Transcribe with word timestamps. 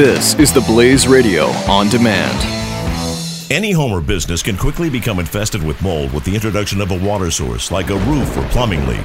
This 0.00 0.34
is 0.36 0.50
the 0.50 0.62
Blaze 0.62 1.06
Radio 1.06 1.48
on 1.68 1.90
demand. 1.90 2.38
Any 3.50 3.70
home 3.70 3.92
or 3.92 4.00
business 4.00 4.42
can 4.42 4.56
quickly 4.56 4.88
become 4.88 5.18
infested 5.18 5.62
with 5.62 5.82
mold 5.82 6.14
with 6.14 6.24
the 6.24 6.34
introduction 6.34 6.80
of 6.80 6.90
a 6.90 6.98
water 7.06 7.30
source, 7.30 7.70
like 7.70 7.90
a 7.90 7.98
roof 8.06 8.34
or 8.34 8.48
plumbing 8.48 8.86
leak. 8.86 9.04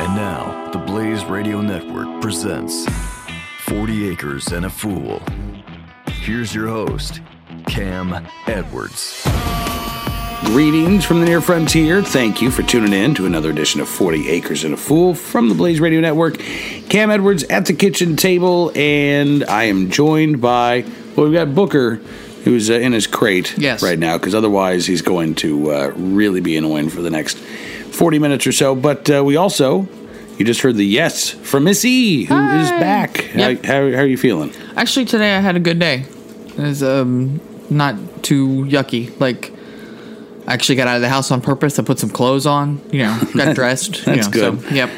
And 0.00 0.16
now, 0.16 0.70
the 0.70 0.78
Blaze 0.78 1.26
Radio 1.26 1.60
Network 1.60 2.22
presents 2.22 2.86
40 3.64 4.08
Acres 4.08 4.46
and 4.46 4.64
a 4.64 4.70
Fool. 4.70 5.22
Here's 6.06 6.54
your 6.54 6.68
host, 6.68 7.20
Cam 7.66 8.26
Edwards. 8.46 9.22
Greetings 10.44 11.04
from 11.04 11.20
the 11.20 11.26
near 11.26 11.42
frontier. 11.42 12.02
Thank 12.02 12.40
you 12.40 12.50
for 12.50 12.62
tuning 12.62 12.94
in 12.94 13.14
to 13.16 13.26
another 13.26 13.50
edition 13.50 13.82
of 13.82 13.90
40 13.90 14.30
Acres 14.30 14.64
and 14.64 14.72
a 14.72 14.76
Fool 14.78 15.14
from 15.14 15.50
the 15.50 15.54
Blaze 15.54 15.80
Radio 15.80 16.00
Network. 16.00 16.38
Cam 16.88 17.10
Edwards 17.10 17.44
at 17.44 17.66
the 17.66 17.74
kitchen 17.74 18.16
table, 18.16 18.72
and 18.74 19.44
I 19.44 19.64
am 19.64 19.90
joined 19.90 20.40
by, 20.40 20.86
well, 21.14 21.26
we've 21.26 21.34
got 21.34 21.54
Booker, 21.54 22.00
who's 22.44 22.70
uh, 22.70 22.74
in 22.74 22.92
his 22.92 23.06
crate 23.06 23.54
Yes. 23.58 23.82
right 23.82 23.98
now, 23.98 24.16
because 24.18 24.34
otherwise 24.34 24.86
he's 24.86 25.02
going 25.02 25.34
to 25.36 25.70
uh, 25.72 25.92
really 25.96 26.40
be 26.40 26.56
annoying 26.56 26.88
for 26.90 27.02
the 27.02 27.10
next 27.10 27.38
40 27.38 28.18
minutes 28.18 28.46
or 28.46 28.52
so. 28.52 28.74
But 28.74 29.10
uh, 29.10 29.22
we 29.24 29.36
also, 29.36 29.88
you 30.38 30.44
just 30.44 30.60
heard 30.62 30.76
the 30.76 30.84
yes 30.86 31.30
from 31.30 31.64
Miss 31.64 31.84
E, 31.84 32.24
who 32.24 32.34
is 32.34 32.68
Hi. 32.70 32.80
back. 32.80 33.34
Yep. 33.34 33.64
How, 33.64 33.72
how, 33.72 33.90
how 33.92 33.98
are 34.02 34.06
you 34.06 34.16
feeling? 34.16 34.52
Actually, 34.76 35.04
today 35.06 35.36
I 35.36 35.40
had 35.40 35.56
a 35.56 35.60
good 35.60 35.78
day. 35.78 36.04
It 36.48 36.58
was 36.58 36.82
um 36.82 37.40
not 37.70 37.94
too 38.22 38.64
yucky. 38.66 39.18
Like, 39.20 39.52
I 40.46 40.54
actually 40.54 40.76
got 40.76 40.88
out 40.88 40.96
of 40.96 41.02
the 41.02 41.08
house 41.08 41.30
on 41.30 41.40
purpose. 41.40 41.78
I 41.78 41.82
put 41.84 41.98
some 41.98 42.10
clothes 42.10 42.46
on. 42.46 42.80
You 42.90 43.04
know, 43.04 43.20
got 43.36 43.54
dressed. 43.60 43.98
you 43.98 44.04
That's 44.16 44.26
know, 44.28 44.52
good. 44.52 44.62
So, 44.62 44.74
yep. 44.74 44.90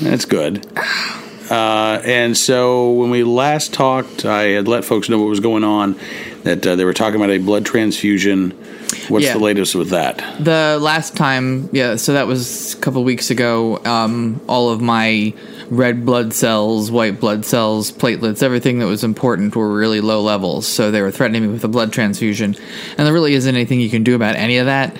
That's 0.00 0.24
good. 0.24 0.66
Uh, 1.50 2.00
and 2.04 2.36
so 2.36 2.90
when 2.92 3.10
we 3.10 3.22
last 3.24 3.72
talked, 3.72 4.24
I 4.24 4.42
had 4.48 4.68
let 4.68 4.84
folks 4.84 5.08
know 5.08 5.18
what 5.18 5.28
was 5.28 5.40
going 5.40 5.64
on. 5.64 5.98
That 6.42 6.64
uh, 6.66 6.76
they 6.76 6.84
were 6.84 6.94
talking 6.94 7.16
about 7.16 7.30
a 7.30 7.38
blood 7.38 7.64
transfusion. 7.66 8.50
What's 9.08 9.24
Yeah. 9.24 9.32
the 9.32 9.40
latest 9.40 9.74
with 9.74 9.90
that? 9.90 10.22
The 10.38 10.78
last 10.80 11.16
time, 11.16 11.68
yeah. 11.72 11.96
So 11.96 12.12
that 12.12 12.26
was 12.28 12.74
a 12.74 12.76
couple 12.78 13.02
weeks 13.04 13.30
ago. 13.30 13.80
Um, 13.84 14.40
all 14.48 14.70
of 14.70 14.80
my 14.80 15.34
red 15.70 16.06
blood 16.06 16.32
cells, 16.32 16.90
white 16.92 17.18
blood 17.18 17.44
cells, 17.44 17.90
platelets, 17.90 18.42
everything 18.44 18.78
that 18.78 18.86
was 18.86 19.02
important 19.02 19.56
were 19.56 19.72
really 19.74 20.00
low 20.00 20.22
levels. 20.22 20.66
So 20.68 20.92
they 20.92 21.02
were 21.02 21.10
threatening 21.10 21.42
me 21.42 21.48
with 21.48 21.64
a 21.64 21.68
blood 21.68 21.92
transfusion, 21.92 22.54
and 22.96 23.06
there 23.06 23.12
really 23.12 23.34
isn't 23.34 23.52
anything 23.54 23.80
you 23.80 23.90
can 23.90 24.04
do 24.04 24.14
about 24.14 24.36
any 24.36 24.58
of 24.58 24.66
that. 24.66 24.96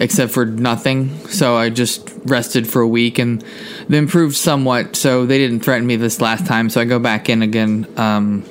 Except 0.00 0.32
for 0.32 0.44
nothing. 0.44 1.26
So 1.28 1.56
I 1.56 1.70
just 1.70 2.10
rested 2.24 2.68
for 2.68 2.82
a 2.82 2.88
week 2.88 3.18
and 3.18 3.44
they 3.88 3.98
improved 3.98 4.36
somewhat. 4.36 4.96
So 4.96 5.26
they 5.26 5.38
didn't 5.38 5.60
threaten 5.60 5.86
me 5.86 5.96
this 5.96 6.20
last 6.20 6.46
time. 6.46 6.70
So 6.70 6.80
I 6.80 6.84
go 6.84 6.98
back 6.98 7.28
in 7.28 7.42
again 7.42 7.86
um, 7.96 8.44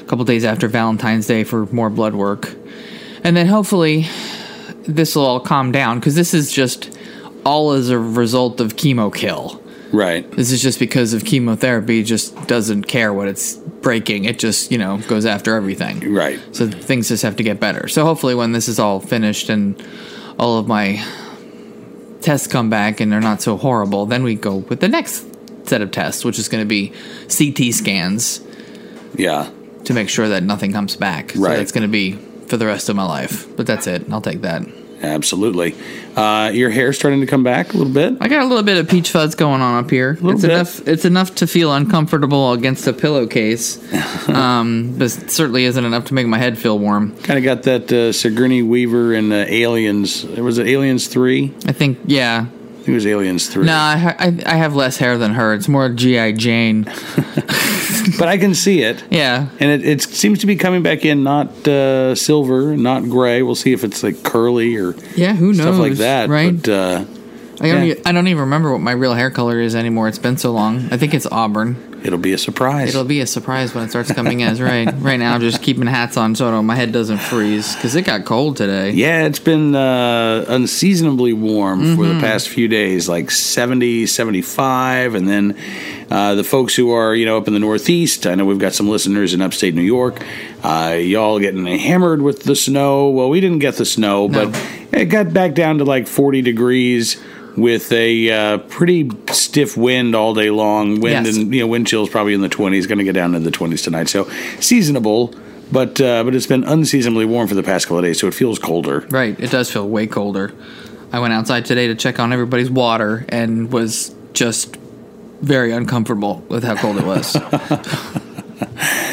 a 0.00 0.04
couple 0.04 0.24
days 0.24 0.44
after 0.44 0.68
Valentine's 0.68 1.26
Day 1.26 1.44
for 1.44 1.66
more 1.66 1.90
blood 1.90 2.14
work. 2.14 2.54
And 3.24 3.36
then 3.36 3.46
hopefully 3.46 4.06
this 4.86 5.14
will 5.14 5.26
all 5.26 5.40
calm 5.40 5.72
down 5.72 5.98
because 5.98 6.14
this 6.14 6.34
is 6.34 6.52
just 6.52 6.96
all 7.44 7.72
as 7.72 7.90
a 7.90 7.98
result 7.98 8.60
of 8.60 8.76
chemo 8.76 9.14
kill. 9.14 9.62
Right. 9.92 10.30
This 10.30 10.52
is 10.52 10.62
just 10.62 10.78
because 10.78 11.12
of 11.12 11.24
chemotherapy, 11.24 12.02
just 12.02 12.46
doesn't 12.46 12.84
care 12.84 13.12
what 13.12 13.28
it's 13.28 13.56
breaking. 13.56 14.24
It 14.24 14.38
just, 14.38 14.70
you 14.70 14.78
know, 14.78 14.98
goes 15.08 15.26
after 15.26 15.54
everything. 15.54 16.12
Right. 16.12 16.38
So 16.54 16.68
things 16.68 17.08
just 17.08 17.22
have 17.22 17.36
to 17.36 17.42
get 17.42 17.58
better. 17.58 17.88
So 17.88 18.04
hopefully, 18.04 18.34
when 18.34 18.52
this 18.52 18.68
is 18.68 18.78
all 18.78 19.00
finished 19.00 19.48
and 19.48 19.80
all 20.40 20.56
of 20.58 20.66
my 20.66 21.04
tests 22.22 22.46
come 22.46 22.70
back 22.70 22.98
and 23.00 23.12
they're 23.12 23.20
not 23.20 23.42
so 23.42 23.56
horrible, 23.58 24.06
then 24.06 24.22
we 24.22 24.34
go 24.34 24.56
with 24.56 24.80
the 24.80 24.88
next 24.88 25.26
set 25.68 25.82
of 25.82 25.90
tests, 25.90 26.24
which 26.24 26.38
is 26.38 26.48
going 26.48 26.62
to 26.62 26.66
be 26.68 26.92
CT 27.28 27.72
scans 27.74 28.40
Yeah. 29.14 29.50
to 29.84 29.92
make 29.94 30.08
sure 30.08 30.28
that 30.28 30.42
nothing 30.42 30.72
comes 30.72 30.96
back. 30.96 31.32
So 31.32 31.40
Right. 31.40 31.56
that's 31.58 31.72
going 31.72 31.82
to 31.82 31.88
be 31.88 32.18
for 32.46 32.56
the 32.56 32.66
rest 32.66 32.88
of 32.88 32.96
my 32.96 33.04
life. 33.04 33.46
But 33.56 33.66
that's 33.66 33.86
it. 33.86 34.06
I'll 34.10 34.22
take 34.22 34.40
that. 34.42 34.62
Absolutely. 35.02 35.74
Uh, 36.16 36.50
your 36.52 36.70
hair's 36.70 36.98
starting 36.98 37.20
to 37.20 37.26
come 37.26 37.42
back 37.42 37.72
a 37.72 37.76
little 37.76 37.92
bit. 37.92 38.18
I 38.20 38.28
got 38.28 38.42
a 38.42 38.46
little 38.46 38.62
bit 38.62 38.78
of 38.78 38.88
peach 38.88 39.10
fuzz 39.10 39.34
going 39.34 39.60
on 39.60 39.82
up 39.82 39.90
here. 39.90 40.18
It's 40.20 40.42
bit. 40.42 40.50
enough. 40.50 40.88
It's 40.88 41.04
enough 41.04 41.34
to 41.36 41.46
feel 41.46 41.72
uncomfortable 41.72 42.52
against 42.52 42.86
a 42.86 42.92
pillowcase, 42.92 43.78
um, 44.28 44.94
but 44.98 45.10
certainly 45.10 45.64
isn't 45.64 45.84
enough 45.84 46.06
to 46.06 46.14
make 46.14 46.26
my 46.26 46.38
head 46.38 46.58
feel 46.58 46.78
warm. 46.78 47.16
Kind 47.22 47.38
of 47.38 47.44
got 47.44 47.62
that 47.64 47.92
uh, 47.92 48.12
Sigourney 48.12 48.62
Weaver 48.62 49.14
and 49.14 49.32
uh, 49.32 49.46
Aliens. 49.48 50.24
Was 50.24 50.58
it 50.58 50.66
Aliens 50.66 51.06
Three? 51.06 51.54
I 51.66 51.72
think, 51.72 51.98
yeah. 52.06 52.46
It 52.90 52.94
was 52.94 53.06
Aliens 53.06 53.48
Three. 53.48 53.64
No, 53.66 53.74
I, 53.74 54.14
I, 54.18 54.42
I 54.46 54.54
have 54.56 54.74
less 54.74 54.96
hair 54.96 55.16
than 55.18 55.34
her. 55.34 55.54
It's 55.54 55.68
more 55.68 55.88
GI 55.88 56.32
Jane. 56.34 56.84
but 58.18 58.28
I 58.28 58.36
can 58.38 58.54
see 58.54 58.82
it. 58.82 59.02
Yeah, 59.10 59.48
And 59.60 59.70
it, 59.70 59.84
it 59.86 60.02
seems 60.02 60.40
to 60.40 60.46
be 60.46 60.56
coming 60.56 60.82
back 60.82 61.04
in, 61.04 61.22
not 61.22 61.66
uh, 61.68 62.14
silver, 62.14 62.76
not 62.76 63.04
gray. 63.04 63.42
We'll 63.42 63.54
see 63.54 63.72
if 63.72 63.84
it's 63.84 64.02
like 64.02 64.22
curly 64.22 64.76
or 64.76 64.94
yeah. 65.16 65.34
Who 65.34 65.48
knows? 65.52 65.60
stuff 65.60 65.78
like 65.78 65.94
that. 65.94 66.28
right? 66.28 66.54
But 66.60 66.68
uh, 66.68 67.04
I 67.60 67.68
don't. 67.68 67.86
yeah. 67.86 67.94
e- 67.94 68.02
I 68.06 68.12
don't 68.12 68.28
even 68.28 68.40
remember 68.42 68.72
what 68.72 68.80
my 68.80 68.92
real 68.92 69.14
hair 69.14 69.30
color 69.30 69.60
is 69.60 69.74
anymore. 69.74 70.08
It's 70.08 70.18
been 70.18 70.36
so 70.36 70.52
long. 70.52 70.88
I 70.92 70.96
think 70.96 71.14
it's 71.14 71.26
auburn. 71.26 71.76
It'll 72.04 72.18
be 72.18 72.32
a 72.32 72.38
surprise. 72.38 72.88
It'll 72.90 73.04
be 73.04 73.20
a 73.20 73.26
surprise 73.26 73.74
when 73.74 73.84
it 73.84 73.90
starts 73.90 74.12
coming 74.12 74.42
as 74.42 74.60
right. 74.60 74.88
Right 74.98 75.16
now, 75.18 75.34
I'm 75.34 75.40
just 75.40 75.62
keeping 75.62 75.86
hats 75.86 76.16
on 76.16 76.34
so 76.34 76.62
my 76.62 76.74
head 76.74 76.92
doesn't 76.92 77.18
freeze 77.18 77.74
because 77.74 77.94
it 77.94 78.02
got 78.02 78.24
cold 78.24 78.56
today. 78.56 78.90
Yeah, 78.92 79.24
it's 79.26 79.38
been 79.38 79.74
uh, 79.74 80.44
unseasonably 80.48 81.32
warm 81.32 81.80
for 81.96 82.02
Mm-hmm. 82.02 82.14
the 82.18 82.20
past 82.20 82.48
few 82.48 82.68
days, 82.68 83.08
like 83.08 83.30
70, 83.30 84.06
75. 84.06 85.14
And 85.14 85.28
then 85.28 85.56
uh, 86.10 86.34
the 86.34 86.44
folks 86.44 86.74
who 86.74 86.90
are, 86.92 87.14
you 87.14 87.24
know, 87.26 87.36
up 87.36 87.46
in 87.46 87.54
the 87.54 87.60
Northeast, 87.60 88.26
I 88.26 88.34
know 88.34 88.44
we've 88.44 88.58
got 88.58 88.72
some 88.74 88.88
listeners 88.88 89.34
in 89.34 89.42
upstate 89.42 89.74
New 89.74 89.82
York. 89.82 90.22
Uh, 90.62 90.96
y'all 91.00 91.38
getting 91.38 91.66
hammered 91.66 92.22
with 92.22 92.42
the 92.44 92.56
snow. 92.56 93.08
Well, 93.10 93.28
we 93.30 93.40
didn't 93.40 93.58
get 93.60 93.74
the 93.76 93.84
snow, 93.86 94.26
No. 94.26 94.48
but 94.50 94.66
it 94.92 95.06
got 95.06 95.32
back 95.32 95.54
down 95.54 95.78
to 95.78 95.84
like 95.84 96.06
40 96.06 96.42
degrees 96.42 97.20
with 97.56 97.90
a 97.92 98.30
uh, 98.30 98.58
pretty 98.58 99.10
stiff 99.32 99.76
wind 99.76 100.14
all 100.14 100.34
day 100.34 100.50
long. 100.50 101.00
Wind 101.00 101.26
Yes. 101.26 101.36
and, 101.36 101.54
you 101.54 101.60
know, 101.60 101.66
wind 101.66 101.86
chill's 101.86 102.08
probably 102.10 102.34
in 102.34 102.40
the 102.40 102.48
20s, 102.48 102.86
going 102.88 102.98
to 102.98 103.04
get 103.04 103.12
down 103.14 103.32
to 103.32 103.40
the 103.40 103.50
20s 103.50 103.82
tonight. 103.84 104.08
So 104.08 104.28
seasonable. 104.60 105.34
But 105.72 106.00
uh, 106.00 106.24
but 106.24 106.34
it's 106.34 106.48
been 106.48 106.64
unseasonably 106.64 107.26
warm 107.26 107.46
for 107.46 107.54
the 107.54 107.62
past 107.62 107.86
couple 107.86 107.98
of 107.98 108.04
days, 108.04 108.18
so 108.18 108.26
it 108.26 108.34
feels 108.34 108.58
colder. 108.58 109.06
Right. 109.08 109.38
It 109.38 109.52
does 109.52 109.70
feel 109.70 109.88
way 109.88 110.08
colder. 110.08 110.52
I 111.12 111.20
went 111.20 111.32
outside 111.32 111.64
today 111.64 111.86
to 111.86 111.94
check 111.94 112.18
on 112.18 112.32
everybody's 112.32 112.70
water 112.70 113.24
and 113.28 113.70
was 113.72 114.12
just 114.32 114.76
very 115.40 115.70
uncomfortable 115.72 116.44
with 116.48 116.64
how 116.64 116.74
cold 116.74 116.96
it 116.98 117.04
was. 117.06 117.32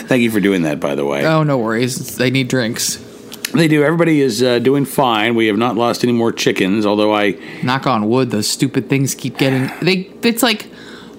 Thank 0.07 0.21
you 0.23 0.31
for 0.31 0.39
doing 0.39 0.63
that, 0.63 0.79
by 0.79 0.95
the 0.95 1.05
way. 1.05 1.25
oh, 1.25 1.43
no 1.43 1.57
worries. 1.57 2.17
They 2.17 2.31
need 2.31 2.47
drinks. 2.47 3.03
They 3.53 3.67
do. 3.67 3.83
Everybody 3.83 4.21
is 4.21 4.43
uh, 4.43 4.59
doing 4.59 4.85
fine. 4.85 5.35
We 5.35 5.47
have 5.47 5.57
not 5.57 5.75
lost 5.75 6.03
any 6.03 6.13
more 6.13 6.31
chickens, 6.31 6.85
although 6.85 7.13
I. 7.13 7.31
Knock 7.63 7.87
on 7.87 8.07
wood, 8.09 8.31
those 8.31 8.47
stupid 8.47 8.89
things 8.89 9.15
keep 9.15 9.37
getting 9.37 9.71
they 9.81 10.11
it's 10.23 10.43
like 10.43 10.67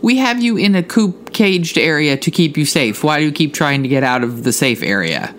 we 0.03 0.19
have 0.19 0.43
you 0.43 0.57
in 0.57 0.75
a 0.75 0.83
coop 0.83 1.33
caged 1.33 1.79
area 1.79 2.17
to 2.17 2.31
keep 2.31 2.57
you 2.57 2.65
safe. 2.65 3.03
Why 3.03 3.19
do 3.19 3.25
you 3.25 3.33
keep 3.33 3.55
trying 3.55 3.83
to 3.83 3.89
get 3.89 4.03
out 4.03 4.23
of 4.23 4.45
the 4.45 4.53
safe 4.53 4.83
area? 4.83 5.35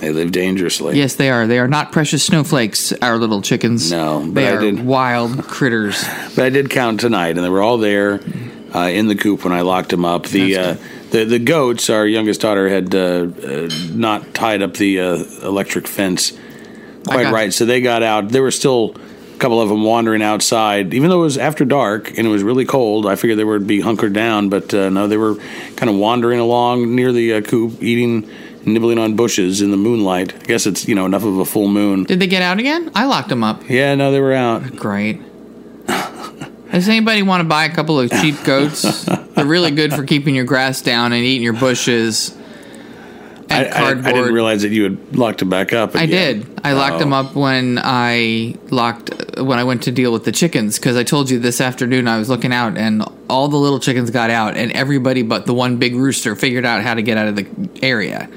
They 0.00 0.10
live 0.12 0.30
dangerously. 0.30 0.96
Yes, 0.96 1.16
they 1.16 1.28
are. 1.28 1.46
They 1.46 1.58
are 1.58 1.66
not 1.66 1.90
precious 1.90 2.22
snowflakes, 2.22 2.92
our 3.02 3.18
little 3.18 3.42
chickens. 3.42 3.90
No, 3.90 4.20
but 4.24 4.34
they 4.34 4.48
I 4.48 4.52
are 4.52 4.60
did- 4.60 4.84
wild 4.84 5.42
critters. 5.44 6.04
But 6.36 6.44
I 6.44 6.50
did 6.50 6.70
count 6.70 7.00
tonight, 7.00 7.30
and 7.36 7.38
they 7.44 7.48
were 7.48 7.62
all 7.62 7.78
there 7.78 8.20
uh, 8.74 8.88
in 8.88 9.08
the 9.08 9.16
coop 9.16 9.42
when 9.44 9.52
I 9.52 9.62
locked 9.62 9.88
them 9.88 10.04
up. 10.04 10.24
The 10.26 10.56
uh, 10.56 10.76
the 11.10 11.24
the 11.24 11.38
goats. 11.38 11.90
Our 11.90 12.06
youngest 12.06 12.40
daughter 12.40 12.68
had 12.68 12.94
uh, 12.94 12.98
uh, 12.98 13.70
not 13.92 14.34
tied 14.34 14.62
up 14.62 14.74
the 14.74 15.00
uh, 15.00 15.16
electric 15.42 15.86
fence 15.86 16.32
quite 17.06 17.32
right, 17.32 17.52
so 17.52 17.64
they 17.64 17.80
got 17.80 18.02
out. 18.02 18.28
There 18.30 18.42
were 18.42 18.50
still 18.50 18.94
a 19.34 19.38
couple 19.38 19.60
of 19.60 19.68
them 19.68 19.82
wandering 19.82 20.22
outside, 20.22 20.94
even 20.94 21.10
though 21.10 21.20
it 21.20 21.24
was 21.24 21.38
after 21.38 21.64
dark 21.64 22.08
and 22.16 22.26
it 22.26 22.30
was 22.30 22.42
really 22.42 22.64
cold. 22.64 23.06
I 23.06 23.16
figured 23.16 23.38
they 23.38 23.44
would 23.44 23.66
be 23.66 23.80
hunkered 23.80 24.12
down, 24.12 24.48
but 24.48 24.72
uh, 24.74 24.90
no, 24.90 25.06
they 25.06 25.16
were 25.16 25.36
kind 25.76 25.88
of 25.88 25.96
wandering 25.96 26.40
along 26.40 26.94
near 26.94 27.12
the 27.12 27.34
uh, 27.34 27.40
coop, 27.40 27.82
eating, 27.82 28.28
nibbling 28.64 28.98
on 28.98 29.16
bushes 29.16 29.60
in 29.62 29.70
the 29.70 29.76
moonlight. 29.76 30.34
I 30.34 30.44
guess 30.44 30.66
it's 30.66 30.86
you 30.88 30.94
know 30.94 31.06
enough 31.06 31.24
of 31.24 31.38
a 31.38 31.44
full 31.44 31.68
moon. 31.68 32.04
Did 32.04 32.20
they 32.20 32.26
get 32.26 32.42
out 32.42 32.58
again? 32.58 32.90
I 32.94 33.04
locked 33.06 33.28
them 33.28 33.44
up. 33.44 33.68
Yeah, 33.68 33.94
no, 33.94 34.12
they 34.12 34.20
were 34.20 34.34
out. 34.34 34.76
Great. 34.76 35.22
Does 36.72 36.88
anybody 36.88 37.22
want 37.22 37.40
to 37.40 37.48
buy 37.48 37.64
a 37.64 37.74
couple 37.74 37.98
of 37.98 38.10
cheap 38.10 38.36
goats? 38.44 39.04
They're 39.34 39.44
really 39.46 39.70
good 39.70 39.92
for 39.94 40.04
keeping 40.04 40.34
your 40.34 40.44
grass 40.44 40.82
down 40.82 41.12
and 41.12 41.22
eating 41.24 41.42
your 41.42 41.52
bushes. 41.54 42.36
I, 43.50 43.64
I, 43.64 43.88
I 43.90 43.94
didn't 43.94 44.34
realize 44.34 44.60
that 44.62 44.68
you 44.72 44.82
had 44.82 45.16
locked 45.16 45.38
them 45.38 45.48
back 45.48 45.72
up. 45.72 45.96
I 45.96 46.04
did. 46.04 46.60
I 46.62 46.74
locked 46.74 46.96
Oh. 46.96 46.98
them 46.98 47.12
up 47.14 47.34
when 47.34 47.80
I 47.82 48.54
locked 48.70 49.10
when 49.38 49.58
I 49.58 49.64
went 49.64 49.84
to 49.84 49.90
deal 49.90 50.12
with 50.12 50.24
the 50.24 50.32
chickens 50.32 50.78
because 50.78 50.96
I 50.96 51.02
told 51.02 51.30
you 51.30 51.38
this 51.38 51.60
afternoon 51.60 52.08
I 52.08 52.18
was 52.18 52.28
looking 52.28 52.52
out 52.52 52.76
and 52.76 53.02
all 53.30 53.48
the 53.48 53.56
little 53.56 53.80
chickens 53.80 54.10
got 54.10 54.28
out 54.28 54.56
and 54.58 54.70
everybody 54.72 55.22
but 55.22 55.46
the 55.46 55.54
one 55.54 55.78
big 55.78 55.94
rooster 55.94 56.36
figured 56.36 56.66
out 56.66 56.82
how 56.82 56.92
to 56.92 57.00
get 57.02 57.16
out 57.16 57.28
of 57.28 57.36
the 57.36 57.46
area. 57.82 58.28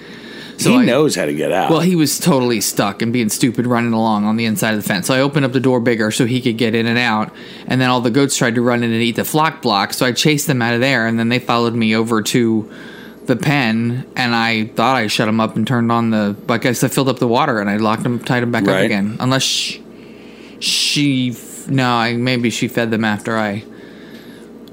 So 0.63 0.71
he 0.71 0.77
I- 0.77 0.85
knows 0.85 1.15
how 1.15 1.25
to 1.25 1.33
get 1.33 1.51
out. 1.51 1.69
Well, 1.69 1.79
he 1.81 1.95
was 1.95 2.19
totally 2.19 2.61
stuck 2.61 3.01
and 3.01 3.11
being 3.11 3.29
stupid 3.29 3.65
running 3.67 3.93
along 3.93 4.25
on 4.25 4.37
the 4.37 4.45
inside 4.45 4.71
of 4.71 4.81
the 4.81 4.87
fence. 4.87 5.07
So 5.07 5.13
I 5.13 5.19
opened 5.19 5.45
up 5.45 5.51
the 5.51 5.59
door 5.59 5.79
bigger 5.79 6.11
so 6.11 6.25
he 6.25 6.41
could 6.41 6.57
get 6.57 6.75
in 6.75 6.87
and 6.87 6.97
out. 6.97 7.33
And 7.67 7.81
then 7.81 7.89
all 7.89 8.01
the 8.01 8.11
goats 8.11 8.35
tried 8.37 8.55
to 8.55 8.61
run 8.61 8.83
in 8.83 8.91
and 8.91 9.01
eat 9.01 9.15
the 9.15 9.25
flock 9.25 9.61
block. 9.61 9.93
So 9.93 10.05
I 10.05 10.11
chased 10.11 10.47
them 10.47 10.61
out 10.61 10.73
of 10.73 10.81
there. 10.81 11.07
And 11.07 11.17
then 11.19 11.29
they 11.29 11.39
followed 11.39 11.73
me 11.73 11.95
over 11.95 12.21
to 12.21 12.71
the 13.25 13.35
pen. 13.35 14.05
And 14.15 14.35
I 14.35 14.65
thought 14.65 14.95
I 14.95 15.07
shut 15.07 15.27
them 15.27 15.39
up 15.39 15.55
and 15.55 15.67
turned 15.67 15.91
on 15.91 16.09
the. 16.11 16.35
I 16.49 16.57
guess 16.57 16.83
I 16.83 16.87
filled 16.87 17.09
up 17.09 17.19
the 17.19 17.27
water 17.27 17.59
and 17.59 17.69
I 17.69 17.77
locked 17.77 18.03
them, 18.03 18.19
tied 18.19 18.41
them 18.41 18.51
back 18.51 18.67
up 18.67 18.81
again. 18.81 19.17
Unless 19.19 19.43
she. 19.43 19.83
she 20.59 21.35
no, 21.67 21.87
I, 21.87 22.13
maybe 22.13 22.49
she 22.49 22.67
fed 22.67 22.91
them 22.91 23.05
after 23.05 23.37
I 23.37 23.63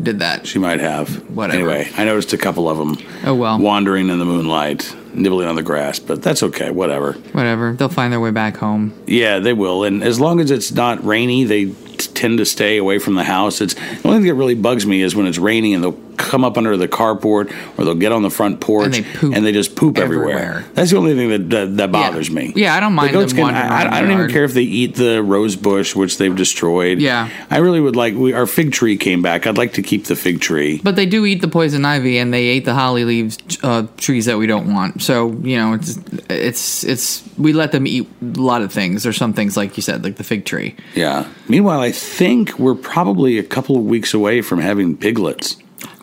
did 0.02 0.20
that. 0.20 0.46
She 0.46 0.58
might 0.58 0.80
have. 0.80 1.28
Whatever. 1.30 1.70
Anyway, 1.70 1.90
I 1.96 2.04
noticed 2.04 2.32
a 2.32 2.38
couple 2.38 2.68
of 2.68 2.78
them. 2.78 2.96
Oh, 3.24 3.34
well. 3.34 3.58
Wandering 3.58 4.08
in 4.08 4.18
the 4.18 4.24
moonlight, 4.24 4.94
nibbling 5.14 5.48
on 5.48 5.56
the 5.56 5.62
grass, 5.62 5.98
but 5.98 6.22
that's 6.22 6.42
okay. 6.42 6.70
Whatever. 6.70 7.12
Whatever. 7.32 7.72
They'll 7.72 7.88
find 7.88 8.12
their 8.12 8.20
way 8.20 8.30
back 8.30 8.56
home. 8.58 8.92
Yeah, 9.06 9.38
they 9.40 9.52
will. 9.52 9.84
And 9.84 10.02
as 10.02 10.20
long 10.20 10.40
as 10.40 10.50
it's 10.50 10.70
not 10.72 11.04
rainy, 11.04 11.44
they 11.44 11.66
t- 11.66 11.72
tend 12.14 12.38
to 12.38 12.46
stay 12.46 12.76
away 12.76 12.98
from 12.98 13.14
the 13.14 13.24
house. 13.24 13.60
It's 13.60 13.74
the 13.74 14.00
only 14.08 14.18
thing 14.18 14.28
that 14.28 14.34
really 14.34 14.54
bugs 14.54 14.86
me 14.86 15.02
is 15.02 15.16
when 15.16 15.26
it's 15.26 15.38
raining 15.38 15.74
and 15.74 15.82
they'll 15.84 16.07
come 16.18 16.44
up 16.44 16.58
under 16.58 16.76
the 16.76 16.88
carport 16.88 17.52
or 17.78 17.84
they'll 17.84 17.94
get 17.94 18.12
on 18.12 18.22
the 18.22 18.30
front 18.30 18.60
porch 18.60 18.98
And 18.98 19.04
they 19.04 19.52
poop 19.52 19.54
just 19.54 19.76
poop 19.76 19.98
everywhere. 19.98 20.38
everywhere. 20.38 20.64
That's 20.74 20.90
the 20.90 20.96
only 20.98 21.14
thing 21.14 21.28
that 21.30 21.50
that, 21.50 21.76
that 21.78 21.92
bothers 21.92 22.30
me. 22.30 22.52
Yeah, 22.54 22.74
I 22.74 22.80
don't 22.80 22.92
mind 22.92 23.10
The 23.10 23.12
goats 23.12 23.32
them 23.32 23.36
can, 23.44 23.54
wandering 23.54 23.66
I, 23.72 23.82
around 23.84 23.94
I, 23.94 23.98
I 23.98 24.00
don't 24.02 24.10
even 24.12 24.30
care 24.30 24.44
if 24.44 24.52
they 24.54 24.62
eat 24.62 24.94
the 24.96 25.22
rose 25.22 25.56
bush, 25.56 25.94
which 25.94 26.18
they've 26.18 26.34
destroyed. 26.34 27.00
Yeah. 27.00 27.30
I 27.50 27.58
really 27.58 27.80
would 27.80 27.96
like. 27.96 28.14
We, 28.14 28.32
our 28.32 28.46
fig 28.46 28.72
tree 28.72 28.96
came 28.96 29.22
back. 29.22 29.46
I'd 29.46 29.58
like 29.58 29.74
to 29.74 29.82
keep 29.82 30.04
the 30.04 30.16
fig 30.16 30.40
tree. 30.40 30.80
But 30.82 30.96
they 30.96 31.06
do 31.06 31.24
eat 31.24 31.40
the 31.40 31.48
poison 31.48 31.84
ivy, 31.84 32.18
and 32.18 32.32
they 32.32 32.46
ate 32.46 32.64
the 32.64 32.74
holly 32.74 33.04
leaves 33.04 33.38
uh, 33.62 33.86
trees 33.96 34.26
that 34.26 34.38
we 34.38 34.46
don't 34.46 34.72
want. 34.72 35.02
So 35.02 35.30
you 35.42 35.56
know, 35.56 35.74
it's 35.74 35.98
it's 36.28 36.84
it's 36.84 37.38
we 37.38 37.52
let 37.52 37.72
them 37.72 37.86
eat 37.86 38.08
a 38.22 38.24
lot 38.40 38.62
of 38.62 38.72
things, 38.72 39.06
or 39.06 39.12
some 39.12 39.32
things 39.32 39.56
like 39.56 39.76
you 39.76 39.82
said, 39.82 40.04
like 40.04 40.16
the 40.16 40.24
fig 40.24 40.44
tree. 40.44 40.74
Yeah. 40.94 41.28
Meanwhile, 41.48 41.80
I 41.80 41.92
think 41.92 42.58
we're 42.58 42.74
probably 42.74 43.38
a 43.38 43.42
couple 43.44 43.76
of 43.76 43.84
weeks 43.84 44.14
away 44.14 44.42
from 44.42 44.60
having 44.60 44.96
piglets. 44.96 45.56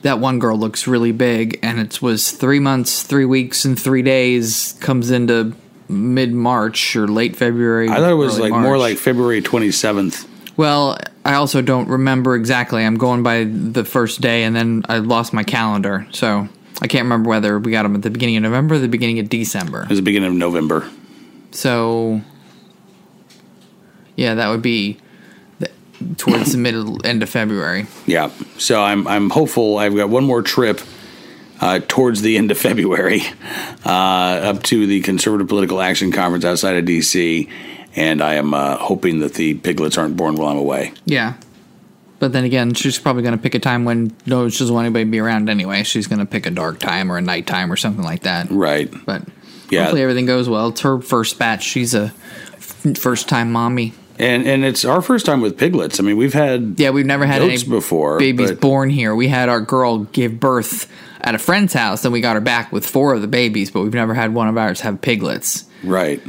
That 0.05 0.19
one 0.19 0.37
girl 0.37 0.55
looks 0.55 0.85
really 0.85 1.11
big, 1.11 1.57
and 1.63 1.79
it 1.79 1.99
was 1.99 2.31
three 2.31 2.59
months, 2.59 3.01
three 3.01 3.25
weeks, 3.25 3.65
and 3.65 3.79
three 3.79 4.03
days. 4.03 4.77
Comes 4.79 5.09
into 5.09 5.55
mid 5.89 6.31
March 6.31 6.95
or 6.95 7.07
late 7.07 7.35
February. 7.35 7.89
I 7.89 7.95
thought 7.95 8.11
it 8.11 8.13
was 8.13 8.37
like 8.37 8.53
more 8.53 8.77
like 8.77 8.99
February 8.99 9.41
twenty 9.41 9.71
seventh. 9.71 10.29
Well, 10.57 10.95
I 11.25 11.33
also 11.33 11.63
don't 11.63 11.89
remember 11.89 12.35
exactly. 12.35 12.85
I'm 12.85 12.99
going 12.99 13.23
by 13.23 13.45
the 13.45 13.83
first 13.83 14.21
day, 14.21 14.43
and 14.43 14.55
then 14.55 14.83
I 14.87 14.99
lost 14.99 15.33
my 15.33 15.43
calendar, 15.43 16.05
so 16.11 16.47
I 16.83 16.87
can't 16.87 17.05
remember 17.05 17.27
whether 17.31 17.57
we 17.57 17.71
got 17.71 17.81
them 17.81 17.95
at 17.95 18.03
the 18.03 18.11
beginning 18.11 18.37
of 18.37 18.43
November 18.43 18.75
or 18.75 18.79
the 18.79 18.87
beginning 18.87 19.17
of 19.17 19.27
December. 19.27 19.85
It 19.85 19.89
was 19.89 19.97
the 19.97 20.03
beginning 20.03 20.29
of 20.29 20.35
November. 20.35 20.87
So, 21.49 22.21
yeah, 24.15 24.35
that 24.35 24.49
would 24.49 24.61
be 24.61 24.99
towards 26.17 26.51
the 26.51 26.57
middle 26.57 27.05
end 27.05 27.23
of 27.23 27.29
February. 27.29 27.87
Yeah. 28.05 28.31
So 28.57 28.81
I'm 28.81 29.07
I'm 29.07 29.29
hopeful. 29.29 29.77
I've 29.77 29.95
got 29.95 30.09
one 30.09 30.23
more 30.25 30.41
trip 30.41 30.81
uh, 31.61 31.79
towards 31.87 32.21
the 32.21 32.37
end 32.37 32.51
of 32.51 32.57
February, 32.57 33.21
uh, 33.85 33.89
up 33.89 34.63
to 34.63 34.85
the 34.87 35.01
Conservative 35.01 35.47
Political 35.47 35.81
Action 35.81 36.11
Conference 36.11 36.43
outside 36.45 36.75
of 36.77 36.85
D.C. 36.85 37.49
And 37.95 38.21
I 38.21 38.33
am 38.33 38.53
uh, 38.53 38.75
hoping 38.77 39.19
that 39.19 39.35
the 39.35 39.53
piglets 39.53 39.97
aren't 39.97 40.17
born 40.17 40.35
while 40.35 40.49
I'm 40.49 40.57
away. 40.57 40.93
Yeah. 41.05 41.35
But 42.19 42.33
then 42.33 42.43
again, 42.43 42.73
she's 42.73 42.97
probably 42.99 43.23
going 43.23 43.35
to 43.37 43.41
pick 43.41 43.55
a 43.55 43.59
time 43.59 43.85
when 43.85 44.15
no, 44.25 44.47
she 44.49 44.59
doesn't 44.59 44.73
want 44.73 44.85
anybody 44.85 45.05
to 45.05 45.11
be 45.11 45.19
around 45.19 45.49
anyway. 45.49 45.83
She's 45.83 46.07
going 46.07 46.19
to 46.19 46.25
pick 46.25 46.45
a 46.45 46.49
dark 46.51 46.79
time 46.79 47.11
or 47.11 47.17
a 47.17 47.21
night 47.21 47.47
time 47.47 47.71
or 47.71 47.75
something 47.77 48.03
like 48.03 48.23
that. 48.23 48.49
Right. 48.49 48.89
But 49.05 49.23
Yeah. 49.69 49.81
hopefully 49.83 50.01
everything 50.01 50.25
goes 50.25 50.47
well. 50.49 50.69
It's 50.69 50.81
her 50.81 50.99
first 51.01 51.37
batch. 51.39 51.63
She's 51.63 51.93
a 51.93 52.09
first 52.97 53.27
time 53.29 53.51
mommy. 53.51 53.93
And 54.17 54.47
and 54.47 54.63
it's 54.63 54.85
our 54.85 55.01
first 55.01 55.25
time 55.25 55.41
with 55.41 55.57
piglets. 55.57 55.99
I 55.99 56.03
mean, 56.03 56.15
we've 56.17 56.33
had 56.33 56.75
Yeah, 56.77 56.91
we've 56.91 57.05
never 57.05 57.25
had 57.25 57.41
any 57.41 57.57
before, 57.63 58.17
babies 58.19 58.51
but- 58.51 58.61
born 58.61 58.89
here. 58.89 59.13
We 59.15 59.27
had 59.27 59.49
our 59.49 59.61
girl 59.61 59.99
give 60.05 60.39
birth 60.39 60.89
at 61.21 61.35
a 61.35 61.39
friend's 61.39 61.73
house, 61.73 62.05
and 62.05 62.13
we 62.13 62.21
got 62.21 62.35
her 62.35 62.41
back 62.41 62.71
with 62.71 62.85
four 62.85 63.13
of 63.13 63.21
the 63.21 63.27
babies, 63.27 63.71
but 63.71 63.81
we've 63.81 63.93
never 63.93 64.13
had 64.13 64.33
one 64.33 64.47
of 64.47 64.57
ours 64.57 64.81
have 64.81 65.01
piglets. 65.01 65.65
right. 65.83 66.21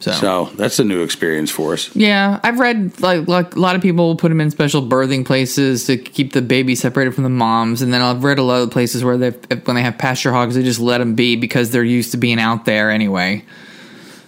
So, 0.00 0.10
So 0.10 0.50
that's 0.56 0.80
a 0.80 0.84
new 0.84 1.02
experience 1.04 1.48
for 1.48 1.74
us. 1.74 1.94
yeah, 1.94 2.40
I've 2.42 2.58
read 2.58 3.00
like, 3.00 3.28
like 3.28 3.54
a 3.54 3.60
lot 3.60 3.76
of 3.76 3.82
people 3.82 4.16
put 4.16 4.30
them 4.30 4.40
in 4.40 4.50
special 4.50 4.82
birthing 4.82 5.24
places 5.24 5.84
to 5.86 5.96
keep 5.96 6.32
the 6.32 6.42
baby 6.42 6.74
separated 6.74 7.14
from 7.14 7.22
the 7.22 7.30
moms, 7.30 7.82
and 7.82 7.94
then 7.94 8.02
I've 8.02 8.24
read 8.24 8.40
a 8.40 8.42
lot 8.42 8.62
of 8.62 8.70
places 8.72 9.04
where 9.04 9.16
they 9.16 9.30
when 9.64 9.76
they 9.76 9.82
have 9.82 9.98
pasture 9.98 10.32
hogs, 10.32 10.56
they 10.56 10.64
just 10.64 10.80
let 10.80 10.98
them 10.98 11.14
be 11.14 11.36
because 11.36 11.70
they're 11.70 11.84
used 11.84 12.10
to 12.10 12.16
being 12.16 12.40
out 12.40 12.64
there 12.64 12.90
anyway. 12.90 13.44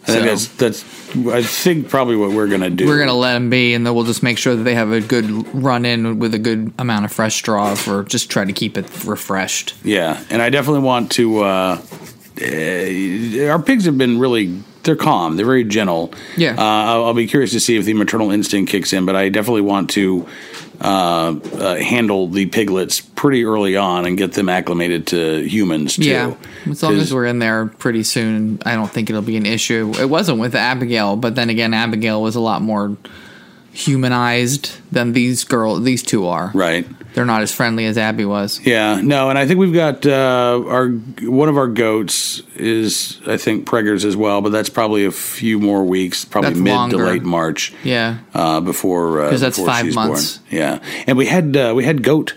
So- 0.07 0.21
that's 0.21 0.47
that's. 0.47 0.85
I 1.15 1.43
think 1.43 1.89
probably 1.89 2.17
what 2.17 2.33
we're 2.33 2.49
gonna 2.49 2.71
do. 2.71 2.87
We're 2.87 2.99
gonna 2.99 3.15
let 3.15 3.35
them 3.35 3.51
be, 3.51 3.75
and 3.75 3.87
then 3.87 3.95
we'll 3.95 4.05
just 4.05 4.23
make 4.23 4.39
sure 4.39 4.57
that 4.57 4.63
they 4.63 4.75
have 4.75 4.91
a 4.93 5.01
good 5.01 5.55
run 5.55 5.85
in 5.85 6.19
with 6.19 6.35
a 6.35 6.39
good 6.39 6.73
amount 6.79 7.05
of 7.05 7.13
fresh 7.13 7.37
straw, 7.37 7.75
for 7.75 8.05
just 8.05 8.31
try 8.31 8.45
to 8.45 8.53
keep 8.53 8.77
it 8.77 9.05
refreshed. 9.05 9.75
Yeah, 9.85 10.23
and 10.31 10.43
I 10.43 10.51
definitely 10.51 10.83
want 10.83 11.13
to. 11.13 11.41
Uh, 11.41 11.83
uh, 12.43 13.47
our 13.49 13.63
pigs 13.63 13.85
have 13.85 13.97
been 13.97 14.19
really. 14.19 14.63
They're 14.85 14.97
calm. 14.97 15.37
They're 15.37 15.47
very 15.47 15.65
gentle. 15.65 16.13
Yeah. 16.37 16.53
Uh, 16.57 16.63
I'll, 16.63 17.05
I'll 17.07 17.15
be 17.15 17.27
curious 17.27 17.53
to 17.53 17.61
see 17.61 17.77
if 17.77 17.85
the 17.85 17.95
maternal 17.95 18.31
instinct 18.31 18.71
kicks 18.71 18.93
in, 18.93 19.07
but 19.07 19.17
I 19.17 19.29
definitely 19.31 19.63
want 19.63 19.91
to 19.91 20.29
uh, 20.81 21.37
uh, 21.55 21.77
handle 21.77 22.29
the 22.29 22.47
piglets 22.47 23.01
pretty 23.01 23.45
early 23.45 23.77
on 23.77 24.05
and 24.07 24.19
get 24.19 24.33
them 24.33 24.49
acclimated 24.49 25.07
to 25.09 25.39
humans 25.49 25.97
too. 25.97 26.05
Yeah, 26.05 26.35
as 26.69 26.83
long 26.83 26.97
as 26.97 27.13
we're 27.15 27.27
in 27.27 27.39
there 27.39 27.67
pretty 27.67 28.03
soon, 28.03 28.61
I 28.67 28.75
don't 28.75 28.91
think 28.91 29.09
it'll 29.09 29.23
be 29.23 29.37
an 29.37 29.47
issue. 29.47 29.93
It 29.99 30.11
wasn't 30.11 30.41
with 30.41 30.55
Abigail, 30.55 31.17
but 31.17 31.35
then 31.35 31.49
again, 31.49 31.73
Abigail 31.75 32.21
was 32.21 32.37
a 32.37 32.41
lot 32.41 32.61
more 32.61 32.97
humanized 33.73 34.73
than 34.93 35.13
these 35.13 35.45
girl. 35.45 35.77
These 35.81 36.03
two 36.03 36.27
are. 36.27 36.51
right. 36.55 36.87
They're 37.15 37.25
not 37.25 37.43
as 37.43 37.53
friendly 37.55 37.87
as 37.87 37.97
Abby 37.97 38.25
was. 38.25 38.61
Yeah, 38.65 39.01
no, 39.01 39.31
and 39.31 39.39
I 39.39 39.47
think 39.47 39.59
we've 39.61 39.73
got 39.73 40.05
uh, 40.05 40.63
our 40.67 40.89
one 40.89 41.49
of 41.49 41.57
our 41.57 41.69
goats 41.69 42.43
is 42.57 43.21
I 43.27 43.37
think 43.37 43.67
preggers 43.69 44.05
as 44.05 44.17
well, 44.17 44.41
but 44.43 44.51
that's 44.51 44.69
probably 44.69 45.05
a 45.05 45.13
few 45.13 45.59
more 45.61 45.85
weeks, 45.85 46.25
probably 46.25 46.51
That's 46.51 46.61
mid 46.61 46.75
longer. 46.75 46.97
to 46.99 47.05
late 47.05 47.23
March. 47.23 47.73
Yeah. 47.85 48.19
uh, 48.35 48.61
before 48.61 49.31
'Cause 49.31 49.41
that's 49.41 49.57
before 49.59 49.73
five 49.73 49.95
months. 49.95 50.39
Born. 50.39 50.49
Yeah, 50.61 50.79
and 51.07 51.17
we 51.17 51.27
had 51.27 51.57
uh, 51.57 51.73
we 51.77 51.85
had 51.85 52.03
goat 52.03 52.35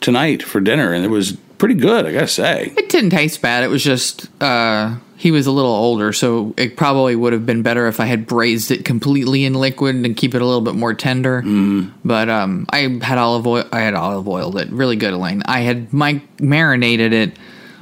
tonight 0.00 0.42
for 0.42 0.60
dinner, 0.60 0.92
and 0.92 1.04
it 1.04 1.10
was 1.10 1.32
pretty 1.58 1.74
good. 1.74 2.04
I 2.04 2.12
gotta 2.12 2.26
say. 2.28 2.72
It 2.76 2.88
didn't 2.88 3.10
taste 3.10 3.40
bad. 3.40 3.62
It 3.64 3.68
was 3.68 3.84
just 3.84 4.28
uh, 4.42 4.96
he 5.16 5.30
was 5.30 5.46
a 5.46 5.50
little 5.50 5.70
older, 5.70 6.12
so 6.12 6.52
it 6.56 6.76
probably 6.76 7.16
would 7.16 7.32
have 7.32 7.46
been 7.46 7.62
better 7.62 7.86
if 7.86 8.00
I 8.00 8.06
had 8.06 8.26
braised 8.26 8.70
it 8.70 8.84
completely 8.84 9.44
in 9.44 9.54
liquid 9.54 9.96
and 9.96 10.16
keep 10.16 10.34
it 10.34 10.42
a 10.42 10.44
little 10.44 10.60
bit 10.60 10.74
more 10.74 10.92
tender. 10.92 11.42
Mm. 11.42 11.92
But 12.04 12.28
um, 12.28 12.66
I 12.70 12.98
had 13.02 13.16
olive 13.16 13.46
oil. 13.46 13.64
I 13.72 13.80
had 13.80 13.94
olive 13.94 14.28
oiled 14.28 14.58
it 14.58 14.68
really 14.70 14.96
good, 14.96 15.14
Elaine. 15.14 15.42
I 15.46 15.60
had 15.60 15.92
my 15.92 16.20
marinated 16.38 17.12
it 17.12 17.38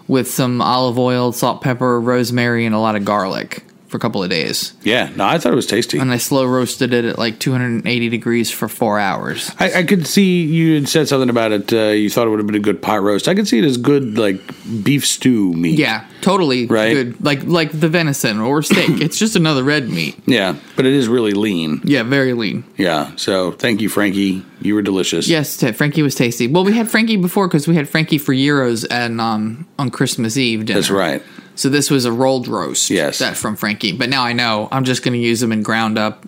with 0.06 0.30
some 0.30 0.62
olive 0.62 0.98
oil, 0.98 1.32
salt, 1.32 1.60
pepper, 1.60 2.00
rosemary, 2.00 2.66
and 2.66 2.74
a 2.74 2.78
lot 2.78 2.94
of 2.94 3.04
garlic 3.04 3.64
for 3.94 3.98
a 3.98 4.00
couple 4.00 4.24
of 4.24 4.28
days. 4.28 4.72
Yeah, 4.82 5.08
no, 5.14 5.24
I 5.24 5.38
thought 5.38 5.52
it 5.52 5.54
was 5.54 5.68
tasty. 5.68 6.00
And 6.00 6.10
I 6.10 6.16
slow 6.16 6.44
roasted 6.46 6.92
it 6.92 7.04
at 7.04 7.16
like 7.16 7.38
280 7.38 8.08
degrees 8.08 8.50
for 8.50 8.66
four 8.66 8.98
hours. 8.98 9.52
I, 9.60 9.72
I 9.72 9.82
could 9.84 10.04
see 10.04 10.42
you 10.42 10.74
had 10.74 10.88
said 10.88 11.06
something 11.06 11.30
about 11.30 11.52
it. 11.52 11.72
Uh, 11.72 11.90
you 11.92 12.10
thought 12.10 12.26
it 12.26 12.30
would 12.30 12.40
have 12.40 12.46
been 12.48 12.56
a 12.56 12.58
good 12.58 12.82
pot 12.82 13.02
roast. 13.02 13.28
I 13.28 13.36
could 13.36 13.46
see 13.46 13.60
it 13.60 13.64
as 13.64 13.76
good 13.76 14.18
like 14.18 14.40
beef 14.82 15.06
stew 15.06 15.52
meat. 15.52 15.78
Yeah, 15.78 16.04
totally 16.22 16.66
Right. 16.66 16.92
good. 16.92 17.24
Like 17.24 17.44
like 17.44 17.70
the 17.70 17.88
venison 17.88 18.40
or 18.40 18.62
steak. 18.62 18.88
it's 19.00 19.16
just 19.16 19.36
another 19.36 19.62
red 19.62 19.88
meat. 19.88 20.16
yeah, 20.26 20.56
but 20.74 20.86
it 20.86 20.92
is 20.92 21.06
really 21.06 21.34
lean. 21.34 21.80
Yeah, 21.84 22.02
very 22.02 22.32
lean. 22.32 22.64
Yeah, 22.76 23.14
so 23.14 23.52
thank 23.52 23.80
you, 23.80 23.88
Frankie. 23.88 24.44
You 24.60 24.74
were 24.74 24.82
delicious. 24.82 25.28
Yes, 25.28 25.56
t- 25.56 25.70
Frankie 25.70 26.02
was 26.02 26.16
tasty. 26.16 26.48
Well, 26.48 26.64
we 26.64 26.72
had 26.72 26.88
Frankie 26.90 27.16
before 27.16 27.46
because 27.46 27.68
we 27.68 27.76
had 27.76 27.88
Frankie 27.88 28.18
for 28.18 28.34
gyros 28.34 28.82
and 28.84 29.20
um 29.20 29.68
on 29.78 29.90
Christmas 29.92 30.36
Eve 30.36 30.64
dinner. 30.66 30.80
that's 30.80 30.90
right. 30.90 31.22
So 31.56 31.68
this 31.68 31.90
was 31.90 32.04
a 32.04 32.12
rolled 32.12 32.48
roast. 32.48 32.90
Yes. 32.90 33.18
that 33.20 33.36
from 33.36 33.54
Frankie. 33.56 33.92
But 33.92 34.08
now 34.08 34.24
I 34.24 34.32
know 34.32 34.68
I'm 34.72 34.84
just 34.84 35.02
going 35.04 35.14
to 35.14 35.20
use 35.20 35.40
them 35.40 35.52
and 35.52 35.64
ground 35.64 35.98
up, 35.98 36.24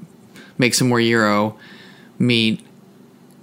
make 0.58 0.74
some 0.74 0.88
more 0.88 1.00
gyro 1.00 1.58
meat, 2.18 2.64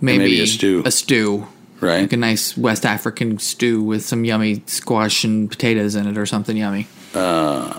maybe, 0.02 0.18
maybe 0.24 0.42
a 0.42 0.48
stew. 0.48 0.82
A 0.86 0.92
stew. 0.92 1.48
right? 1.82 2.02
Like 2.02 2.14
a 2.14 2.18
nice 2.18 2.58
West 2.58 2.86
African 2.86 3.38
stew 3.40 3.84
with 3.84 4.04
some 4.06 4.24
yummy 4.24 4.64
squash 4.66 5.24
and 5.26 5.50
potatoes 5.50 5.96
in 5.96 6.08
it 6.08 6.18
or 6.18 6.26
something 6.26 6.56
yummy. 6.56 6.88
Uh, 7.14 7.78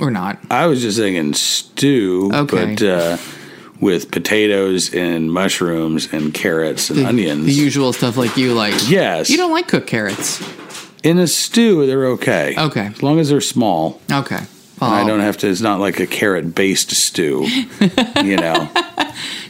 or 0.00 0.10
not. 0.10 0.38
I 0.50 0.66
was 0.66 0.82
just 0.82 0.98
thinking 0.98 1.32
stew, 1.34 2.30
Okay. 2.34 2.74
but 2.74 2.82
uh, 2.82 3.16
with 3.80 4.10
potatoes 4.10 4.92
and 4.92 5.32
mushrooms 5.32 6.12
and 6.12 6.34
carrots 6.34 6.90
and 6.90 6.98
The, 7.00 7.06
onions. 7.06 7.46
the 7.46 7.52
usual 7.52 7.92
stuff 7.92 8.16
like 8.16 8.36
you 8.36 8.52
like. 8.54 8.74
Yes. 8.90 9.30
You 9.30 9.36
don't 9.36 9.52
like 9.52 9.68
cooked 9.68 9.86
carrots. 9.86 10.42
In 11.02 11.18
a 11.18 11.26
stew, 11.26 11.86
they're 11.86 12.06
okay. 12.06 12.54
Okay. 12.58 12.86
As 12.86 13.02
long 13.02 13.18
as 13.20 13.28
they're 13.28 13.40
small. 13.40 14.00
Okay. 14.10 14.40
I 14.80 15.04
don't 15.04 15.20
have 15.20 15.36
to, 15.38 15.48
it's 15.48 15.60
not 15.60 15.80
like 15.80 15.98
a 15.98 16.06
carrot 16.06 16.54
based 16.54 16.90
stew, 16.92 17.46
you 18.22 18.36
know. 18.36 18.68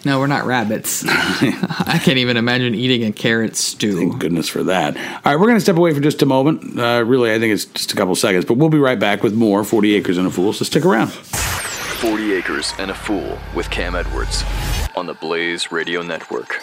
No, 0.04 0.20
we're 0.20 0.26
not 0.26 0.46
rabbits. 0.46 1.04
I 1.06 2.00
can't 2.02 2.18
even 2.18 2.36
imagine 2.38 2.74
eating 2.74 3.04
a 3.04 3.12
carrot 3.12 3.56
stew. 3.56 3.96
Thank 3.96 4.18
goodness 4.20 4.48
for 4.48 4.62
that. 4.64 4.96
All 4.96 5.02
right, 5.26 5.36
we're 5.36 5.46
going 5.46 5.56
to 5.56 5.60
step 5.60 5.76
away 5.76 5.92
for 5.92 6.00
just 6.00 6.22
a 6.22 6.26
moment. 6.26 6.78
Uh, 6.78 7.04
really, 7.06 7.32
I 7.32 7.38
think 7.38 7.52
it's 7.52 7.66
just 7.66 7.92
a 7.92 7.96
couple 7.96 8.14
seconds, 8.14 8.44
but 8.46 8.54
we'll 8.54 8.70
be 8.70 8.78
right 8.78 8.98
back 8.98 9.22
with 9.22 9.34
more 9.34 9.64
40 9.64 9.96
Acres 9.96 10.16
and 10.16 10.26
a 10.26 10.30
Fool, 10.30 10.52
so 10.52 10.64
stick 10.64 10.86
around. 10.86 11.08
40 11.08 12.32
Acres 12.34 12.72
and 12.78 12.90
a 12.90 12.94
Fool 12.94 13.38
with 13.54 13.68
Cam 13.70 13.94
Edwards 13.94 14.44
on 14.96 15.06
the 15.06 15.14
Blaze 15.14 15.70
Radio 15.70 16.00
Network. 16.02 16.62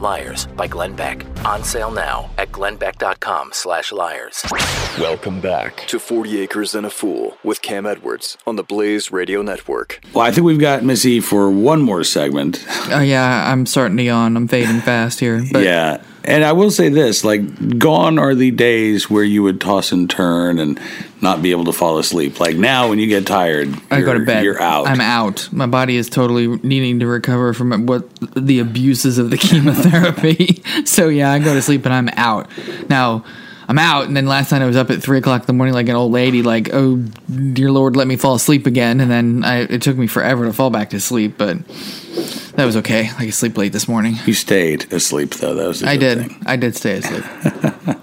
Liars 0.00 0.46
by 0.56 0.66
Glenn 0.66 0.94
Beck. 0.94 1.24
On 1.44 1.62
sale 1.64 1.90
now 1.90 2.30
at 2.38 2.52
glennbeck.com 2.52 3.50
slash 3.52 3.92
liars. 3.92 4.44
Welcome 4.98 5.40
back 5.40 5.86
to 5.88 5.98
40 5.98 6.40
Acres 6.40 6.74
and 6.74 6.86
a 6.86 6.90
Fool 6.90 7.36
with 7.42 7.62
Cam 7.62 7.86
Edwards 7.86 8.36
on 8.46 8.56
the 8.56 8.62
Blaze 8.62 9.10
Radio 9.10 9.42
Network. 9.42 10.00
Well, 10.14 10.24
I 10.24 10.30
think 10.30 10.46
we've 10.46 10.60
got 10.60 10.82
Missy 10.82 11.20
for 11.20 11.50
one 11.50 11.82
more 11.82 12.04
segment. 12.04 12.64
Oh 12.90 13.00
yeah, 13.00 13.50
I'm 13.50 13.66
starting 13.66 13.96
to 13.96 14.02
yawn. 14.02 14.36
I'm 14.36 14.48
fading 14.48 14.80
fast 14.80 15.20
here. 15.20 15.44
But 15.52 15.64
yeah. 15.64 16.02
And 16.26 16.44
I 16.44 16.52
will 16.52 16.70
say 16.70 16.88
this 16.88 17.24
like, 17.24 17.78
gone 17.78 18.18
are 18.18 18.34
the 18.34 18.50
days 18.50 19.08
where 19.08 19.24
you 19.24 19.42
would 19.42 19.60
toss 19.60 19.92
and 19.92 20.10
turn 20.10 20.58
and 20.58 20.80
not 21.20 21.40
be 21.40 21.52
able 21.52 21.64
to 21.66 21.72
fall 21.72 21.98
asleep. 21.98 22.40
Like 22.40 22.56
now, 22.56 22.88
when 22.88 22.98
you 22.98 23.06
get 23.06 23.26
tired, 23.26 23.72
I 23.90 24.00
go 24.00 24.12
to 24.12 24.24
bed. 24.24 24.44
You're 24.44 24.60
out. 24.60 24.86
I'm 24.88 25.00
out. 25.00 25.48
My 25.52 25.66
body 25.66 25.96
is 25.96 26.10
totally 26.10 26.48
needing 26.48 27.00
to 27.00 27.06
recover 27.06 27.54
from 27.54 27.86
what 27.86 28.08
the 28.34 28.58
abuses 28.58 29.18
of 29.18 29.30
the 29.30 29.36
chemotherapy. 29.38 30.62
so 30.84 31.08
yeah, 31.08 31.30
I 31.30 31.38
go 31.38 31.54
to 31.54 31.62
sleep 31.62 31.84
and 31.84 31.94
I'm 31.94 32.08
out. 32.16 32.50
Now 32.88 33.24
I'm 33.68 33.78
out, 33.78 34.06
and 34.06 34.16
then 34.16 34.26
last 34.26 34.52
night 34.52 34.62
I 34.62 34.66
was 34.66 34.76
up 34.76 34.90
at 34.90 35.02
three 35.02 35.18
o'clock 35.18 35.42
in 35.42 35.46
the 35.46 35.52
morning 35.52 35.74
like 35.74 35.88
an 35.88 35.96
old 35.96 36.12
lady, 36.12 36.42
like, 36.42 36.72
"Oh 36.72 36.96
dear 36.96 37.72
Lord, 37.72 37.96
let 37.96 38.06
me 38.06 38.16
fall 38.16 38.34
asleep 38.34 38.66
again." 38.66 39.00
And 39.00 39.10
then 39.10 39.44
I, 39.44 39.62
it 39.62 39.82
took 39.82 39.96
me 39.96 40.06
forever 40.06 40.44
to 40.44 40.52
fall 40.52 40.70
back 40.70 40.90
to 40.90 41.00
sleep, 41.00 41.36
but 41.36 41.66
that 42.56 42.64
was 42.64 42.76
okay. 42.76 43.10
I 43.18 43.24
could 43.26 43.34
sleep 43.34 43.58
late 43.58 43.72
this 43.72 43.88
morning. 43.88 44.14
You 44.24 44.34
stayed 44.34 44.92
asleep, 44.92 45.34
though. 45.34 45.54
That 45.54 45.66
was 45.66 45.82
I 45.82 45.96
did. 45.96 46.18
thing. 46.18 46.42
I 46.46 46.56
did 46.56 46.76
stay 46.76 46.98
asleep. 46.98 47.24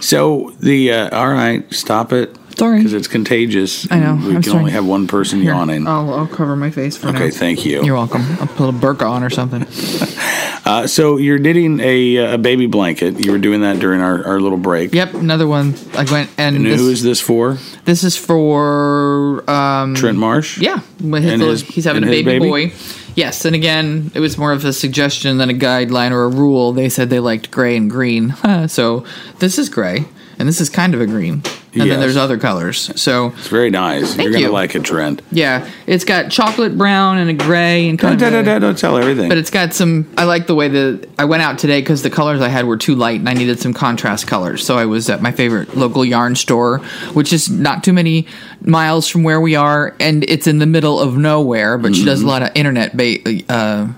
So, 0.00 0.52
the, 0.58 0.92
uh, 0.92 1.16
all 1.16 1.28
right, 1.28 1.72
stop 1.72 2.12
it. 2.12 2.36
Sorry. 2.62 2.78
Because 2.78 2.92
it's 2.94 3.08
contagious. 3.08 3.90
I 3.90 3.98
know, 3.98 4.14
We 4.14 4.36
I'm 4.36 4.42
can 4.42 4.42
sorry. 4.44 4.58
only 4.60 4.70
have 4.72 4.86
one 4.86 5.08
person 5.08 5.40
Here, 5.40 5.52
yawning. 5.52 5.88
I'll, 5.88 6.14
I'll 6.14 6.26
cover 6.28 6.54
my 6.54 6.70
face 6.70 6.96
for 6.96 7.06
now. 7.10 7.16
Okay, 7.18 7.30
thank 7.30 7.64
you. 7.66 7.82
You're 7.84 7.96
welcome. 7.96 8.22
I'll 8.40 8.46
put 8.46 8.68
a 8.68 8.72
burqa 8.72 9.10
on 9.10 9.24
or 9.24 9.30
something. 9.30 9.66
Uh, 10.64 10.86
so 10.86 11.16
you're 11.16 11.40
knitting 11.40 11.80
a, 11.80 12.34
a 12.34 12.38
baby 12.38 12.66
blanket. 12.66 13.26
You 13.26 13.32
were 13.32 13.38
doing 13.38 13.62
that 13.62 13.80
during 13.80 14.00
our, 14.00 14.24
our 14.24 14.40
little 14.40 14.56
break. 14.56 14.94
Yep, 14.94 15.14
another 15.14 15.48
one. 15.48 15.74
I 15.92 16.04
went 16.04 16.30
and, 16.38 16.54
And 16.54 16.64
this, 16.64 16.80
who 16.80 16.88
is 16.88 17.02
this 17.02 17.20
for? 17.20 17.58
this 17.84 18.04
is 18.04 18.16
for 18.16 19.42
um 19.50 19.96
Trent 19.96 20.18
Marsh? 20.18 20.58
yeah, 20.58 20.80
with 21.02 21.24
his 21.24 21.32
And 21.32 21.40
little, 21.40 21.50
his- 21.50 21.62
he's 21.62 21.84
having 21.84 22.04
a 22.04 22.06
and 22.06 22.14
his 22.14 22.24
baby, 22.24 22.38
baby? 22.38 22.68
boy. 22.68 22.74
Yes, 23.16 23.44
and 23.44 23.56
again, 23.56 24.12
it 24.14 24.20
was 24.20 24.38
more 24.38 24.52
of 24.52 24.64
a 24.64 24.72
suggestion 24.72 25.38
than 25.38 25.50
a 25.50 25.54
guideline 25.54 26.12
or 26.12 26.22
a 26.22 26.28
rule. 26.28 26.72
They 26.72 26.88
said 26.88 27.10
they 27.10 27.18
liked 27.20 27.50
gray 27.50 27.76
and 27.76 27.90
green, 27.90 28.32
so 28.68 29.04
this 29.40 29.58
is 29.58 29.68
gray, 29.68 30.04
and 30.38 30.48
this 30.48 30.60
is 30.60 30.70
kind 30.70 30.94
of 30.94 31.00
a 31.00 31.06
green, 31.06 31.42
and 31.74 31.84
Yes. 31.86 31.88
then 31.88 32.00
there's 32.00 32.16
other 32.18 32.36
colors. 32.38 32.90
So 33.00 33.32
It's 33.38 33.48
very 33.48 33.70
nice. 33.70 34.08
Thank 34.14 34.22
you're 34.24 34.32
going 34.32 34.42
to 34.44 34.48
you. 34.48 34.52
like 34.52 34.74
it, 34.74 34.84
Trent. 34.84 35.22
yeah, 35.30 35.66
it's 35.86 36.04
got 36.04 36.30
chocolate 36.30 36.76
brown 36.76 37.16
and 37.18 37.30
a 37.30 37.32
gray 37.32 37.88
and 37.88 37.98
Don't, 37.98 38.10
kind 38.10 38.22
of. 38.22 38.30
don't, 38.32 38.40
a- 38.42 38.44
don't, 38.44 38.60
don't 38.60 38.78
tell 38.78 38.98
everything. 38.98 39.28
But 39.28 39.38
it's 39.38 39.50
got 39.50 39.72
some. 39.72 40.06
I 40.18 40.24
like 40.24 40.46
the 40.46 40.54
way 40.54 40.68
that 40.68 41.08
I 41.18 41.24
went 41.24 41.42
out 41.42 41.58
today 41.58 41.80
because 41.80 42.02
the 42.02 42.10
colors 42.10 42.40
I 42.42 42.48
had 42.48 42.66
were 42.66 42.76
too 42.76 42.94
light, 42.94 43.20
and 43.20 43.28
I 43.28 43.32
needed 43.34 43.58
some 43.58 43.72
contrast 43.72 44.26
colors. 44.26 44.64
So 44.66 44.76
I 44.76 44.84
was 44.84 45.08
at 45.08 45.22
my 45.22 45.32
favorite 45.32 45.76
local 45.76 46.04
yarn 46.04 46.34
store, 46.36 46.78
which 47.14 47.32
is 47.32 47.48
not 47.48 47.82
too 47.82 47.92
many 47.94 48.26
miles 48.60 49.08
from 49.08 49.22
where 49.22 49.40
we 49.40 49.54
are, 49.56 49.94
and 49.98 50.24
it's 50.28 50.46
in 50.46 50.58
the 50.58 50.66
middle 50.66 51.00
of 51.00 51.16
nowhere. 51.16 51.78
But 51.78 51.96
she 51.96 52.04
does 52.04 52.20
a 52.22 52.26
lot 52.26 52.42
of 52.42 52.50
internet 52.54 52.96
ba- 52.96 53.42
uh, 53.48 53.88